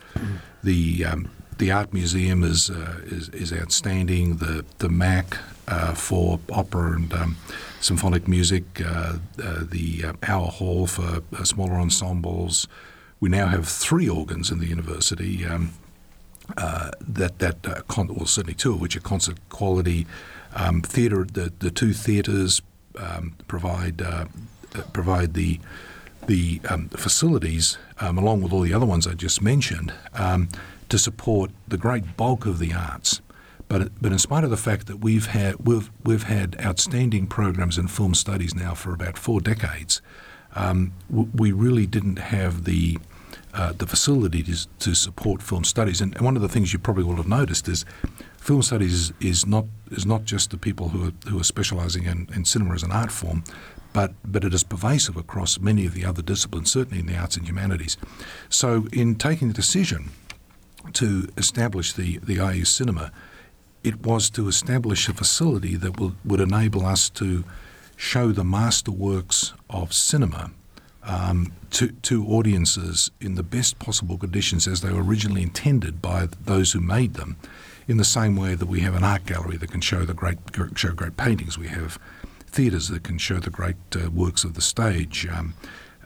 The 0.64 1.04
um, 1.04 1.30
the 1.60 1.70
art 1.70 1.92
museum 1.92 2.42
is, 2.42 2.70
uh, 2.70 3.00
is, 3.04 3.28
is 3.28 3.52
outstanding. 3.52 4.36
The 4.36 4.64
the 4.78 4.88
MAC 4.88 5.36
uh, 5.68 5.94
for 5.94 6.40
opera 6.50 6.96
and 6.96 7.12
um, 7.12 7.36
symphonic 7.80 8.26
music, 8.26 8.64
uh, 8.80 9.18
uh 9.42 9.64
the 9.70 10.04
uh, 10.06 10.12
Auer 10.26 10.50
Hall 10.50 10.86
for 10.86 11.22
smaller 11.44 11.74
ensembles. 11.74 12.66
We 13.20 13.28
now 13.28 13.46
have 13.46 13.68
three 13.68 14.08
organs 14.08 14.50
in 14.50 14.58
the 14.58 14.66
university. 14.66 15.46
Um, 15.46 15.74
that 16.56 17.38
that 17.38 17.86
con- 17.86 18.08
well 18.08 18.26
certainly 18.26 18.54
two 18.54 18.72
of 18.72 18.80
which 18.80 18.96
are 18.96 19.00
concert 19.00 19.38
quality. 19.50 20.06
Um, 20.54 20.80
theatre 20.80 21.24
the 21.24 21.52
the 21.58 21.70
two 21.70 21.92
theatres 21.92 22.62
um, 22.98 23.34
provide 23.46 24.02
provide 24.92 25.34
the 25.34 25.60
the 26.26 26.60
um, 26.68 26.88
facilities, 26.88 27.78
um, 28.00 28.18
along 28.18 28.42
with 28.42 28.52
all 28.52 28.60
the 28.60 28.74
other 28.74 28.86
ones 28.86 29.06
I 29.06 29.14
just 29.14 29.42
mentioned, 29.42 29.92
um, 30.14 30.48
to 30.90 30.98
support 30.98 31.50
the 31.66 31.78
great 31.78 32.16
bulk 32.16 32.46
of 32.46 32.58
the 32.58 32.74
arts. 32.74 33.22
But, 33.68 33.92
but 34.02 34.12
in 34.12 34.18
spite 34.18 34.44
of 34.44 34.50
the 34.50 34.56
fact 34.56 34.88
that 34.88 34.96
we've 34.96 35.26
had 35.26 35.64
we've 35.64 35.90
we've 36.04 36.24
had 36.24 36.56
outstanding 36.60 37.28
programs 37.28 37.78
in 37.78 37.86
film 37.86 38.14
studies 38.14 38.54
now 38.54 38.74
for 38.74 38.92
about 38.92 39.16
four 39.16 39.40
decades, 39.40 40.02
um, 40.56 40.92
we 41.08 41.52
really 41.52 41.86
didn't 41.86 42.18
have 42.18 42.64
the 42.64 42.98
uh, 43.54 43.72
the 43.72 43.86
facilities 43.86 44.66
to 44.80 44.94
support 44.94 45.40
film 45.40 45.62
studies. 45.62 46.00
And 46.00 46.20
one 46.20 46.34
of 46.34 46.42
the 46.42 46.48
things 46.48 46.72
you 46.72 46.80
probably 46.80 47.04
will 47.04 47.16
have 47.16 47.28
noticed 47.28 47.68
is 47.68 47.84
film 48.38 48.62
studies 48.62 48.92
is, 48.92 49.12
is 49.20 49.46
not 49.46 49.66
is 49.92 50.04
not 50.04 50.24
just 50.24 50.50
the 50.50 50.58
people 50.58 50.88
who 50.88 51.06
are 51.06 51.30
who 51.30 51.38
are 51.38 51.44
specialising 51.44 52.06
in, 52.06 52.28
in 52.34 52.44
cinema 52.44 52.74
as 52.74 52.82
an 52.82 52.90
art 52.90 53.12
form, 53.12 53.44
but 53.92 54.14
but 54.24 54.42
it 54.42 54.52
is 54.52 54.64
pervasive 54.64 55.16
across 55.16 55.60
many 55.60 55.86
of 55.86 55.94
the 55.94 56.04
other 56.04 56.22
disciplines, 56.22 56.72
certainly 56.72 56.98
in 56.98 57.06
the 57.06 57.16
arts 57.16 57.36
and 57.36 57.46
humanities. 57.46 57.96
So 58.48 58.88
in 58.92 59.14
taking 59.14 59.46
the 59.46 59.54
decision 59.54 60.10
to 60.94 61.28
establish 61.36 61.92
the, 61.92 62.18
the 62.18 62.34
IU 62.34 62.64
Cinema, 62.64 63.12
it 63.82 64.04
was 64.04 64.30
to 64.30 64.48
establish 64.48 65.08
a 65.08 65.14
facility 65.14 65.76
that 65.76 65.98
will, 65.98 66.14
would 66.24 66.40
enable 66.40 66.84
us 66.84 67.08
to 67.10 67.44
show 67.96 68.32
the 68.32 68.42
masterworks 68.42 69.52
of 69.68 69.92
cinema 69.92 70.50
um, 71.02 71.52
to, 71.70 71.88
to 71.88 72.26
audiences 72.26 73.10
in 73.20 73.34
the 73.34 73.42
best 73.42 73.78
possible 73.78 74.18
conditions 74.18 74.66
as 74.66 74.80
they 74.80 74.92
were 74.92 75.02
originally 75.02 75.42
intended 75.42 76.02
by 76.02 76.28
those 76.44 76.72
who 76.72 76.80
made 76.80 77.14
them. 77.14 77.36
In 77.88 77.96
the 77.96 78.04
same 78.04 78.36
way 78.36 78.54
that 78.54 78.66
we 78.66 78.80
have 78.80 78.94
an 78.94 79.04
art 79.04 79.26
gallery 79.26 79.56
that 79.56 79.70
can 79.70 79.80
show 79.80 80.04
the 80.04 80.14
great 80.14 80.38
show 80.76 80.92
great 80.92 81.16
paintings, 81.16 81.58
we 81.58 81.68
have 81.68 81.98
theatres 82.46 82.88
that 82.88 83.02
can 83.02 83.18
show 83.18 83.38
the 83.38 83.50
great 83.50 83.76
uh, 83.96 84.10
works 84.10 84.44
of 84.44 84.54
the 84.54 84.60
stage. 84.60 85.26
Um, 85.26 85.54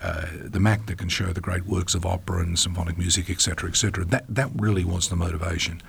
uh, 0.04 0.26
the 0.32 0.60
Mac 0.60 0.84
that 0.86 0.98
can 0.98 1.08
show 1.08 1.32
the 1.32 1.40
great 1.40 1.64
works 1.64 1.94
of 1.94 2.04
opera 2.04 2.40
and 2.40 2.58
symphonic 2.58 2.98
music, 2.98 3.30
etc., 3.30 3.70
etc. 3.70 4.04
That 4.04 4.26
that 4.28 4.50
really 4.54 4.84
was 4.84 5.08
the 5.08 5.16
motivation, 5.16 5.80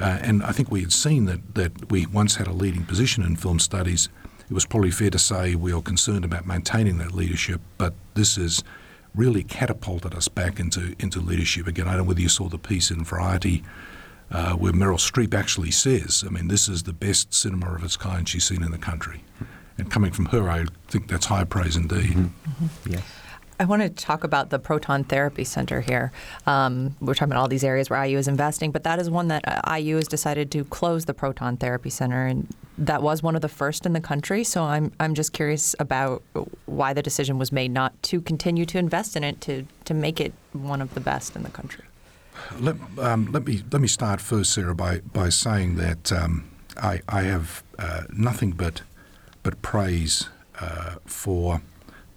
uh, 0.00 0.18
and 0.20 0.42
I 0.42 0.50
think 0.50 0.70
we 0.70 0.80
had 0.80 0.92
seen 0.92 1.26
that 1.26 1.54
that 1.54 1.90
we 1.90 2.06
once 2.06 2.36
had 2.36 2.48
a 2.48 2.52
leading 2.52 2.84
position 2.84 3.22
in 3.22 3.36
film 3.36 3.60
studies. 3.60 4.08
It 4.50 4.54
was 4.54 4.66
probably 4.66 4.90
fair 4.90 5.10
to 5.10 5.18
say 5.18 5.54
we 5.54 5.72
are 5.72 5.80
concerned 5.80 6.24
about 6.24 6.44
maintaining 6.44 6.98
that 6.98 7.12
leadership, 7.12 7.60
but 7.78 7.94
this 8.14 8.34
has 8.34 8.64
really 9.14 9.44
catapulted 9.44 10.12
us 10.14 10.26
back 10.26 10.58
into 10.58 10.96
into 10.98 11.20
leadership 11.20 11.68
again. 11.68 11.86
I 11.86 11.90
don't 11.90 11.98
know 11.98 12.08
whether 12.08 12.20
you 12.20 12.28
saw 12.28 12.48
the 12.48 12.58
piece 12.58 12.90
in 12.90 13.04
Variety. 13.04 13.62
Uh, 14.30 14.54
where 14.54 14.72
Meryl 14.72 14.96
Streep 14.96 15.34
actually 15.34 15.70
says, 15.70 16.24
I 16.26 16.30
mean, 16.30 16.48
this 16.48 16.66
is 16.66 16.84
the 16.84 16.94
best 16.94 17.34
cinema 17.34 17.74
of 17.74 17.84
its 17.84 17.98
kind 17.98 18.26
she's 18.26 18.44
seen 18.44 18.62
in 18.62 18.70
the 18.70 18.78
country. 18.78 19.22
And 19.76 19.90
coming 19.90 20.10
from 20.10 20.24
her, 20.26 20.48
I 20.48 20.64
think 20.88 21.08
that's 21.08 21.26
high 21.26 21.44
praise 21.44 21.76
indeed. 21.76 22.16
Mm-hmm. 22.16 22.64
Mm-hmm. 22.64 22.92
Yes. 22.94 23.02
I 23.62 23.64
want 23.64 23.80
to 23.82 23.90
talk 23.90 24.24
about 24.24 24.50
the 24.50 24.58
Proton 24.58 25.04
Therapy 25.04 25.44
Center 25.44 25.80
here. 25.80 26.10
Um, 26.48 26.96
we're 27.00 27.14
talking 27.14 27.30
about 27.30 27.42
all 27.42 27.46
these 27.46 27.62
areas 27.62 27.88
where 27.88 28.04
IU 28.04 28.18
is 28.18 28.26
investing, 28.26 28.72
but 28.72 28.82
that 28.82 28.98
is 28.98 29.08
one 29.08 29.28
that 29.28 29.44
uh, 29.46 29.76
IU 29.76 29.94
has 29.94 30.08
decided 30.08 30.50
to 30.50 30.64
close 30.64 31.04
the 31.04 31.14
Proton 31.14 31.56
Therapy 31.56 31.88
Center, 31.88 32.26
and 32.26 32.52
that 32.76 33.04
was 33.04 33.22
one 33.22 33.36
of 33.36 33.40
the 33.40 33.48
first 33.48 33.86
in 33.86 33.92
the 33.92 34.00
country. 34.00 34.42
So 34.42 34.64
I'm 34.64 34.90
I'm 34.98 35.14
just 35.14 35.32
curious 35.32 35.76
about 35.78 36.24
why 36.66 36.92
the 36.92 37.02
decision 37.02 37.38
was 37.38 37.52
made 37.52 37.70
not 37.70 37.92
to 38.10 38.20
continue 38.20 38.66
to 38.66 38.78
invest 38.78 39.14
in 39.14 39.22
it 39.22 39.40
to 39.42 39.64
to 39.84 39.94
make 39.94 40.20
it 40.20 40.32
one 40.52 40.82
of 40.82 40.92
the 40.94 41.00
best 41.00 41.36
in 41.36 41.44
the 41.44 41.50
country. 41.50 41.84
Let, 42.58 42.74
um, 42.98 43.30
let 43.30 43.46
me 43.46 43.62
let 43.70 43.80
me 43.80 43.86
start 43.86 44.20
first, 44.20 44.52
Sarah, 44.54 44.74
by 44.74 45.02
by 45.12 45.28
saying 45.28 45.76
that 45.76 46.10
um, 46.10 46.50
I 46.82 47.00
I 47.08 47.22
have 47.22 47.62
uh, 47.78 48.02
nothing 48.12 48.50
but 48.50 48.82
but 49.44 49.62
praise 49.62 50.28
uh, 50.60 50.96
for 51.06 51.62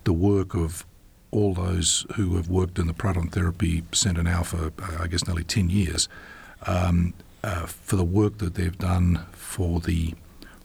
the 0.06 0.14
work 0.14 0.56
of 0.56 0.88
all 1.36 1.54
those 1.54 2.06
who 2.16 2.38
have 2.38 2.50
worked 2.50 2.80
in 2.80 2.88
the 2.88 2.94
proton 2.94 3.28
therapy 3.28 3.84
centre 3.92 4.24
now 4.24 4.42
for, 4.42 4.72
uh, 4.82 5.04
I 5.04 5.08
guess, 5.08 5.28
nearly 5.28 5.44
10 5.44 5.70
years, 5.70 6.08
um, 6.66 7.14
uh, 7.44 7.66
for 7.66 7.98
the 7.98 8.06
work 8.06 8.38
that 8.38 8.56
they've 8.56 8.78
done 8.78 9.26
for 9.34 9.80
the 9.82 10.14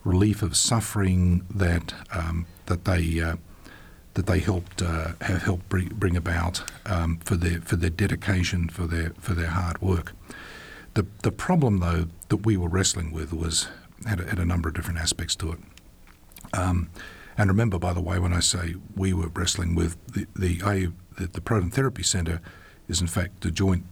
relief 0.05 0.43
of 0.43 0.57
suffering 0.57 1.45
that 1.51 1.93
um, 2.13 2.47
that 2.67 2.85
they 2.85 3.21
uh, 3.21 3.37
that 4.15 4.27
they 4.27 4.39
helped 4.39 4.81
uh, 4.81 5.13
have 5.21 5.43
helped 5.43 5.69
bring, 5.69 5.89
bring 5.89 6.17
about 6.17 6.63
um, 6.87 7.19
for 7.19 7.37
their 7.37 7.61
for 7.61 7.77
their 7.77 7.91
dedication 7.91 8.69
for 8.69 8.87
their 8.87 9.11
for 9.19 9.35
their 9.35 9.49
hard 9.49 9.83
work. 9.83 10.13
The 10.95 11.07
the 11.23 11.33
problem 11.33 11.81
though 11.81 12.07
that 12.29 12.47
we 12.47 12.57
were 12.57 12.69
wrestling 12.69 13.11
with 13.13 13.33
was 13.33 13.69
had 14.07 14.21
a, 14.21 14.29
had 14.29 14.39
a 14.39 14.47
number 14.47 14.69
of 14.69 14.75
different 14.75 15.01
aspects 15.01 15.35
to 15.37 15.53
it. 15.53 15.59
And 17.41 17.49
remember, 17.49 17.79
by 17.79 17.95
the 17.95 18.03
way, 18.03 18.19
when 18.19 18.35
I 18.35 18.41
say 18.41 18.75
we 18.95 19.15
were 19.15 19.29
wrestling 19.29 19.75
with 19.75 19.97
the 20.13 20.27
the, 20.37 20.61
IU, 20.63 20.93
the, 21.17 21.27
the 21.27 21.41
Proton 21.41 21.71
Therapy 21.71 22.03
Centre 22.03 22.43
is 22.87 23.01
in 23.01 23.07
fact 23.07 23.43
a 23.47 23.51
joint 23.51 23.87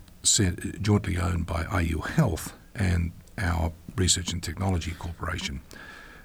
jointly 0.82 1.16
owned 1.16 1.46
by 1.46 1.64
IU 1.80 2.00
Health 2.00 2.52
and 2.74 3.12
our 3.38 3.72
Research 3.96 4.34
and 4.34 4.42
Technology 4.42 4.90
Corporation 4.90 5.62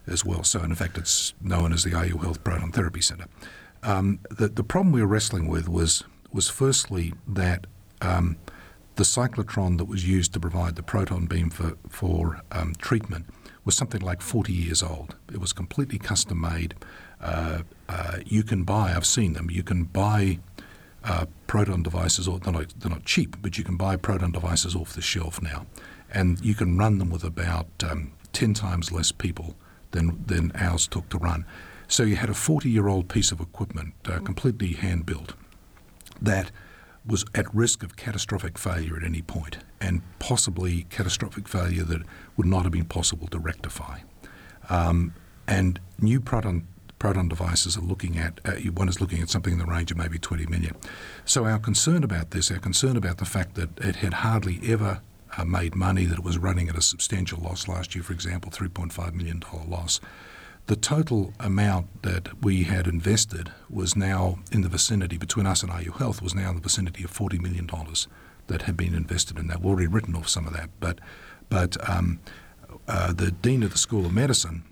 as 0.06 0.26
well. 0.26 0.44
So 0.44 0.64
in 0.64 0.76
fact, 0.76 0.98
it's 0.98 1.34
known 1.40 1.72
as 1.72 1.86
the 1.86 1.92
IU 1.92 2.18
Health 2.18 2.44
Proton 2.44 2.74
Therapy 2.74 3.00
Centre. 3.00 3.28
Um, 3.84 4.20
the, 4.30 4.50
the 4.50 4.64
problem 4.66 4.92
we 4.92 5.00
were 5.00 5.08
wrestling 5.08 5.48
with 5.48 5.70
was 5.70 6.04
was 6.34 6.50
firstly 6.50 7.14
that 7.26 7.68
um, 8.02 8.36
the 8.96 9.04
cyclotron 9.04 9.78
that 9.78 9.86
was 9.86 10.06
used 10.06 10.34
to 10.34 10.42
provide 10.42 10.76
the 10.76 10.84
proton 10.84 11.28
beam 11.28 11.50
for 11.50 11.78
for 11.88 12.42
um, 12.52 12.74
treatment 12.80 13.28
was 13.64 13.76
something 13.76 14.02
like 14.02 14.22
40 14.22 14.52
years 14.52 14.84
old. 14.84 15.16
It 15.32 15.40
was 15.40 15.54
completely 15.54 15.98
custom 16.00 16.42
made. 16.42 16.76
Uh, 17.24 17.64
uh, 17.88 18.18
you 18.26 18.44
can 18.44 18.64
buy, 18.64 18.94
I've 18.94 19.06
seen 19.06 19.34
them, 19.34 19.50
you 19.50 19.64
can 19.64 19.86
buy 19.86 20.40
uh, 21.06 21.26
proton 21.48 21.82
devices, 21.82 22.28
or 22.28 22.38
they're 22.40 22.54
not, 22.54 22.74
they're 22.80 22.92
not, 22.92 23.06
cheap, 23.06 23.38
but 23.42 23.58
you 23.58 23.64
can 23.64 23.78
buy 23.78 23.96
proton 23.96 24.32
devices 24.32 24.76
off 24.76 24.94
the 24.94 25.02
shelf 25.02 25.42
now. 25.42 25.66
And 26.14 26.40
you 26.42 26.54
can 26.54 26.78
run 26.78 26.98
them 26.98 27.10
with 27.10 27.24
about 27.24 27.68
um, 27.90 28.12
10 28.34 28.54
times 28.54 28.92
less 28.92 29.12
people 29.12 29.56
than, 29.92 30.22
than 30.26 30.52
ours 30.56 30.86
took 30.86 31.08
to 31.10 31.18
run. 31.18 31.46
So 31.88 32.04
you 32.04 32.18
had 32.18 32.30
a 32.30 32.34
40 32.34 32.70
year 32.70 32.88
old 32.88 33.08
piece 33.08 33.32
of 33.32 33.40
equipment, 33.40 33.94
uh, 34.06 34.20
completely 34.20 34.74
hand 34.74 35.06
built, 35.06 35.34
that 36.22 36.52
was 37.06 37.26
at 37.36 37.54
risk 37.54 37.84
of 37.84 37.96
catastrophic 37.96 38.58
failure 38.58 38.98
at 38.98 39.04
any 39.04 39.22
point, 39.22 39.58
and 39.80 40.02
possibly 40.20 40.84
catastrophic 40.90 41.48
failure 41.48 41.84
that 41.84 42.02
would 42.38 42.48
not 42.48 42.64
have 42.64 42.72
been 42.72 42.86
possible 42.86 43.28
to 43.28 43.40
rectify. 43.40 44.00
Um, 44.70 45.14
and 45.48 45.80
new 46.00 46.22
proton 46.22 46.68
proton 47.04 47.28
devices 47.28 47.76
are 47.76 47.82
looking 47.82 48.18
at, 48.18 48.40
uh, 48.46 48.54
one 48.76 48.88
is 48.88 49.02
looking 49.02 49.22
at 49.22 49.30
something 49.30 49.52
in 49.52 49.60
the 49.60 49.66
range 49.66 49.92
of 49.92 49.98
maybe 49.98 50.18
20 50.18 50.46
million. 50.46 50.74
So 51.26 51.44
our 51.44 51.60
concern 51.60 52.02
about 52.02 52.32
this, 52.32 52.50
our 52.50 52.60
concern 52.60 52.96
about 52.96 53.18
the 53.18 53.26
fact 53.26 53.56
that 53.56 53.78
it 53.80 53.98
had 53.98 54.14
hardly 54.14 54.62
ever 54.66 55.02
uh, 55.38 55.44
made 55.44 55.76
money, 55.76 56.06
that 56.06 56.20
it 56.20 56.24
was 56.24 56.38
running 56.38 56.70
at 56.70 56.78
a 56.78 56.82
substantial 56.82 57.42
loss 57.42 57.68
last 57.68 57.94
year, 57.94 58.06
for 58.06 58.14
example, 58.14 58.52
$3.5 58.52 59.14
million 59.16 59.44
loss. 59.68 60.00
The 60.68 60.78
total 60.78 61.34
amount 61.42 62.04
that 62.04 62.42
we 62.42 62.64
had 62.64 62.88
invested 62.88 63.52
was 63.70 63.98
now 63.98 64.40
in 64.54 64.62
the 64.62 64.70
vicinity, 64.70 65.18
between 65.18 65.46
us 65.46 65.62
and 65.62 65.74
IU 65.78 65.92
Health, 65.92 66.22
was 66.22 66.34
now 66.34 66.52
in 66.52 66.56
the 66.56 66.62
vicinity 66.62 67.04
of 67.04 67.12
$40 67.12 67.42
million 67.42 67.70
that 68.48 68.62
had 68.62 68.78
been 68.78 68.94
invested 68.94 69.38
in 69.38 69.48
that. 69.48 69.58
We've 69.58 69.66
already 69.66 69.88
written 69.88 70.16
off 70.16 70.30
some 70.30 70.48
of 70.48 70.54
that, 70.54 70.70
but, 70.80 71.00
but 71.50 71.76
um, 71.90 72.22
uh, 72.88 73.12
the 73.12 73.32
Dean 73.32 73.62
of 73.62 73.74
the 73.74 73.78
School 73.78 74.06
of 74.06 74.14
Medicine 74.14 74.64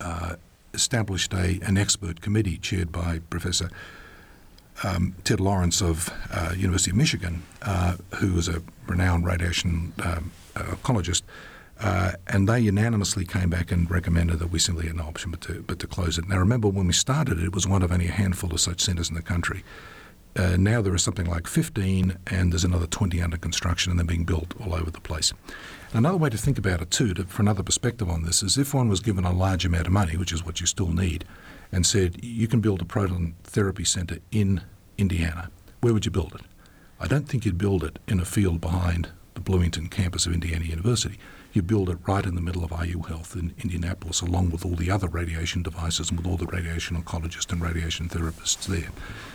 uh, 0.00 0.36
established 0.74 1.32
a, 1.32 1.60
an 1.62 1.76
expert 1.76 2.20
committee 2.20 2.58
chaired 2.58 2.90
by 2.92 3.20
Professor 3.30 3.70
um, 4.84 5.14
Ted 5.24 5.40
Lawrence 5.40 5.80
of 5.80 6.10
uh, 6.32 6.54
University 6.56 6.90
of 6.90 6.96
Michigan, 6.96 7.42
uh, 7.62 7.96
who 8.16 8.36
is 8.38 8.48
a 8.48 8.62
renowned 8.86 9.26
radiation 9.26 9.92
um, 10.02 10.32
oncologist, 10.54 11.22
Uh, 11.82 12.12
and 12.28 12.48
they 12.48 12.60
unanimously 12.60 13.24
came 13.24 13.50
back 13.50 13.72
and 13.72 13.90
recommended 13.90 14.38
that 14.38 14.50
we 14.52 14.58
simply 14.58 14.86
had 14.86 14.94
no 14.94 15.02
option 15.04 15.32
but 15.32 15.40
to, 15.40 15.64
but 15.66 15.78
to 15.80 15.86
close 15.86 16.16
it. 16.16 16.28
Now, 16.28 16.38
remember, 16.38 16.68
when 16.68 16.86
we 16.86 16.92
started 16.92 17.38
it, 17.38 17.44
it 17.44 17.54
was 17.54 17.66
one 17.66 17.82
of 17.82 17.90
only 17.90 18.06
a 18.06 18.12
handful 18.12 18.52
of 18.52 18.60
such 18.60 18.80
centres 18.80 19.08
in 19.08 19.16
the 19.16 19.22
country. 19.22 19.64
Uh, 20.36 20.56
now 20.56 20.80
there 20.80 20.94
are 20.94 20.98
something 20.98 21.26
like 21.26 21.46
15, 21.46 22.16
and 22.28 22.52
there's 22.52 22.64
another 22.64 22.86
20 22.86 23.20
under 23.20 23.36
construction, 23.36 23.90
and 23.90 23.98
they're 23.98 24.06
being 24.06 24.24
built 24.24 24.54
all 24.60 24.74
over 24.74 24.90
the 24.90 25.00
place. 25.00 25.32
Another 25.94 26.16
way 26.16 26.30
to 26.30 26.38
think 26.38 26.56
about 26.56 26.80
it, 26.80 26.90
too, 26.90 27.12
to, 27.12 27.24
for 27.24 27.42
another 27.42 27.62
perspective 27.62 28.08
on 28.08 28.22
this, 28.22 28.42
is 28.42 28.56
if 28.56 28.72
one 28.72 28.88
was 28.88 29.00
given 29.00 29.26
a 29.26 29.32
large 29.32 29.66
amount 29.66 29.86
of 29.86 29.92
money, 29.92 30.16
which 30.16 30.32
is 30.32 30.42
what 30.44 30.58
you 30.58 30.66
still 30.66 30.90
need, 30.90 31.26
and 31.70 31.84
said, 31.84 32.24
you 32.24 32.48
can 32.48 32.60
build 32.60 32.80
a 32.80 32.86
proton 32.86 33.34
therapy 33.44 33.84
centre 33.84 34.18
in 34.30 34.62
Indiana, 34.96 35.50
where 35.82 35.92
would 35.92 36.06
you 36.06 36.10
build 36.10 36.34
it? 36.34 36.40
I 36.98 37.06
don't 37.08 37.28
think 37.28 37.44
you'd 37.44 37.58
build 37.58 37.84
it 37.84 37.98
in 38.08 38.20
a 38.20 38.24
field 38.24 38.58
behind 38.58 39.10
the 39.34 39.40
Bloomington 39.40 39.88
campus 39.88 40.24
of 40.24 40.32
Indiana 40.32 40.64
University. 40.64 41.18
You 41.52 41.60
build 41.60 41.90
it 41.90 41.98
right 42.06 42.24
in 42.24 42.36
the 42.36 42.40
middle 42.40 42.64
of 42.64 42.70
IU 42.70 43.02
Health 43.02 43.36
in 43.36 43.52
Indianapolis, 43.62 44.22
along 44.22 44.50
with 44.50 44.64
all 44.64 44.76
the 44.76 44.90
other 44.90 45.08
radiation 45.08 45.62
devices 45.62 46.08
and 46.08 46.18
with 46.18 46.26
all 46.26 46.38
the 46.38 46.46
radiation 46.46 47.02
oncologists 47.02 47.52
and 47.52 47.60
radiation 47.60 48.08
therapists 48.08 48.64
there. 48.66 48.88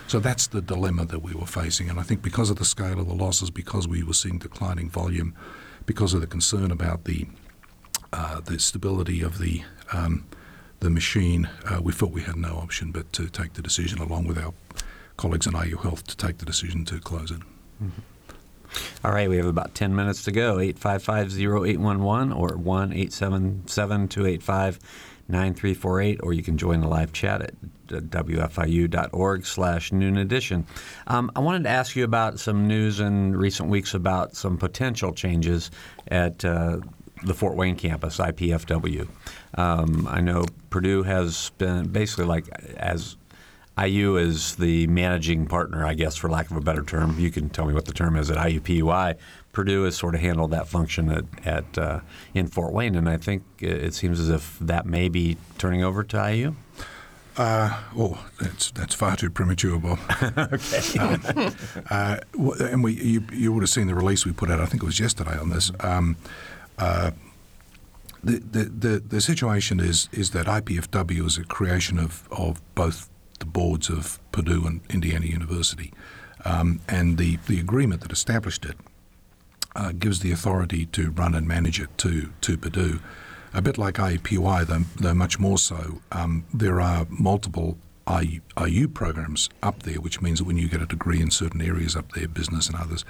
So 0.08 0.18
that's 0.18 0.48
the 0.48 0.60
dilemma 0.60 1.04
that 1.06 1.22
we 1.22 1.34
were 1.34 1.46
facing. 1.46 1.88
And 1.88 2.00
I 2.00 2.02
think 2.02 2.20
because 2.20 2.50
of 2.50 2.56
the 2.56 2.64
scale 2.64 2.98
of 2.98 3.06
the 3.06 3.14
losses, 3.14 3.50
because 3.50 3.86
we 3.86 4.02
were 4.02 4.14
seeing 4.14 4.38
declining 4.38 4.90
volume, 4.90 5.34
because 5.88 6.12
of 6.12 6.20
the 6.20 6.26
concern 6.26 6.70
about 6.70 7.04
the 7.04 7.26
uh, 8.12 8.40
the 8.40 8.58
stability 8.58 9.22
of 9.22 9.38
the 9.38 9.62
um, 9.90 10.26
the 10.80 10.90
machine, 10.90 11.48
uh, 11.64 11.80
we 11.82 11.92
felt 11.92 12.12
we 12.12 12.20
had 12.20 12.36
no 12.36 12.56
option 12.56 12.92
but 12.92 13.10
to 13.14 13.28
take 13.28 13.54
the 13.54 13.62
decision, 13.62 13.98
along 13.98 14.26
with 14.26 14.38
our 14.38 14.52
colleagues 15.16 15.46
in 15.46 15.54
IU 15.54 15.78
Health, 15.78 16.06
to 16.06 16.16
take 16.16 16.38
the 16.38 16.44
decision 16.44 16.84
to 16.84 17.00
close 17.00 17.30
it. 17.30 17.40
Mm-hmm. 17.82 18.02
All 19.02 19.12
right, 19.12 19.30
we 19.30 19.38
have 19.38 19.46
about 19.46 19.74
10 19.74 19.96
minutes 19.96 20.24
to 20.24 20.30
go. 20.30 20.56
855-0811 20.56 22.36
or 22.36 22.50
1-877-285-9348, 25.30 26.20
or 26.22 26.32
you 26.32 26.42
can 26.42 26.56
join 26.56 26.80
the 26.80 26.88
live 26.88 27.12
chat 27.12 27.42
at 27.42 27.54
wfiu.org 27.88 29.46
slash 29.46 29.92
noon 29.92 30.18
edition. 30.18 30.66
Um, 31.06 31.30
I 31.34 31.40
wanted 31.40 31.64
to 31.64 31.70
ask 31.70 31.96
you 31.96 32.04
about 32.04 32.38
some 32.38 32.66
news 32.66 33.00
in 33.00 33.36
recent 33.36 33.68
weeks 33.68 33.94
about 33.94 34.36
some 34.36 34.58
potential 34.58 35.12
changes 35.12 35.70
at 36.08 36.44
uh, 36.44 36.78
the 37.24 37.34
Fort 37.34 37.56
Wayne 37.56 37.76
campus, 37.76 38.18
IPFW. 38.18 39.08
Um, 39.54 40.06
I 40.10 40.20
know 40.20 40.44
Purdue 40.70 41.02
has 41.02 41.50
been 41.58 41.88
basically 41.88 42.26
like 42.26 42.48
as 42.76 43.16
IU 43.82 44.16
is 44.16 44.56
the 44.56 44.86
managing 44.88 45.46
partner, 45.46 45.86
I 45.86 45.94
guess, 45.94 46.16
for 46.16 46.28
lack 46.28 46.50
of 46.50 46.56
a 46.56 46.60
better 46.60 46.82
term. 46.82 47.18
You 47.18 47.30
can 47.30 47.48
tell 47.48 47.64
me 47.64 47.74
what 47.74 47.84
the 47.84 47.92
term 47.92 48.16
is 48.16 48.30
at 48.30 48.36
IUPUI. 48.36 49.16
Purdue 49.58 49.82
has 49.82 49.96
sort 49.96 50.14
of 50.14 50.20
handled 50.20 50.52
that 50.52 50.68
function 50.68 51.10
at, 51.10 51.24
at 51.44 51.76
uh, 51.76 51.98
in 52.32 52.46
Fort 52.46 52.72
Wayne, 52.72 52.94
and 52.94 53.08
I 53.08 53.16
think 53.16 53.42
it 53.58 53.92
seems 53.92 54.20
as 54.20 54.28
if 54.28 54.56
that 54.60 54.86
may 54.86 55.08
be 55.08 55.36
turning 55.58 55.82
over 55.82 56.04
to 56.04 56.32
IU. 56.32 56.54
Uh, 57.36 57.82
oh, 57.96 58.24
that's 58.40 58.70
that's 58.70 58.94
far 58.94 59.16
too 59.16 59.30
premature, 59.30 59.76
Bob. 59.80 59.98
okay. 60.52 60.98
um, 61.00 61.52
uh, 61.90 62.18
and 62.60 62.84
we 62.84 62.92
you, 62.92 63.24
you 63.32 63.52
would 63.52 63.64
have 63.64 63.68
seen 63.68 63.88
the 63.88 63.96
release 63.96 64.24
we 64.24 64.30
put 64.30 64.48
out. 64.48 64.60
I 64.60 64.66
think 64.66 64.80
it 64.80 64.86
was 64.86 65.00
yesterday 65.00 65.36
on 65.36 65.50
this. 65.50 65.72
Um, 65.80 66.14
uh, 66.78 67.10
the, 68.22 68.38
the, 68.38 68.64
the, 68.64 69.02
the 69.08 69.20
situation 69.20 69.80
is 69.80 70.08
is 70.12 70.30
that 70.30 70.46
IPFW 70.46 71.26
is 71.26 71.36
a 71.36 71.42
creation 71.42 71.98
of, 71.98 72.28
of 72.30 72.62
both 72.76 73.10
the 73.40 73.46
boards 73.46 73.90
of 73.90 74.20
Purdue 74.30 74.68
and 74.68 74.82
Indiana 74.88 75.26
University. 75.26 75.92
Um, 76.44 76.78
and 76.88 77.18
the, 77.18 77.38
the 77.48 77.58
agreement 77.58 78.02
that 78.02 78.12
established 78.12 78.64
it 78.64 78.76
uh, 79.78 79.92
gives 79.92 80.20
the 80.20 80.32
authority 80.32 80.84
to 80.86 81.10
run 81.12 81.34
and 81.34 81.46
manage 81.46 81.80
it 81.80 81.96
to, 81.98 82.30
to 82.42 82.58
Purdue. 82.58 83.00
A 83.54 83.62
bit 83.62 83.78
like 83.78 83.94
IUPUI, 83.94 84.66
though, 84.66 84.84
though 84.96 85.14
much 85.14 85.38
more 85.38 85.56
so, 85.56 86.02
um, 86.12 86.44
there 86.52 86.80
are 86.80 87.06
multiple 87.08 87.78
IU, 88.06 88.40
IU 88.62 88.88
programs 88.88 89.48
up 89.62 89.84
there, 89.84 90.00
which 90.00 90.20
means 90.20 90.40
that 90.40 90.44
when 90.44 90.58
you 90.58 90.68
get 90.68 90.82
a 90.82 90.86
degree 90.86 91.20
in 91.20 91.30
certain 91.30 91.62
areas 91.62 91.96
up 91.96 92.12
there, 92.12 92.28
business 92.28 92.66
and 92.66 92.76
others, 92.76 93.04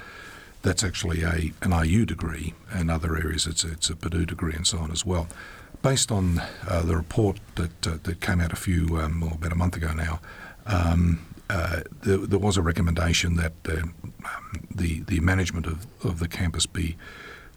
that's 0.62 0.84
actually 0.84 1.22
a 1.22 1.52
an 1.62 1.72
IU 1.72 2.04
degree. 2.04 2.52
In 2.74 2.90
other 2.90 3.16
areas, 3.16 3.46
it's 3.46 3.64
it's 3.64 3.90
a 3.90 3.96
Purdue 3.96 4.26
degree 4.26 4.54
and 4.54 4.66
so 4.66 4.78
on 4.78 4.90
as 4.90 5.06
well 5.06 5.28
based 5.82 6.10
on 6.10 6.42
uh, 6.66 6.82
the 6.82 6.96
report 6.96 7.38
that 7.54 7.86
uh, 7.86 7.98
that 8.02 8.20
came 8.20 8.40
out 8.40 8.52
a 8.52 8.56
few, 8.56 8.98
um, 8.98 9.20
well, 9.20 9.34
about 9.34 9.52
a 9.52 9.56
month 9.56 9.76
ago 9.76 9.92
now, 9.92 10.20
um, 10.66 11.24
uh, 11.50 11.80
there, 12.02 12.18
there, 12.18 12.38
was 12.38 12.56
a 12.56 12.62
recommendation 12.62 13.36
that 13.36 13.52
uh, 13.68 13.82
the 14.74 15.00
the 15.02 15.20
management 15.20 15.66
of, 15.66 15.86
of 16.04 16.18
the 16.18 16.28
campus 16.28 16.66
be 16.66 16.96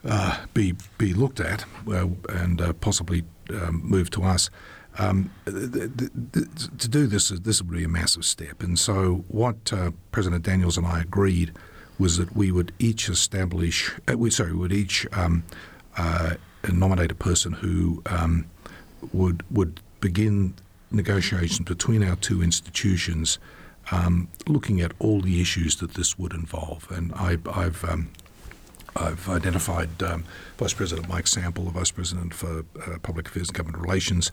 uh, 0.05 0.37
be 0.53 0.75
be 0.97 1.13
looked 1.13 1.39
at 1.39 1.65
uh, 1.87 2.07
and 2.29 2.79
possibly 2.81 3.23
um, 3.49 3.81
moved 3.83 4.13
to 4.13 4.23
us. 4.23 4.49
Um, 4.97 5.31
the, 5.45 5.87
the, 5.87 6.11
the, 6.31 6.69
to 6.77 6.87
do 6.89 7.07
this, 7.07 7.29
this 7.29 7.61
would 7.61 7.71
be 7.71 7.85
a 7.85 7.89
massive 7.89 8.25
step. 8.25 8.61
And 8.61 8.77
so, 8.77 9.23
what 9.29 9.71
President 10.11 10.43
Daniels 10.43 10.77
and 10.77 10.85
I 10.85 11.01
agreed 11.01 11.53
was 11.97 12.17
that 12.17 12.35
we 12.35 12.51
would 12.51 12.73
each 12.79 13.07
establish, 13.07 13.91
we 14.13 14.29
sorry, 14.31 14.51
we 14.51 14.59
would 14.59 14.73
each 14.73 15.07
um, 15.13 15.43
nominate 16.69 17.11
a 17.11 17.15
person 17.15 17.53
who 17.53 18.01
um, 18.05 18.45
would 19.13 19.43
would 19.49 19.79
begin 19.99 20.53
negotiations 20.91 21.67
between 21.67 22.03
our 22.03 22.15
two 22.17 22.41
institutions, 22.41 23.39
um, 23.91 24.27
looking 24.47 24.81
at 24.81 24.91
all 24.99 25.21
the 25.21 25.41
issues 25.41 25.77
that 25.77 25.93
this 25.95 26.17
would 26.17 26.33
involve. 26.33 26.89
And 26.91 27.13
I, 27.13 27.37
have 27.53 27.83
um, 27.83 28.11
I've 28.95 29.27
identified 29.29 30.01
um, 30.03 30.23
Vice 30.57 30.73
President 30.73 31.09
Mike 31.09 31.27
Sample, 31.27 31.65
the 31.65 31.71
Vice 31.71 31.91
President 31.91 32.33
for 32.33 32.65
uh, 32.85 32.97
Public 33.01 33.27
Affairs 33.27 33.49
and 33.49 33.57
Government 33.57 33.81
Relations. 33.81 34.31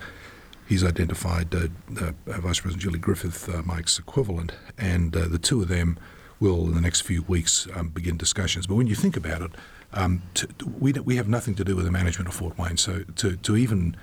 He's 0.68 0.84
identified 0.84 1.54
uh, 1.54 1.68
uh, 1.98 2.12
Vice 2.26 2.60
President 2.60 2.82
Julie 2.82 2.98
Griffith, 2.98 3.48
uh, 3.48 3.62
Mike's 3.62 3.98
equivalent, 3.98 4.52
and 4.76 5.16
uh, 5.16 5.26
the 5.26 5.38
two 5.38 5.62
of 5.62 5.68
them 5.68 5.98
will, 6.40 6.66
in 6.66 6.74
the 6.74 6.80
next 6.80 7.00
few 7.00 7.22
weeks, 7.22 7.66
um, 7.74 7.88
begin 7.88 8.16
discussions. 8.16 8.66
But 8.66 8.74
when 8.74 8.86
you 8.86 8.94
think 8.94 9.16
about 9.16 9.42
it, 9.42 9.52
um, 9.94 10.22
to, 10.34 10.48
we, 10.78 10.92
we 10.92 11.16
have 11.16 11.26
nothing 11.28 11.54
to 11.54 11.64
do 11.64 11.74
with 11.74 11.86
the 11.86 11.90
management 11.90 12.28
of 12.28 12.34
Fort 12.34 12.58
Wayne. 12.58 12.76
So 12.76 13.04
to, 13.16 13.36
to 13.36 13.56
even 13.56 13.96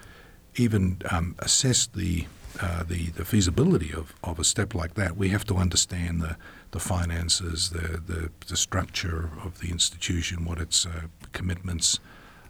even 0.57 1.01
um, 1.11 1.35
assess 1.39 1.87
the, 1.87 2.25
uh, 2.61 2.83
the 2.83 3.09
the 3.11 3.25
feasibility 3.25 3.91
of, 3.93 4.13
of 4.23 4.39
a 4.39 4.43
step 4.43 4.73
like 4.73 4.93
that, 4.95 5.17
we 5.17 5.29
have 5.29 5.45
to 5.45 5.55
understand 5.55 6.21
the, 6.21 6.37
the 6.71 6.79
finances, 6.79 7.69
the, 7.69 8.01
the, 8.05 8.29
the 8.47 8.57
structure 8.57 9.29
of 9.43 9.59
the 9.59 9.69
institution, 9.69 10.45
what 10.45 10.59
its 10.59 10.85
uh, 10.85 11.01
commitments 11.33 11.99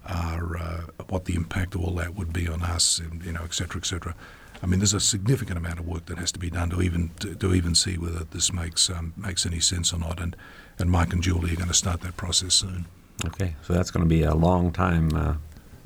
are, 0.07 0.57
uh, 0.57 0.81
what 1.09 1.25
the 1.25 1.35
impact 1.35 1.75
of 1.75 1.81
all 1.81 1.95
that 1.95 2.15
would 2.15 2.31
be 2.31 2.47
on 2.47 2.61
us, 2.61 2.99
and 2.99 3.23
you 3.25 3.31
know, 3.31 3.43
et 3.43 3.53
cetera, 3.53 3.81
et 3.81 3.85
cetera. 3.85 4.15
I 4.63 4.67
mean, 4.67 4.79
there's 4.79 4.93
a 4.93 4.99
significant 4.99 5.57
amount 5.57 5.79
of 5.79 5.87
work 5.87 6.05
that 6.05 6.17
has 6.17 6.31
to 6.31 6.39
be 6.39 6.49
done 6.49 6.69
to 6.69 6.81
even 6.81 7.09
to, 7.19 7.35
to 7.35 7.53
even 7.53 7.75
see 7.75 7.97
whether 7.97 8.23
this 8.23 8.53
makes 8.53 8.89
um, 8.89 9.13
makes 9.17 9.45
any 9.45 9.59
sense 9.59 9.93
or 9.93 9.99
not. 9.99 10.19
And 10.19 10.35
and 10.79 10.89
Mike 10.89 11.13
and 11.13 11.23
Julie 11.23 11.53
are 11.53 11.55
going 11.55 11.67
to 11.67 11.73
start 11.73 12.01
that 12.01 12.17
process 12.17 12.53
soon. 12.53 12.85
Okay, 13.25 13.55
so 13.63 13.73
that's 13.73 13.91
going 13.91 14.03
to 14.03 14.09
be 14.09 14.23
a 14.23 14.33
long 14.33 14.71
time 14.71 15.13
uh, 15.15 15.35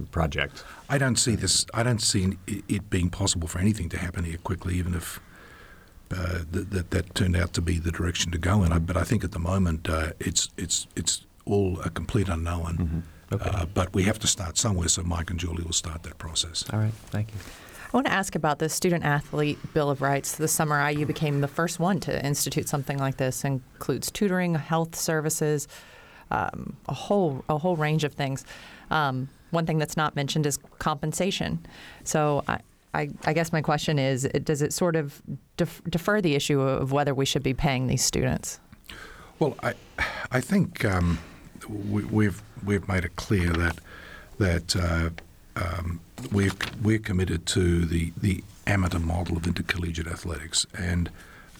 project. 0.05 0.63
I 0.89 0.97
don't 0.97 1.17
see 1.17 1.35
this. 1.35 1.65
I 1.73 1.83
don't 1.83 2.01
see 2.01 2.37
it 2.47 2.89
being 2.89 3.09
possible 3.09 3.47
for 3.47 3.59
anything 3.59 3.89
to 3.89 3.97
happen 3.97 4.23
here 4.23 4.37
quickly, 4.37 4.75
even 4.75 4.93
if 4.93 5.19
uh, 6.11 6.39
that, 6.51 6.71
that, 6.71 6.91
that 6.91 7.15
turned 7.15 7.35
out 7.35 7.53
to 7.53 7.61
be 7.61 7.77
the 7.79 7.91
direction 7.91 8.31
to 8.31 8.37
go 8.37 8.63
in. 8.63 8.77
But 8.85 8.97
I 8.97 9.03
think 9.03 9.23
at 9.23 9.31
the 9.31 9.39
moment 9.39 9.89
uh, 9.89 10.11
it's 10.19 10.49
it's 10.57 10.87
it's 10.95 11.25
all 11.45 11.79
a 11.81 11.89
complete 11.89 12.29
unknown. 12.29 12.77
Mm-hmm. 12.77 12.99
Okay. 13.35 13.49
Uh, 13.49 13.65
but 13.65 13.93
we 13.93 14.03
have 14.03 14.17
to 14.19 14.27
start 14.27 14.57
somewhere, 14.57 14.87
so 14.87 15.03
Mike 15.03 15.29
and 15.29 15.39
Julie 15.39 15.63
will 15.63 15.71
start 15.71 16.01
that 16.03 16.17
process. 16.17 16.65
All 16.73 16.79
right, 16.79 16.93
thank 17.11 17.31
you. 17.31 17.39
I 17.91 17.97
want 17.97 18.05
to 18.05 18.13
ask 18.13 18.35
about 18.35 18.59
the 18.59 18.69
Student 18.69 19.03
Athlete 19.03 19.57
Bill 19.73 19.89
of 19.89 20.01
Rights. 20.01 20.35
This 20.35 20.51
summer, 20.51 20.87
IU 20.89 21.05
became 21.05 21.41
the 21.41 21.47
first 21.47 21.79
one 21.79 21.99
to 22.01 22.25
institute 22.25 22.69
something 22.69 22.99
like 22.99 23.17
this. 23.17 23.43
It 23.43 23.47
includes 23.47 24.11
tutoring, 24.11 24.55
health 24.55 24.95
services, 24.95 25.67
um, 26.29 26.75
a 26.87 26.93
whole 26.93 27.43
a 27.49 27.57
whole 27.57 27.75
range 27.75 28.03
of 28.03 28.13
things. 28.13 28.45
Um, 28.91 29.29
one 29.51 29.65
thing 29.65 29.77
that's 29.77 29.97
not 29.97 30.15
mentioned 30.15 30.45
is 30.45 30.57
compensation. 30.79 31.65
So 32.03 32.43
I, 32.47 32.59
I, 32.93 33.09
I, 33.25 33.33
guess 33.33 33.51
my 33.51 33.61
question 33.61 33.99
is, 33.99 34.23
does 34.43 34.61
it 34.61 34.73
sort 34.73 34.95
of 34.95 35.21
def- 35.57 35.81
defer 35.89 36.21
the 36.21 36.35
issue 36.35 36.59
of 36.61 36.91
whether 36.91 37.13
we 37.13 37.25
should 37.25 37.43
be 37.43 37.53
paying 37.53 37.87
these 37.87 38.03
students? 38.03 38.59
Well, 39.37 39.55
I, 39.61 39.73
I 40.31 40.41
think 40.41 40.83
um, 40.85 41.19
we, 41.67 42.01
have 42.01 42.11
we've, 42.11 42.41
we've 42.65 42.87
made 42.87 43.05
it 43.05 43.15
clear 43.15 43.51
that 43.53 43.79
that 44.37 44.75
uh, 44.75 45.09
um, 45.55 45.99
we're 46.31 46.51
we're 46.81 46.99
committed 46.99 47.45
to 47.45 47.85
the 47.85 48.11
the 48.17 48.43
amateur 48.65 48.99
model 48.99 49.37
of 49.37 49.45
intercollegiate 49.45 50.07
athletics, 50.07 50.65
and 50.77 51.09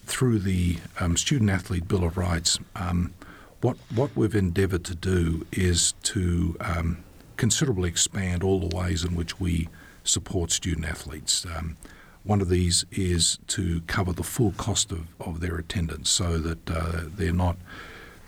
through 0.06 0.40
the 0.40 0.78
um, 1.00 1.16
Student 1.18 1.52
Athlete 1.52 1.88
Bill 1.88 2.04
of 2.04 2.18
Rights, 2.18 2.60
um, 2.76 3.14
what 3.62 3.78
what 3.94 4.16
we've 4.16 4.36
endeavoured 4.36 4.86
to 4.86 4.96
do 4.96 5.46
is 5.52 5.94
to 6.04 6.56
um, 6.62 7.04
considerably 7.40 7.90
expand 7.90 8.44
all 8.44 8.60
the 8.60 8.76
ways 8.76 9.04
in 9.04 9.16
which 9.16 9.40
we 9.40 9.70
support 10.04 10.52
student 10.52 10.86
athletes. 10.86 11.46
Um, 11.46 11.78
one 12.24 12.42
of 12.42 12.50
these 12.50 12.86
is 12.92 13.40
to 13.48 13.82
cover 13.88 14.12
the 14.12 14.24
full 14.24 14.52
cost 14.52 14.92
of, 14.92 15.08
of 15.22 15.40
their 15.40 15.56
attendance 15.56 16.10
so 16.10 16.38
that 16.38 16.70
uh, 16.70 17.02
they're 17.16 17.34
not 17.34 17.58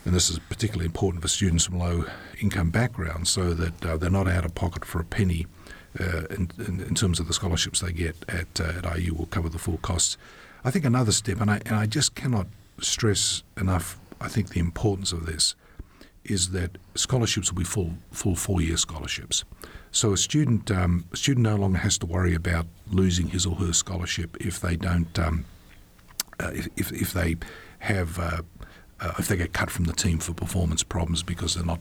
and 0.06 0.16
this 0.16 0.32
is 0.32 0.40
particularly 0.40 0.86
important 0.86 1.22
for 1.22 1.28
students 1.28 1.66
from 1.66 1.78
low 1.78 2.06
income 2.40 2.72
backgrounds, 2.72 3.30
so 3.30 3.54
that 3.54 3.86
uh, 3.86 3.98
they're 3.98 4.10
not 4.10 4.28
out 4.28 4.46
of 4.46 4.56
pocket 4.56 4.84
for 4.84 5.00
a 5.00 5.04
penny 5.04 5.46
uh, 6.00 6.26
in, 6.32 6.50
in, 6.58 6.80
in, 6.82 6.96
terms 6.96 7.20
of 7.20 7.28
the 7.28 7.34
scholarships 7.34 7.82
they 7.82 7.92
get 7.92 8.16
at, 8.28 8.60
uh, 8.60 8.80
at 8.84 8.98
IU 8.98 9.14
will 9.14 9.28
cover 9.28 9.48
the 9.48 9.60
full 9.60 9.78
costs. 9.78 10.18
I 10.64 10.72
think 10.72 10.86
another 10.86 11.12
step, 11.12 11.40
and 11.40 11.52
I, 11.52 11.62
and 11.68 11.76
I 11.76 11.86
just 11.86 12.16
cannot 12.16 12.48
stress 12.80 13.44
enough, 13.58 14.00
I 14.20 14.28
think 14.28 14.50
the 14.50 14.60
importance 14.60 15.12
of 15.12 15.28
this 15.28 15.54
is 16.24 16.52
that 16.52 16.78
scholarships 16.96 17.52
will 17.52 17.60
be 17.60 17.66
full 17.66 17.94
full 18.12 18.36
four 18.36 18.62
year 18.62 18.78
scholarships. 18.78 19.44
So 19.92 20.14
a 20.14 20.18
student 20.18 20.72
um, 20.72 21.06
a 21.12 21.18
student 21.18 21.44
no 21.44 21.56
longer 21.56 21.80
has 21.80 21.98
to 22.00 22.06
worry 22.06 22.36
about 22.36 22.68
losing 22.92 23.30
his 23.30 23.46
or 23.46 23.56
her 23.56 23.74
scholarship 23.74 24.38
if 24.40 24.60
they 24.60 24.76
don't 24.76 25.18
um, 25.20 25.46
uh, 26.40 26.52
if, 26.54 26.92
if, 26.92 27.14
they 27.14 27.36
have 27.80 28.18
uh, 28.20 28.42
uh, 29.00 29.14
if 29.20 29.28
they 29.28 29.38
get 29.38 29.54
cut 29.54 29.70
from 29.70 29.86
the 29.86 29.94
team 29.94 30.18
for 30.20 30.34
performance 30.34 30.84
problems 30.84 31.24
because 31.24 31.56
they're 31.56 31.66
not 31.66 31.80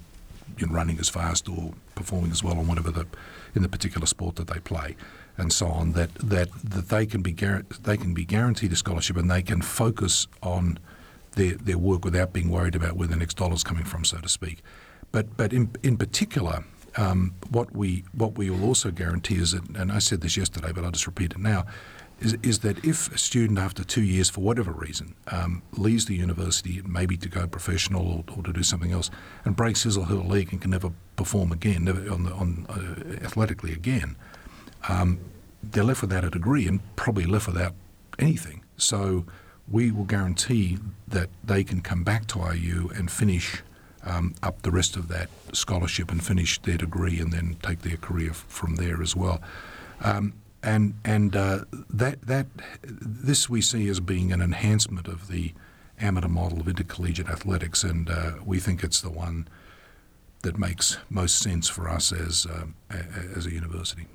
you 0.58 0.66
know, 0.66 0.72
running 0.72 0.98
as 0.98 1.08
fast 1.08 1.48
or 1.48 1.72
performing 1.94 2.30
as 2.30 2.42
well 2.42 2.58
on 2.58 2.66
whatever 2.66 2.90
the 2.90 3.06
in 3.54 3.62
the 3.62 3.68
particular 3.68 4.06
sport 4.06 4.36
that 4.36 4.48
they 4.48 4.60
play, 4.60 4.96
and 5.36 5.52
so 5.52 5.66
on. 5.68 5.92
That 5.92 6.14
that 6.14 6.50
that 6.64 6.88
they 6.88 7.06
can 7.06 7.22
be 7.22 7.32
gar- 7.32 7.64
they 7.82 7.96
can 7.96 8.14
be 8.14 8.24
guaranteed 8.24 8.72
a 8.72 8.76
scholarship 8.76 9.16
and 9.16 9.30
they 9.30 9.42
can 9.42 9.62
focus 9.62 10.26
on 10.42 10.78
their 11.32 11.54
their 11.54 11.78
work 11.78 12.04
without 12.04 12.32
being 12.32 12.50
worried 12.50 12.74
about 12.74 12.96
where 12.96 13.08
the 13.08 13.16
next 13.16 13.36
dollar 13.36 13.54
is 13.54 13.64
coming 13.64 13.84
from, 13.84 14.04
so 14.04 14.18
to 14.18 14.28
speak. 14.28 14.62
But 15.12 15.36
but 15.36 15.52
in 15.52 15.70
in 15.82 15.96
particular. 15.96 16.64
Um, 16.96 17.34
what 17.50 17.72
we 17.72 18.02
what 18.12 18.36
we 18.36 18.50
will 18.50 18.64
also 18.64 18.90
guarantee 18.90 19.36
is 19.36 19.52
that, 19.52 19.62
and 19.76 19.92
I 19.92 20.00
said 20.00 20.22
this 20.22 20.36
yesterday, 20.36 20.72
but 20.72 20.82
I'll 20.82 20.90
just 20.90 21.06
repeat 21.06 21.30
it 21.30 21.38
now, 21.38 21.64
is, 22.20 22.36
is 22.42 22.58
that 22.60 22.84
if 22.84 23.12
a 23.12 23.18
student, 23.18 23.58
after 23.58 23.82
two 23.82 24.02
years, 24.02 24.30
for 24.30 24.40
whatever 24.40 24.72
reason, 24.72 25.14
um, 25.28 25.62
leaves 25.76 26.06
the 26.06 26.14
university, 26.14 26.82
maybe 26.86 27.16
to 27.16 27.28
go 27.28 27.46
professional 27.46 28.24
or, 28.28 28.36
or, 28.36 28.42
to 28.42 28.52
do 28.52 28.62
something 28.62 28.92
else, 28.92 29.10
and 29.44 29.56
breaks 29.56 29.82
his 29.82 29.96
or 29.96 30.04
her 30.04 30.16
leg 30.16 30.52
and 30.52 30.60
can 30.60 30.70
never 30.70 30.92
perform 31.16 31.52
again, 31.52 31.84
never 31.84 32.10
on, 32.10 32.24
the, 32.24 32.32
on 32.32 32.66
uh, 32.68 33.24
athletically 33.24 33.72
again, 33.72 34.16
um, 34.88 35.18
they're 35.62 35.84
left 35.84 36.02
without 36.02 36.24
a 36.24 36.30
degree 36.30 36.66
and 36.66 36.80
probably 36.96 37.24
left 37.24 37.46
without 37.46 37.74
anything. 38.18 38.62
So 38.76 39.24
we 39.70 39.90
will 39.90 40.04
guarantee 40.04 40.78
that 41.06 41.28
they 41.44 41.62
can 41.62 41.80
come 41.80 42.02
back 42.02 42.26
to 42.28 42.52
IU 42.52 42.90
and 42.94 43.10
finish 43.10 43.62
um, 44.04 44.34
up 44.42 44.62
the 44.62 44.70
rest 44.70 44.96
of 44.96 45.08
that 45.08 45.28
scholarship 45.52 46.10
and 46.10 46.24
finish 46.24 46.58
their 46.62 46.78
degree 46.78 47.20
and 47.20 47.32
then 47.32 47.56
take 47.62 47.82
their 47.82 47.96
career 47.96 48.30
f- 48.30 48.44
from 48.48 48.76
there 48.76 49.02
as 49.02 49.14
well. 49.14 49.40
Um, 50.02 50.34
and 50.62 50.94
and 51.04 51.34
uh, 51.36 51.64
that 51.88 52.22
that 52.22 52.46
this 52.82 53.48
we 53.48 53.62
see 53.62 53.88
as 53.88 54.00
being 54.00 54.32
an 54.32 54.42
enhancement 54.42 55.08
of 55.08 55.28
the 55.28 55.52
amateur 55.98 56.28
model 56.28 56.60
of 56.60 56.68
intercollegiate 56.68 57.28
athletics, 57.28 57.82
and 57.82 58.10
uh, 58.10 58.32
we 58.44 58.58
think 58.58 58.82
it's 58.82 59.00
the 59.00 59.10
one 59.10 59.48
that 60.42 60.58
makes 60.58 60.98
most 61.08 61.38
sense 61.38 61.68
for 61.68 61.88
us 61.88 62.12
as 62.12 62.46
uh, 62.46 62.66
as 63.34 63.46
a 63.46 63.52
university. 63.52 64.06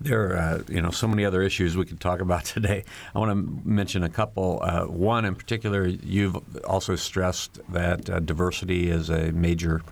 There 0.00 0.30
are, 0.30 0.36
uh, 0.36 0.62
you 0.68 0.80
know, 0.80 0.90
so 0.90 1.08
many 1.08 1.24
other 1.24 1.42
issues 1.42 1.76
we 1.76 1.84
could 1.84 2.00
talk 2.00 2.20
about 2.20 2.44
today. 2.56 2.84
I 3.14 3.18
want 3.18 3.30
to 3.30 3.68
mention 3.68 4.02
a 4.02 4.08
couple. 4.08 4.60
Uh, 4.62 4.84
one 4.84 5.24
in 5.24 5.34
particular, 5.34 5.86
you've 5.86 6.36
also 6.64 6.96
stressed 6.96 7.60
that 7.72 8.08
uh, 8.08 8.20
diversity 8.20 8.90
is 8.90 9.10
a 9.10 9.32
major 9.32 9.82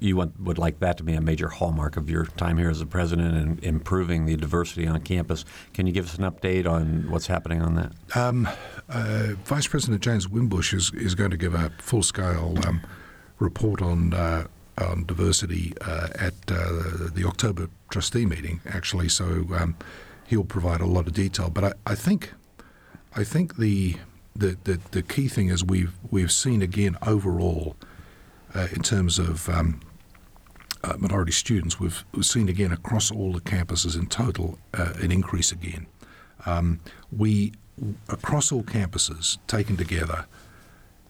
you 0.00 0.16
want, 0.16 0.38
would 0.40 0.58
like 0.58 0.78
that 0.80 0.96
to 0.98 1.02
be 1.02 1.14
a 1.14 1.20
major 1.20 1.48
hallmark 1.48 1.96
of 1.96 2.08
your 2.08 2.26
time 2.26 2.58
here 2.58 2.70
as 2.70 2.80
a 2.80 2.86
president 2.86 3.36
and 3.36 3.64
improving 3.64 4.26
the 4.26 4.36
diversity 4.36 4.86
on 4.86 5.00
campus. 5.00 5.44
Can 5.74 5.86
you 5.86 5.92
give 5.92 6.06
us 6.06 6.18
an 6.18 6.24
update 6.24 6.66
on 6.66 7.10
what's 7.10 7.26
happening 7.26 7.62
on 7.62 7.74
that? 7.74 7.92
Um, 8.14 8.48
uh, 8.88 9.34
Vice 9.44 9.66
President 9.66 10.02
James 10.02 10.28
Wimbush 10.28 10.72
is, 10.72 10.92
is 10.94 11.14
going 11.14 11.30
to 11.30 11.36
give 11.36 11.54
a 11.54 11.70
full 11.78 12.02
scale 12.02 12.54
um, 12.66 12.82
report 13.38 13.82
on. 13.82 14.14
Uh, 14.14 14.46
on 14.78 15.04
diversity 15.04 15.74
uh, 15.82 16.08
at 16.18 16.46
the 16.46 17.24
October 17.26 17.68
trustee 17.92 18.26
meeting, 18.26 18.60
actually. 18.66 19.08
So 19.08 19.46
um, 19.56 19.76
he'll 20.26 20.44
provide 20.44 20.80
a 20.80 20.86
lot 20.86 21.06
of 21.06 21.12
detail. 21.12 21.50
But 21.50 21.64
I, 21.64 21.72
I 21.86 21.94
think, 21.94 22.32
I 23.14 23.22
think 23.22 23.56
the, 23.56 23.96
the, 24.34 24.56
the 24.64 24.80
the 24.90 25.02
key 25.02 25.28
thing 25.28 25.48
is 25.48 25.62
we've 25.62 25.92
we've 26.10 26.32
seen 26.32 26.62
again 26.62 26.96
overall 27.06 27.76
uh, 28.54 28.68
in 28.72 28.82
terms 28.82 29.18
of 29.18 29.48
um, 29.48 29.80
uh, 30.84 30.96
minority 30.98 31.32
students, 31.32 31.78
we've, 31.78 32.04
we've, 32.12 32.26
seen 32.26 32.48
again 32.48 32.72
across 32.72 33.10
all 33.10 33.32
the 33.32 33.40
campuses 33.40 33.96
in 33.98 34.06
total 34.06 34.58
uh, 34.74 34.92
an 35.00 35.12
increase 35.12 35.52
again. 35.52 35.86
Um, 36.44 36.80
we, 37.16 37.52
across 38.08 38.50
all 38.50 38.62
campuses 38.62 39.38
taken 39.46 39.76
together, 39.76 40.26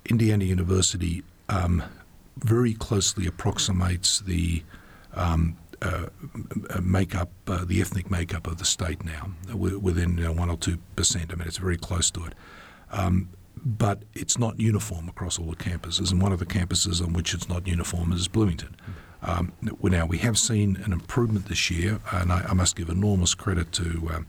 Indiana 0.05 0.45
University 0.45 1.23
um, 1.49 1.83
very 2.37 2.75
closely 2.75 3.27
approximates 3.27 4.21
the 4.21 4.63
um, 5.15 5.57
makeup, 6.81 7.31
uh, 7.47 7.65
the 7.65 7.81
ethnic 7.81 8.11
makeup 8.11 8.47
of 8.47 8.59
the 8.59 8.65
state 8.65 9.05
now, 9.05 9.33
within 9.55 10.17
know, 10.17 10.33
one 10.33 10.51
or 10.51 10.57
two 10.57 10.79
percent. 10.97 11.33
I 11.33 11.37
mean, 11.37 11.49
it's 11.49 11.59
very 11.59 11.77
close 11.77 12.11
to 12.13 12.25
it. 12.25 12.35
Um, 12.91 13.29
but 13.65 14.03
it's 14.15 14.39
not 14.39 14.59
uniform 14.59 15.09
across 15.09 15.39
all 15.39 15.51
the 15.51 15.57
campuses. 15.57 16.11
And 16.11 16.21
one 16.21 16.33
of 16.33 16.39
the 16.39 16.47
campuses 16.47 17.01
on 17.05 17.13
which 17.13 17.35
it's 17.35 17.49
not 17.49 17.67
uniform 17.67 18.13
is 18.13 18.29
Bloomington. 18.29 18.77
Um, 19.23 19.53
now 19.83 20.07
we 20.07 20.19
have 20.19 20.37
seen 20.37 20.77
an 20.85 20.93
improvement 20.93 21.47
this 21.49 21.71
year, 21.71 22.01
and 22.11 22.33
I, 22.33 22.47
I 22.49 22.55
must 22.55 22.75
give 22.75 22.89
enormous 22.89 23.35
credit 23.35 23.71
to 23.73 24.11
um, 24.13 24.27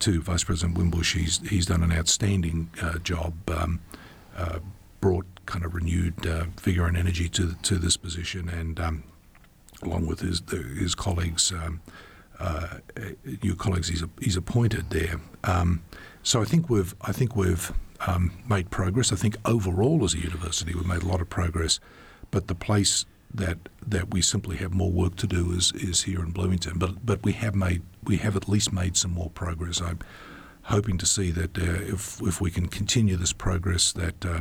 to 0.00 0.20
Vice 0.22 0.44
President 0.44 0.76
Wimbush. 0.76 1.14
He's 1.14 1.38
he's 1.48 1.66
done 1.66 1.82
an 1.84 1.92
outstanding 1.92 2.70
uh, 2.82 2.98
job, 2.98 3.34
um, 3.48 3.80
uh, 4.36 4.58
brought 5.00 5.26
kind 5.46 5.64
of 5.64 5.74
renewed 5.74 6.26
uh, 6.26 6.46
vigor 6.60 6.86
and 6.86 6.96
energy 6.96 7.28
to 7.28 7.54
to 7.62 7.78
this 7.78 7.96
position, 7.96 8.48
and 8.48 8.80
um, 8.80 9.04
along 9.82 10.06
with 10.06 10.20
his 10.20 10.42
his 10.50 10.94
colleagues, 10.94 11.52
um, 11.52 11.80
uh, 12.38 12.78
new 13.42 13.54
colleagues 13.54 13.88
he's 13.88 14.04
he's 14.20 14.36
appointed 14.36 14.90
there. 14.90 15.20
Um, 15.44 15.82
so 16.22 16.40
I 16.42 16.44
think 16.44 16.68
we've 16.68 16.94
I 17.02 17.12
think 17.12 17.36
we've 17.36 17.72
um, 18.06 18.32
made 18.48 18.70
progress. 18.70 19.12
I 19.12 19.16
think 19.16 19.36
overall 19.44 20.04
as 20.04 20.14
a 20.14 20.18
university 20.18 20.74
we've 20.74 20.86
made 20.86 21.02
a 21.02 21.08
lot 21.08 21.20
of 21.20 21.28
progress, 21.28 21.80
but 22.30 22.48
the 22.48 22.54
place 22.54 23.06
that 23.32 23.58
that 23.86 24.12
we 24.12 24.22
simply 24.22 24.56
have 24.56 24.72
more 24.72 24.90
work 24.90 25.16
to 25.16 25.26
do 25.26 25.52
is 25.52 25.72
is 25.72 26.02
here 26.02 26.20
in 26.20 26.30
Bloomington. 26.30 26.78
But 26.78 27.04
but 27.04 27.22
we 27.22 27.32
have 27.32 27.54
made 27.54 27.82
we 28.04 28.16
have 28.18 28.36
at 28.36 28.48
least 28.48 28.72
made 28.72 28.96
some 28.96 29.12
more 29.12 29.30
progress. 29.30 29.80
I'm 29.80 30.00
hoping 30.62 30.98
to 30.98 31.06
see 31.06 31.30
that 31.32 31.58
uh, 31.58 31.94
if 31.94 32.20
if 32.22 32.40
we 32.40 32.50
can 32.50 32.68
continue 32.68 33.16
this 33.16 33.32
progress 33.32 33.92
that. 33.92 34.24
Uh, 34.24 34.40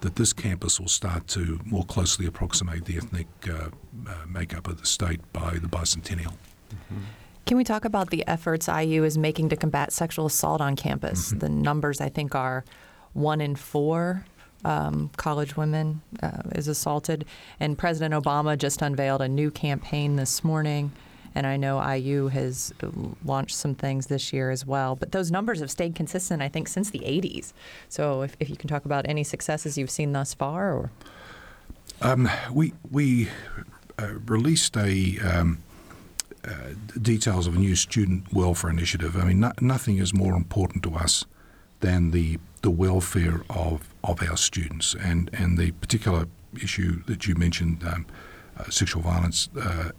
that 0.00 0.16
this 0.16 0.32
campus 0.32 0.78
will 0.78 0.88
start 0.88 1.26
to 1.28 1.60
more 1.64 1.84
closely 1.84 2.26
approximate 2.26 2.84
the 2.84 2.96
ethnic 2.96 3.26
uh, 3.48 3.68
uh 4.06 4.14
makeup 4.28 4.68
of 4.68 4.80
the 4.80 4.86
state 4.86 5.20
by 5.32 5.52
the 5.54 5.68
bicentennial. 5.68 6.34
Mm-hmm. 6.70 7.00
Can 7.46 7.58
we 7.58 7.64
talk 7.64 7.84
about 7.84 8.10
the 8.10 8.26
efforts 8.26 8.68
IU 8.68 9.04
is 9.04 9.18
making 9.18 9.50
to 9.50 9.56
combat 9.56 9.92
sexual 9.92 10.26
assault 10.26 10.60
on 10.60 10.76
campus? 10.76 11.28
Mm-hmm. 11.28 11.38
The 11.40 11.48
numbers, 11.50 12.00
I 12.00 12.08
think, 12.08 12.34
are 12.34 12.64
one 13.12 13.40
in 13.40 13.54
four 13.54 14.24
um, 14.64 15.10
college 15.16 15.56
women 15.56 16.00
uh, 16.22 16.42
is 16.54 16.68
assaulted. 16.68 17.26
And 17.60 17.76
President 17.76 18.14
Obama 18.14 18.56
just 18.56 18.80
unveiled 18.80 19.20
a 19.20 19.28
new 19.28 19.50
campaign 19.50 20.16
this 20.16 20.42
morning. 20.42 20.92
And 21.34 21.46
I 21.46 21.56
know 21.56 21.84
IU 21.84 22.28
has 22.28 22.72
launched 23.24 23.56
some 23.56 23.74
things 23.74 24.06
this 24.06 24.32
year 24.32 24.50
as 24.50 24.64
well. 24.64 24.94
But 24.96 25.12
those 25.12 25.30
numbers 25.30 25.60
have 25.60 25.70
stayed 25.70 25.94
consistent, 25.94 26.42
I 26.42 26.48
think, 26.48 26.68
since 26.68 26.90
the 26.90 27.00
80s. 27.00 27.52
So 27.88 28.22
if, 28.22 28.36
if 28.40 28.50
you 28.50 28.56
can 28.56 28.68
talk 28.68 28.84
about 28.84 29.06
any 29.08 29.24
successes 29.24 29.76
you've 29.76 29.90
seen 29.90 30.12
thus 30.12 30.34
far, 30.34 30.72
or 30.72 30.90
um, 32.00 32.28
we 32.52 32.72
we 32.90 33.28
uh, 33.98 34.14
released 34.26 34.76
a 34.76 35.18
um, 35.18 35.58
uh, 36.44 36.50
details 37.00 37.46
of 37.46 37.56
a 37.56 37.58
new 37.58 37.74
student 37.74 38.32
welfare 38.32 38.70
initiative. 38.70 39.16
I 39.16 39.24
mean, 39.24 39.40
no, 39.40 39.52
nothing 39.60 39.98
is 39.98 40.12
more 40.14 40.34
important 40.36 40.82
to 40.84 40.94
us 40.94 41.24
than 41.80 42.10
the 42.10 42.38
the 42.64 42.70
welfare 42.70 43.42
of, 43.50 43.94
of 44.02 44.22
our 44.22 44.38
students. 44.38 44.96
And, 44.98 45.30
and 45.34 45.58
the 45.58 45.72
particular 45.72 46.26
issue 46.60 47.02
that 47.04 47.28
you 47.28 47.34
mentioned, 47.34 47.84
um, 47.86 48.06
uh, 48.58 48.64
sexual 48.70 49.02
violence, 49.02 49.48
uh, 49.60 49.90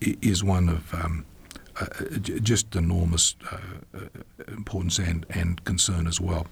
is 0.00 0.42
one 0.42 0.68
of 0.68 0.94
um, 0.94 1.24
uh, 1.80 1.86
just 2.18 2.74
enormous 2.76 3.36
uh, 3.50 3.98
importance 4.48 4.98
and, 4.98 5.26
and 5.30 5.64
concern 5.64 6.06
as 6.06 6.20
well. 6.20 6.46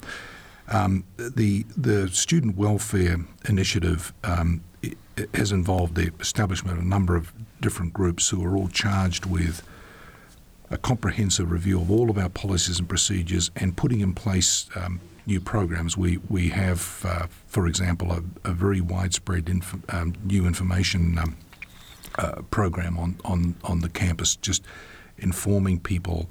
Um, 0.67 1.03
the 1.17 1.65
the 1.75 2.07
student 2.09 2.55
welfare 2.55 3.17
initiative 3.49 4.13
um, 4.23 4.61
has 5.33 5.51
involved 5.51 5.95
the 5.95 6.11
establishment 6.19 6.77
of 6.77 6.83
a 6.83 6.87
number 6.87 7.15
of 7.15 7.33
different 7.59 7.93
groups 7.93 8.29
who 8.29 8.43
are 8.45 8.55
all 8.55 8.69
charged 8.69 9.25
with 9.25 9.61
a 10.69 10.77
comprehensive 10.77 11.51
review 11.51 11.81
of 11.81 11.91
all 11.91 12.09
of 12.09 12.17
our 12.17 12.29
policies 12.29 12.79
and 12.79 12.87
procedures 12.87 13.51
and 13.55 13.75
putting 13.75 13.99
in 13.99 14.13
place 14.13 14.69
um, 14.75 15.01
new 15.25 15.39
programs. 15.39 15.97
We 15.97 16.19
we 16.29 16.49
have, 16.49 17.05
uh, 17.05 17.27
for 17.47 17.67
example, 17.67 18.11
a, 18.11 18.49
a 18.49 18.53
very 18.53 18.81
widespread 18.81 19.49
inf- 19.49 19.93
um, 19.93 20.13
new 20.23 20.45
information 20.45 21.17
um, 21.17 21.37
uh, 22.17 22.41
program 22.49 22.97
on, 22.97 23.17
on 23.23 23.55
on 23.63 23.81
the 23.81 23.89
campus, 23.89 24.35
just 24.35 24.63
informing 25.17 25.79
people, 25.79 26.29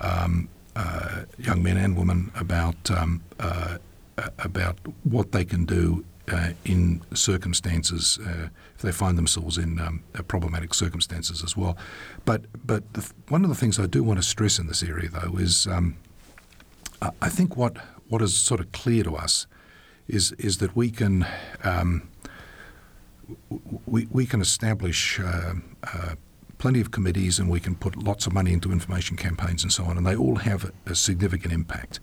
um, 0.00 0.48
uh, 0.76 1.24
young 1.38 1.62
men 1.62 1.76
and 1.76 1.96
women, 1.96 2.30
about 2.34 2.90
um, 2.90 3.22
uh, 3.40 3.78
about 4.38 4.78
what 5.04 5.32
they 5.32 5.44
can 5.44 5.64
do 5.64 6.04
uh, 6.32 6.50
in 6.64 7.00
circumstances 7.14 8.18
uh, 8.26 8.48
if 8.74 8.82
they 8.82 8.92
find 8.92 9.16
themselves 9.16 9.58
in 9.58 9.78
um, 9.80 10.02
problematic 10.28 10.74
circumstances 10.74 11.42
as 11.42 11.56
well. 11.56 11.76
But 12.24 12.42
but 12.66 12.92
the, 12.94 13.10
one 13.28 13.44
of 13.44 13.48
the 13.48 13.56
things 13.56 13.78
I 13.78 13.86
do 13.86 14.02
want 14.02 14.18
to 14.18 14.26
stress 14.26 14.58
in 14.58 14.66
this 14.66 14.82
area 14.82 15.08
though 15.08 15.36
is 15.36 15.66
um, 15.66 15.96
I 17.22 17.28
think 17.28 17.56
what 17.56 17.76
what 18.08 18.22
is 18.22 18.36
sort 18.36 18.60
of 18.60 18.72
clear 18.72 19.04
to 19.04 19.16
us 19.16 19.46
is 20.06 20.32
is 20.32 20.58
that 20.58 20.74
we 20.74 20.90
can 20.90 21.26
um, 21.62 22.08
we, 23.86 24.06
we 24.10 24.26
can 24.26 24.40
establish 24.40 25.20
uh, 25.20 25.54
uh, 25.82 26.14
plenty 26.58 26.80
of 26.80 26.90
committees 26.90 27.38
and 27.38 27.48
we 27.48 27.60
can 27.60 27.74
put 27.74 27.96
lots 27.96 28.26
of 28.26 28.32
money 28.32 28.52
into 28.52 28.72
information 28.72 29.16
campaigns 29.16 29.62
and 29.62 29.72
so 29.72 29.84
on, 29.84 29.96
and 29.96 30.06
they 30.06 30.16
all 30.16 30.36
have 30.36 30.72
a, 30.86 30.94
significant 30.94 31.52
impact. 31.52 32.00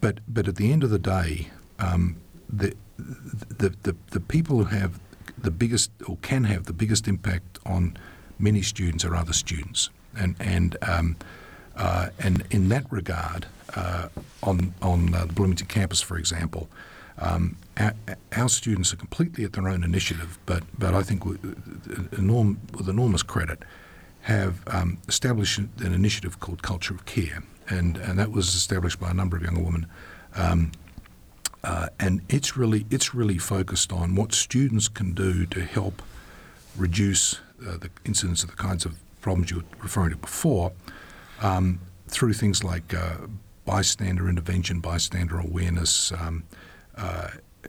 But 0.00 0.20
but 0.28 0.48
at 0.48 0.56
the 0.56 0.72
end 0.72 0.84
of 0.84 0.90
the 0.90 0.98
day, 0.98 1.48
um, 1.78 2.16
the, 2.48 2.74
the 2.98 3.74
the 3.82 3.96
the 4.10 4.20
people 4.20 4.58
who 4.58 4.64
have 4.64 5.00
the 5.38 5.50
biggest 5.50 5.90
or 6.06 6.18
can 6.22 6.44
have 6.44 6.64
the 6.64 6.72
biggest 6.72 7.08
impact 7.08 7.58
on 7.64 7.96
many 8.38 8.62
students 8.62 9.04
are 9.04 9.16
other 9.16 9.32
students, 9.32 9.90
and 10.16 10.36
and 10.38 10.76
um, 10.82 11.16
uh, 11.76 12.08
and 12.18 12.44
in 12.50 12.68
that 12.68 12.90
regard, 12.90 13.46
uh, 13.74 14.08
on 14.42 14.74
on 14.82 15.14
uh, 15.14 15.24
the 15.26 15.32
Bloomington 15.32 15.66
campus, 15.66 16.00
for 16.00 16.18
example, 16.18 16.68
um, 17.18 17.56
our, 17.76 17.94
our, 18.36 18.48
students 18.48 18.92
are 18.92 18.96
completely 18.96 19.44
at 19.44 19.52
their 19.52 19.68
own 19.68 19.84
initiative, 19.84 20.38
but 20.46 20.62
but 20.78 20.94
I 20.94 21.02
think 21.02 21.24
with, 21.24 21.40
enorm, 22.12 22.56
with 22.76 22.88
enormous 22.88 23.22
credit, 23.22 23.60
have 24.22 24.62
um, 24.66 24.98
established 25.08 25.58
an 25.58 25.94
initiative 25.94 26.40
called 26.40 26.62
Culture 26.62 26.94
of 26.94 27.04
Care, 27.06 27.42
and 27.68 27.96
and 27.96 28.18
that 28.18 28.32
was 28.32 28.54
established 28.54 29.00
by 29.00 29.10
a 29.10 29.14
number 29.14 29.36
of 29.36 29.42
young 29.42 29.64
women. 29.64 29.86
Um, 30.34 30.72
uh, 31.64 31.88
and 32.00 32.22
it's 32.28 32.56
really 32.56 32.86
it's 32.90 33.14
really 33.14 33.38
focused 33.38 33.92
on 33.92 34.14
what 34.14 34.32
students 34.32 34.88
can 34.88 35.12
do 35.12 35.46
to 35.46 35.64
help 35.64 36.02
reduce 36.76 37.34
uh, 37.66 37.76
the 37.78 37.90
incidence 38.04 38.42
of 38.42 38.50
the 38.50 38.56
kinds 38.56 38.84
of 38.84 38.98
problems 39.20 39.50
you 39.50 39.58
were 39.58 39.64
referring 39.82 40.10
to 40.10 40.16
before 40.16 40.72
um, 41.42 41.80
through 42.08 42.32
things 42.32 42.64
like 42.64 42.94
uh, 42.94 43.16
bystander 43.64 44.28
intervention, 44.28 44.80
bystander 44.80 45.38
awareness, 45.38 46.12
um, 46.12 46.44
uh, 46.96 47.28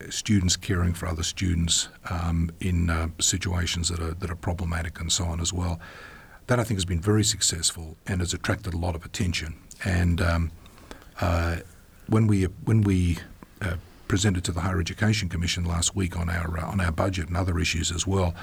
students 0.10 0.56
caring 0.56 0.94
for 0.94 1.08
other 1.08 1.24
students 1.24 1.90
um, 2.10 2.50
in 2.60 2.90
uh, 2.90 3.08
situations 3.20 3.90
that 3.90 4.00
are 4.00 4.14
that 4.14 4.30
are 4.30 4.36
problematic 4.36 5.00
and 5.00 5.12
so 5.12 5.26
on 5.26 5.40
as 5.40 5.54
well. 5.54 5.80
That 6.48 6.60
I 6.60 6.64
think 6.64 6.78
has 6.78 6.86
been 6.86 7.00
very 7.02 7.24
successful 7.24 7.96
and 8.08 8.20
has 8.20 8.34
attracted 8.34 8.74
a 8.74 8.78
lot 8.78 8.96
of 8.96 9.06
attention. 9.06 9.56
And 9.86 10.22
um, 10.22 10.52
uh, 11.22 11.58
when 12.08 12.28
we 12.28 12.44
when 12.66 12.82
we 12.82 13.20
uh, 13.62 13.76
presented 14.08 14.44
to 14.46 14.52
the 14.52 14.62
Higher 14.62 14.80
Education 14.80 15.30
Commission 15.30 15.64
last 15.64 15.96
week 15.96 16.18
on 16.18 16.30
our 16.30 16.60
uh, 16.60 16.72
on 16.72 16.82
our 16.82 16.92
budget 16.92 17.28
and 17.28 17.38
other 17.38 17.60
issues 17.60 17.92
as 17.92 18.06
well, 18.06 18.34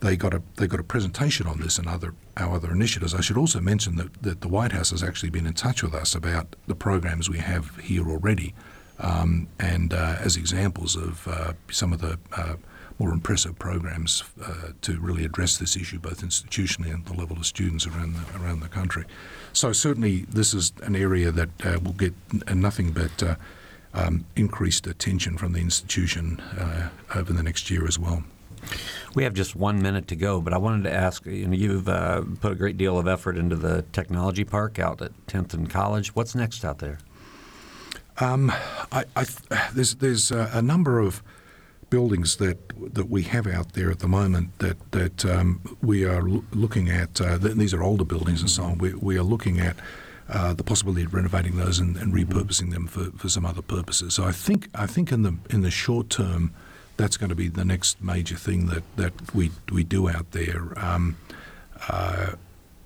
they 0.00 0.16
got 0.16 0.32
a 0.32 0.42
they 0.56 0.66
got 0.66 0.80
a 0.80 0.84
presentation 0.84 1.46
on 1.46 1.60
this 1.60 1.78
and 1.78 1.88
other 1.88 2.14
our 2.36 2.56
other 2.56 2.70
initiatives. 2.72 3.14
I 3.14 3.20
should 3.20 3.36
also 3.36 3.60
mention 3.60 3.96
that, 3.96 4.22
that 4.22 4.40
the 4.40 4.48
White 4.48 4.72
House 4.72 4.90
has 4.90 5.02
actually 5.02 5.30
been 5.30 5.46
in 5.46 5.54
touch 5.54 5.82
with 5.82 5.94
us 5.94 6.14
about 6.14 6.54
the 6.66 6.74
programs 6.74 7.28
we 7.28 7.38
have 7.38 7.76
here 7.78 8.08
already 8.08 8.54
um, 9.00 9.48
and 9.58 9.92
uh, 9.92 10.16
as 10.20 10.36
examples 10.36 10.96
of 10.96 11.26
uh, 11.28 11.52
some 11.70 11.92
of 11.92 12.00
the 12.00 12.18
uh, 12.32 12.54
more 12.98 13.12
impressive 13.12 13.56
programs 13.58 14.24
uh, 14.42 14.72
to 14.82 14.98
really 14.98 15.24
address 15.24 15.56
this 15.56 15.76
issue, 15.76 16.00
both 16.00 16.20
institutionally 16.22 16.92
and 16.92 17.06
the 17.06 17.12
level 17.12 17.36
of 17.36 17.46
students 17.46 17.86
around 17.86 18.14
the, 18.14 18.42
around 18.42 18.60
the 18.60 18.68
country. 18.68 19.04
So 19.52 19.72
certainly, 19.72 20.22
this 20.28 20.52
is 20.52 20.72
an 20.82 20.96
area 20.96 21.30
that 21.30 21.48
uh, 21.64 21.78
will 21.80 21.92
get 21.92 22.12
nothing 22.52 22.90
but 22.90 23.22
uh, 23.22 23.36
um, 23.94 24.26
increased 24.34 24.86
attention 24.88 25.38
from 25.38 25.52
the 25.52 25.60
institution 25.60 26.42
over 27.14 27.32
the 27.32 27.42
next 27.42 27.70
year 27.70 27.86
as 27.86 27.98
well. 27.98 28.24
We 29.14 29.24
have 29.24 29.34
just 29.34 29.56
one 29.56 29.82
minute 29.82 30.08
to 30.08 30.16
go, 30.16 30.40
but 30.40 30.52
I 30.52 30.58
wanted 30.58 30.84
to 30.84 30.92
ask 30.92 31.24
you 31.26 31.46
know, 31.46 31.54
you've 31.54 31.88
uh, 31.88 32.22
put 32.40 32.52
a 32.52 32.54
great 32.54 32.76
deal 32.76 32.98
of 32.98 33.08
effort 33.08 33.36
into 33.36 33.56
the 33.56 33.82
technology 33.92 34.44
park 34.44 34.78
out 34.78 35.02
at 35.02 35.12
10th 35.26 35.54
and 35.54 35.68
College. 35.68 36.14
What's 36.14 36.34
next 36.34 36.64
out 36.64 36.78
there? 36.78 36.98
Um, 38.20 38.50
I, 38.90 39.04
I, 39.14 39.26
there's 39.72 39.96
there's 39.96 40.32
a, 40.32 40.50
a, 40.54 40.62
number 40.62 40.98
of 40.98 41.22
buildings 41.88 42.36
that 42.36 42.58
that 42.94 43.08
we 43.08 43.22
have 43.22 43.46
out 43.46 43.74
there 43.74 43.90
at 43.90 44.00
the 44.00 44.08
moment 44.08 44.58
that 44.58 44.90
that 44.90 45.24
um, 45.24 45.60
we 45.82 46.04
are 46.04 46.22
looking 46.52 46.88
at. 46.88 47.20
Uh, 47.20 47.38
these 47.38 47.72
are 47.72 47.82
older 47.82 48.04
buildings 48.04 48.40
and 48.40 48.50
so 48.50 48.64
on. 48.64 48.78
We, 48.78 48.94
we 48.94 49.18
are 49.18 49.22
looking 49.22 49.60
at. 49.60 49.76
Uh, 50.30 50.52
the 50.52 50.62
possibility 50.62 51.04
of 51.04 51.14
renovating 51.14 51.56
those 51.56 51.78
and, 51.78 51.96
and 51.96 52.12
repurposing 52.12 52.70
them 52.70 52.86
for, 52.86 53.04
for 53.16 53.30
some 53.30 53.46
other 53.46 53.62
purposes. 53.62 54.12
So 54.12 54.24
I 54.24 54.32
think 54.32 54.68
I 54.74 54.86
think 54.86 55.10
in 55.10 55.22
the 55.22 55.38
in 55.48 55.62
the 55.62 55.70
short 55.70 56.10
term, 56.10 56.52
that's 56.98 57.16
going 57.16 57.30
to 57.30 57.36
be 57.36 57.48
the 57.48 57.64
next 57.64 58.02
major 58.02 58.36
thing 58.36 58.66
that, 58.66 58.82
that 58.96 59.34
we 59.34 59.50
we 59.72 59.84
do 59.84 60.10
out 60.10 60.32
there. 60.32 60.72
Um, 60.76 61.16
uh, 61.88 62.32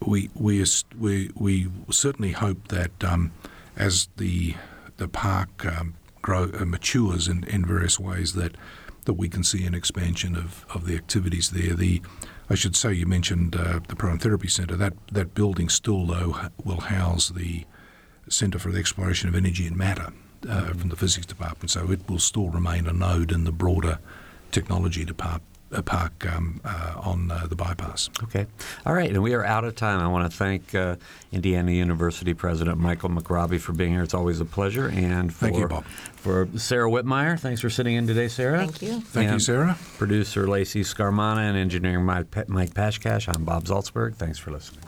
we 0.06 0.30
we 0.34 0.64
we 0.96 1.30
we 1.34 1.68
certainly 1.90 2.32
hope 2.32 2.68
that 2.68 3.02
um, 3.02 3.32
as 3.76 4.08
the 4.18 4.54
the 4.98 5.08
park 5.08 5.64
um, 5.66 5.94
grow, 6.20 6.50
uh, 6.54 6.64
matures 6.64 7.26
in, 7.26 7.42
in 7.44 7.64
various 7.64 7.98
ways 7.98 8.34
that 8.34 8.56
that 9.06 9.14
we 9.14 9.28
can 9.28 9.42
see 9.42 9.64
an 9.64 9.74
expansion 9.74 10.36
of, 10.36 10.64
of 10.72 10.86
the 10.86 10.94
activities 10.94 11.50
there. 11.50 11.74
The 11.74 12.02
I 12.50 12.54
should 12.54 12.76
say 12.76 12.92
you 12.92 13.06
mentioned 13.06 13.56
uh, 13.56 13.80
the 13.88 13.96
Proton 13.96 14.18
Therapy 14.18 14.48
Centre. 14.48 14.76
That 14.76 14.92
that 15.10 15.34
building 15.34 15.70
still 15.70 16.06
though 16.06 16.36
will 16.62 16.82
house 16.82 17.30
the 17.30 17.64
Centre 18.28 18.58
for 18.58 18.70
the 18.70 18.78
Exploration 18.78 19.28
of 19.28 19.34
Energy 19.34 19.66
and 19.66 19.76
Matter 19.76 20.12
uh, 20.48 20.72
from 20.72 20.88
the 20.88 20.96
Physics 20.96 21.26
Department. 21.26 21.70
So 21.70 21.90
it 21.90 22.08
will 22.08 22.18
still 22.18 22.48
remain 22.48 22.86
a 22.86 22.92
node 22.92 23.32
in 23.32 23.44
the 23.44 23.52
broader 23.52 23.98
technology 24.50 25.04
department 25.04 25.48
park 25.80 26.26
um, 26.30 26.60
uh, 26.64 27.00
on 27.02 27.30
uh, 27.30 27.46
the 27.48 27.56
bypass. 27.56 28.10
Okay. 28.24 28.46
All 28.84 28.92
right. 28.92 29.08
And 29.08 29.22
we 29.22 29.32
are 29.32 29.42
out 29.42 29.64
of 29.64 29.74
time. 29.74 30.00
I 30.00 30.08
want 30.08 30.30
to 30.30 30.36
thank 30.36 30.74
uh, 30.74 30.96
Indiana 31.32 31.72
University 31.72 32.34
President 32.34 32.78
Michael 32.78 33.08
McRobbie 33.08 33.58
for 33.58 33.72
being 33.72 33.92
here. 33.92 34.02
It's 34.02 34.12
always 34.12 34.40
a 34.40 34.44
pleasure. 34.44 34.90
And 34.90 35.32
for, 35.32 35.46
thank 35.46 35.56
you, 35.56 35.68
Bob. 35.68 35.84
For 36.16 36.48
Sarah 36.56 36.90
Whitmire, 36.90 37.38
thanks 37.38 37.62
for 37.62 37.70
sitting 37.70 37.94
in 37.94 38.06
today, 38.06 38.28
Sarah. 38.28 38.58
Thank 38.58 38.82
you. 38.82 39.00
Thank 39.00 39.28
and 39.28 39.34
you, 39.34 39.40
Sarah. 39.40 39.78
Producer 39.96 40.46
Lacey 40.46 40.82
Scarmana 40.82 41.48
and 41.48 41.56
engineering 41.56 42.04
Mike, 42.04 42.48
Mike 42.48 42.74
Pashkash. 42.74 43.34
I'm 43.34 43.44
Bob 43.44 43.64
Zaltsberg. 43.64 44.16
Thanks 44.16 44.38
for 44.38 44.50
listening. 44.50 44.84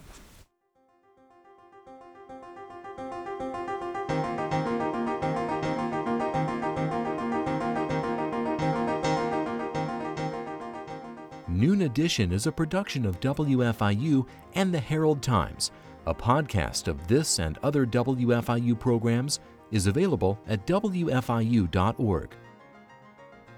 Noon 11.64 11.80
Edition 11.80 12.30
is 12.30 12.46
a 12.46 12.52
production 12.52 13.06
of 13.06 13.20
WFIU 13.20 14.26
and 14.54 14.70
the 14.70 14.78
Herald 14.78 15.22
Times. 15.22 15.70
A 16.04 16.14
podcast 16.14 16.88
of 16.88 17.06
this 17.06 17.38
and 17.38 17.56
other 17.62 17.86
WFIU 17.86 18.78
programs 18.78 19.40
is 19.70 19.86
available 19.86 20.38
at 20.46 20.66
WFIU.org. 20.66 22.36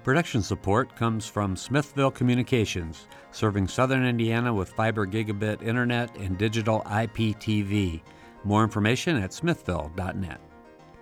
Production 0.05 0.41
support 0.41 0.95
comes 0.95 1.27
from 1.27 1.57
Smithville 1.57 2.11
Communications, 2.11 3.07
serving 3.31 3.67
southern 3.67 4.05
Indiana 4.05 4.53
with 4.53 4.69
fiber 4.69 5.05
gigabit 5.05 5.61
internet 5.61 6.15
and 6.15 6.37
digital 6.37 6.83
IPTV. 6.85 8.01
More 8.45 8.63
information 8.63 9.17
at 9.17 9.33
smithville.net. 9.33 10.39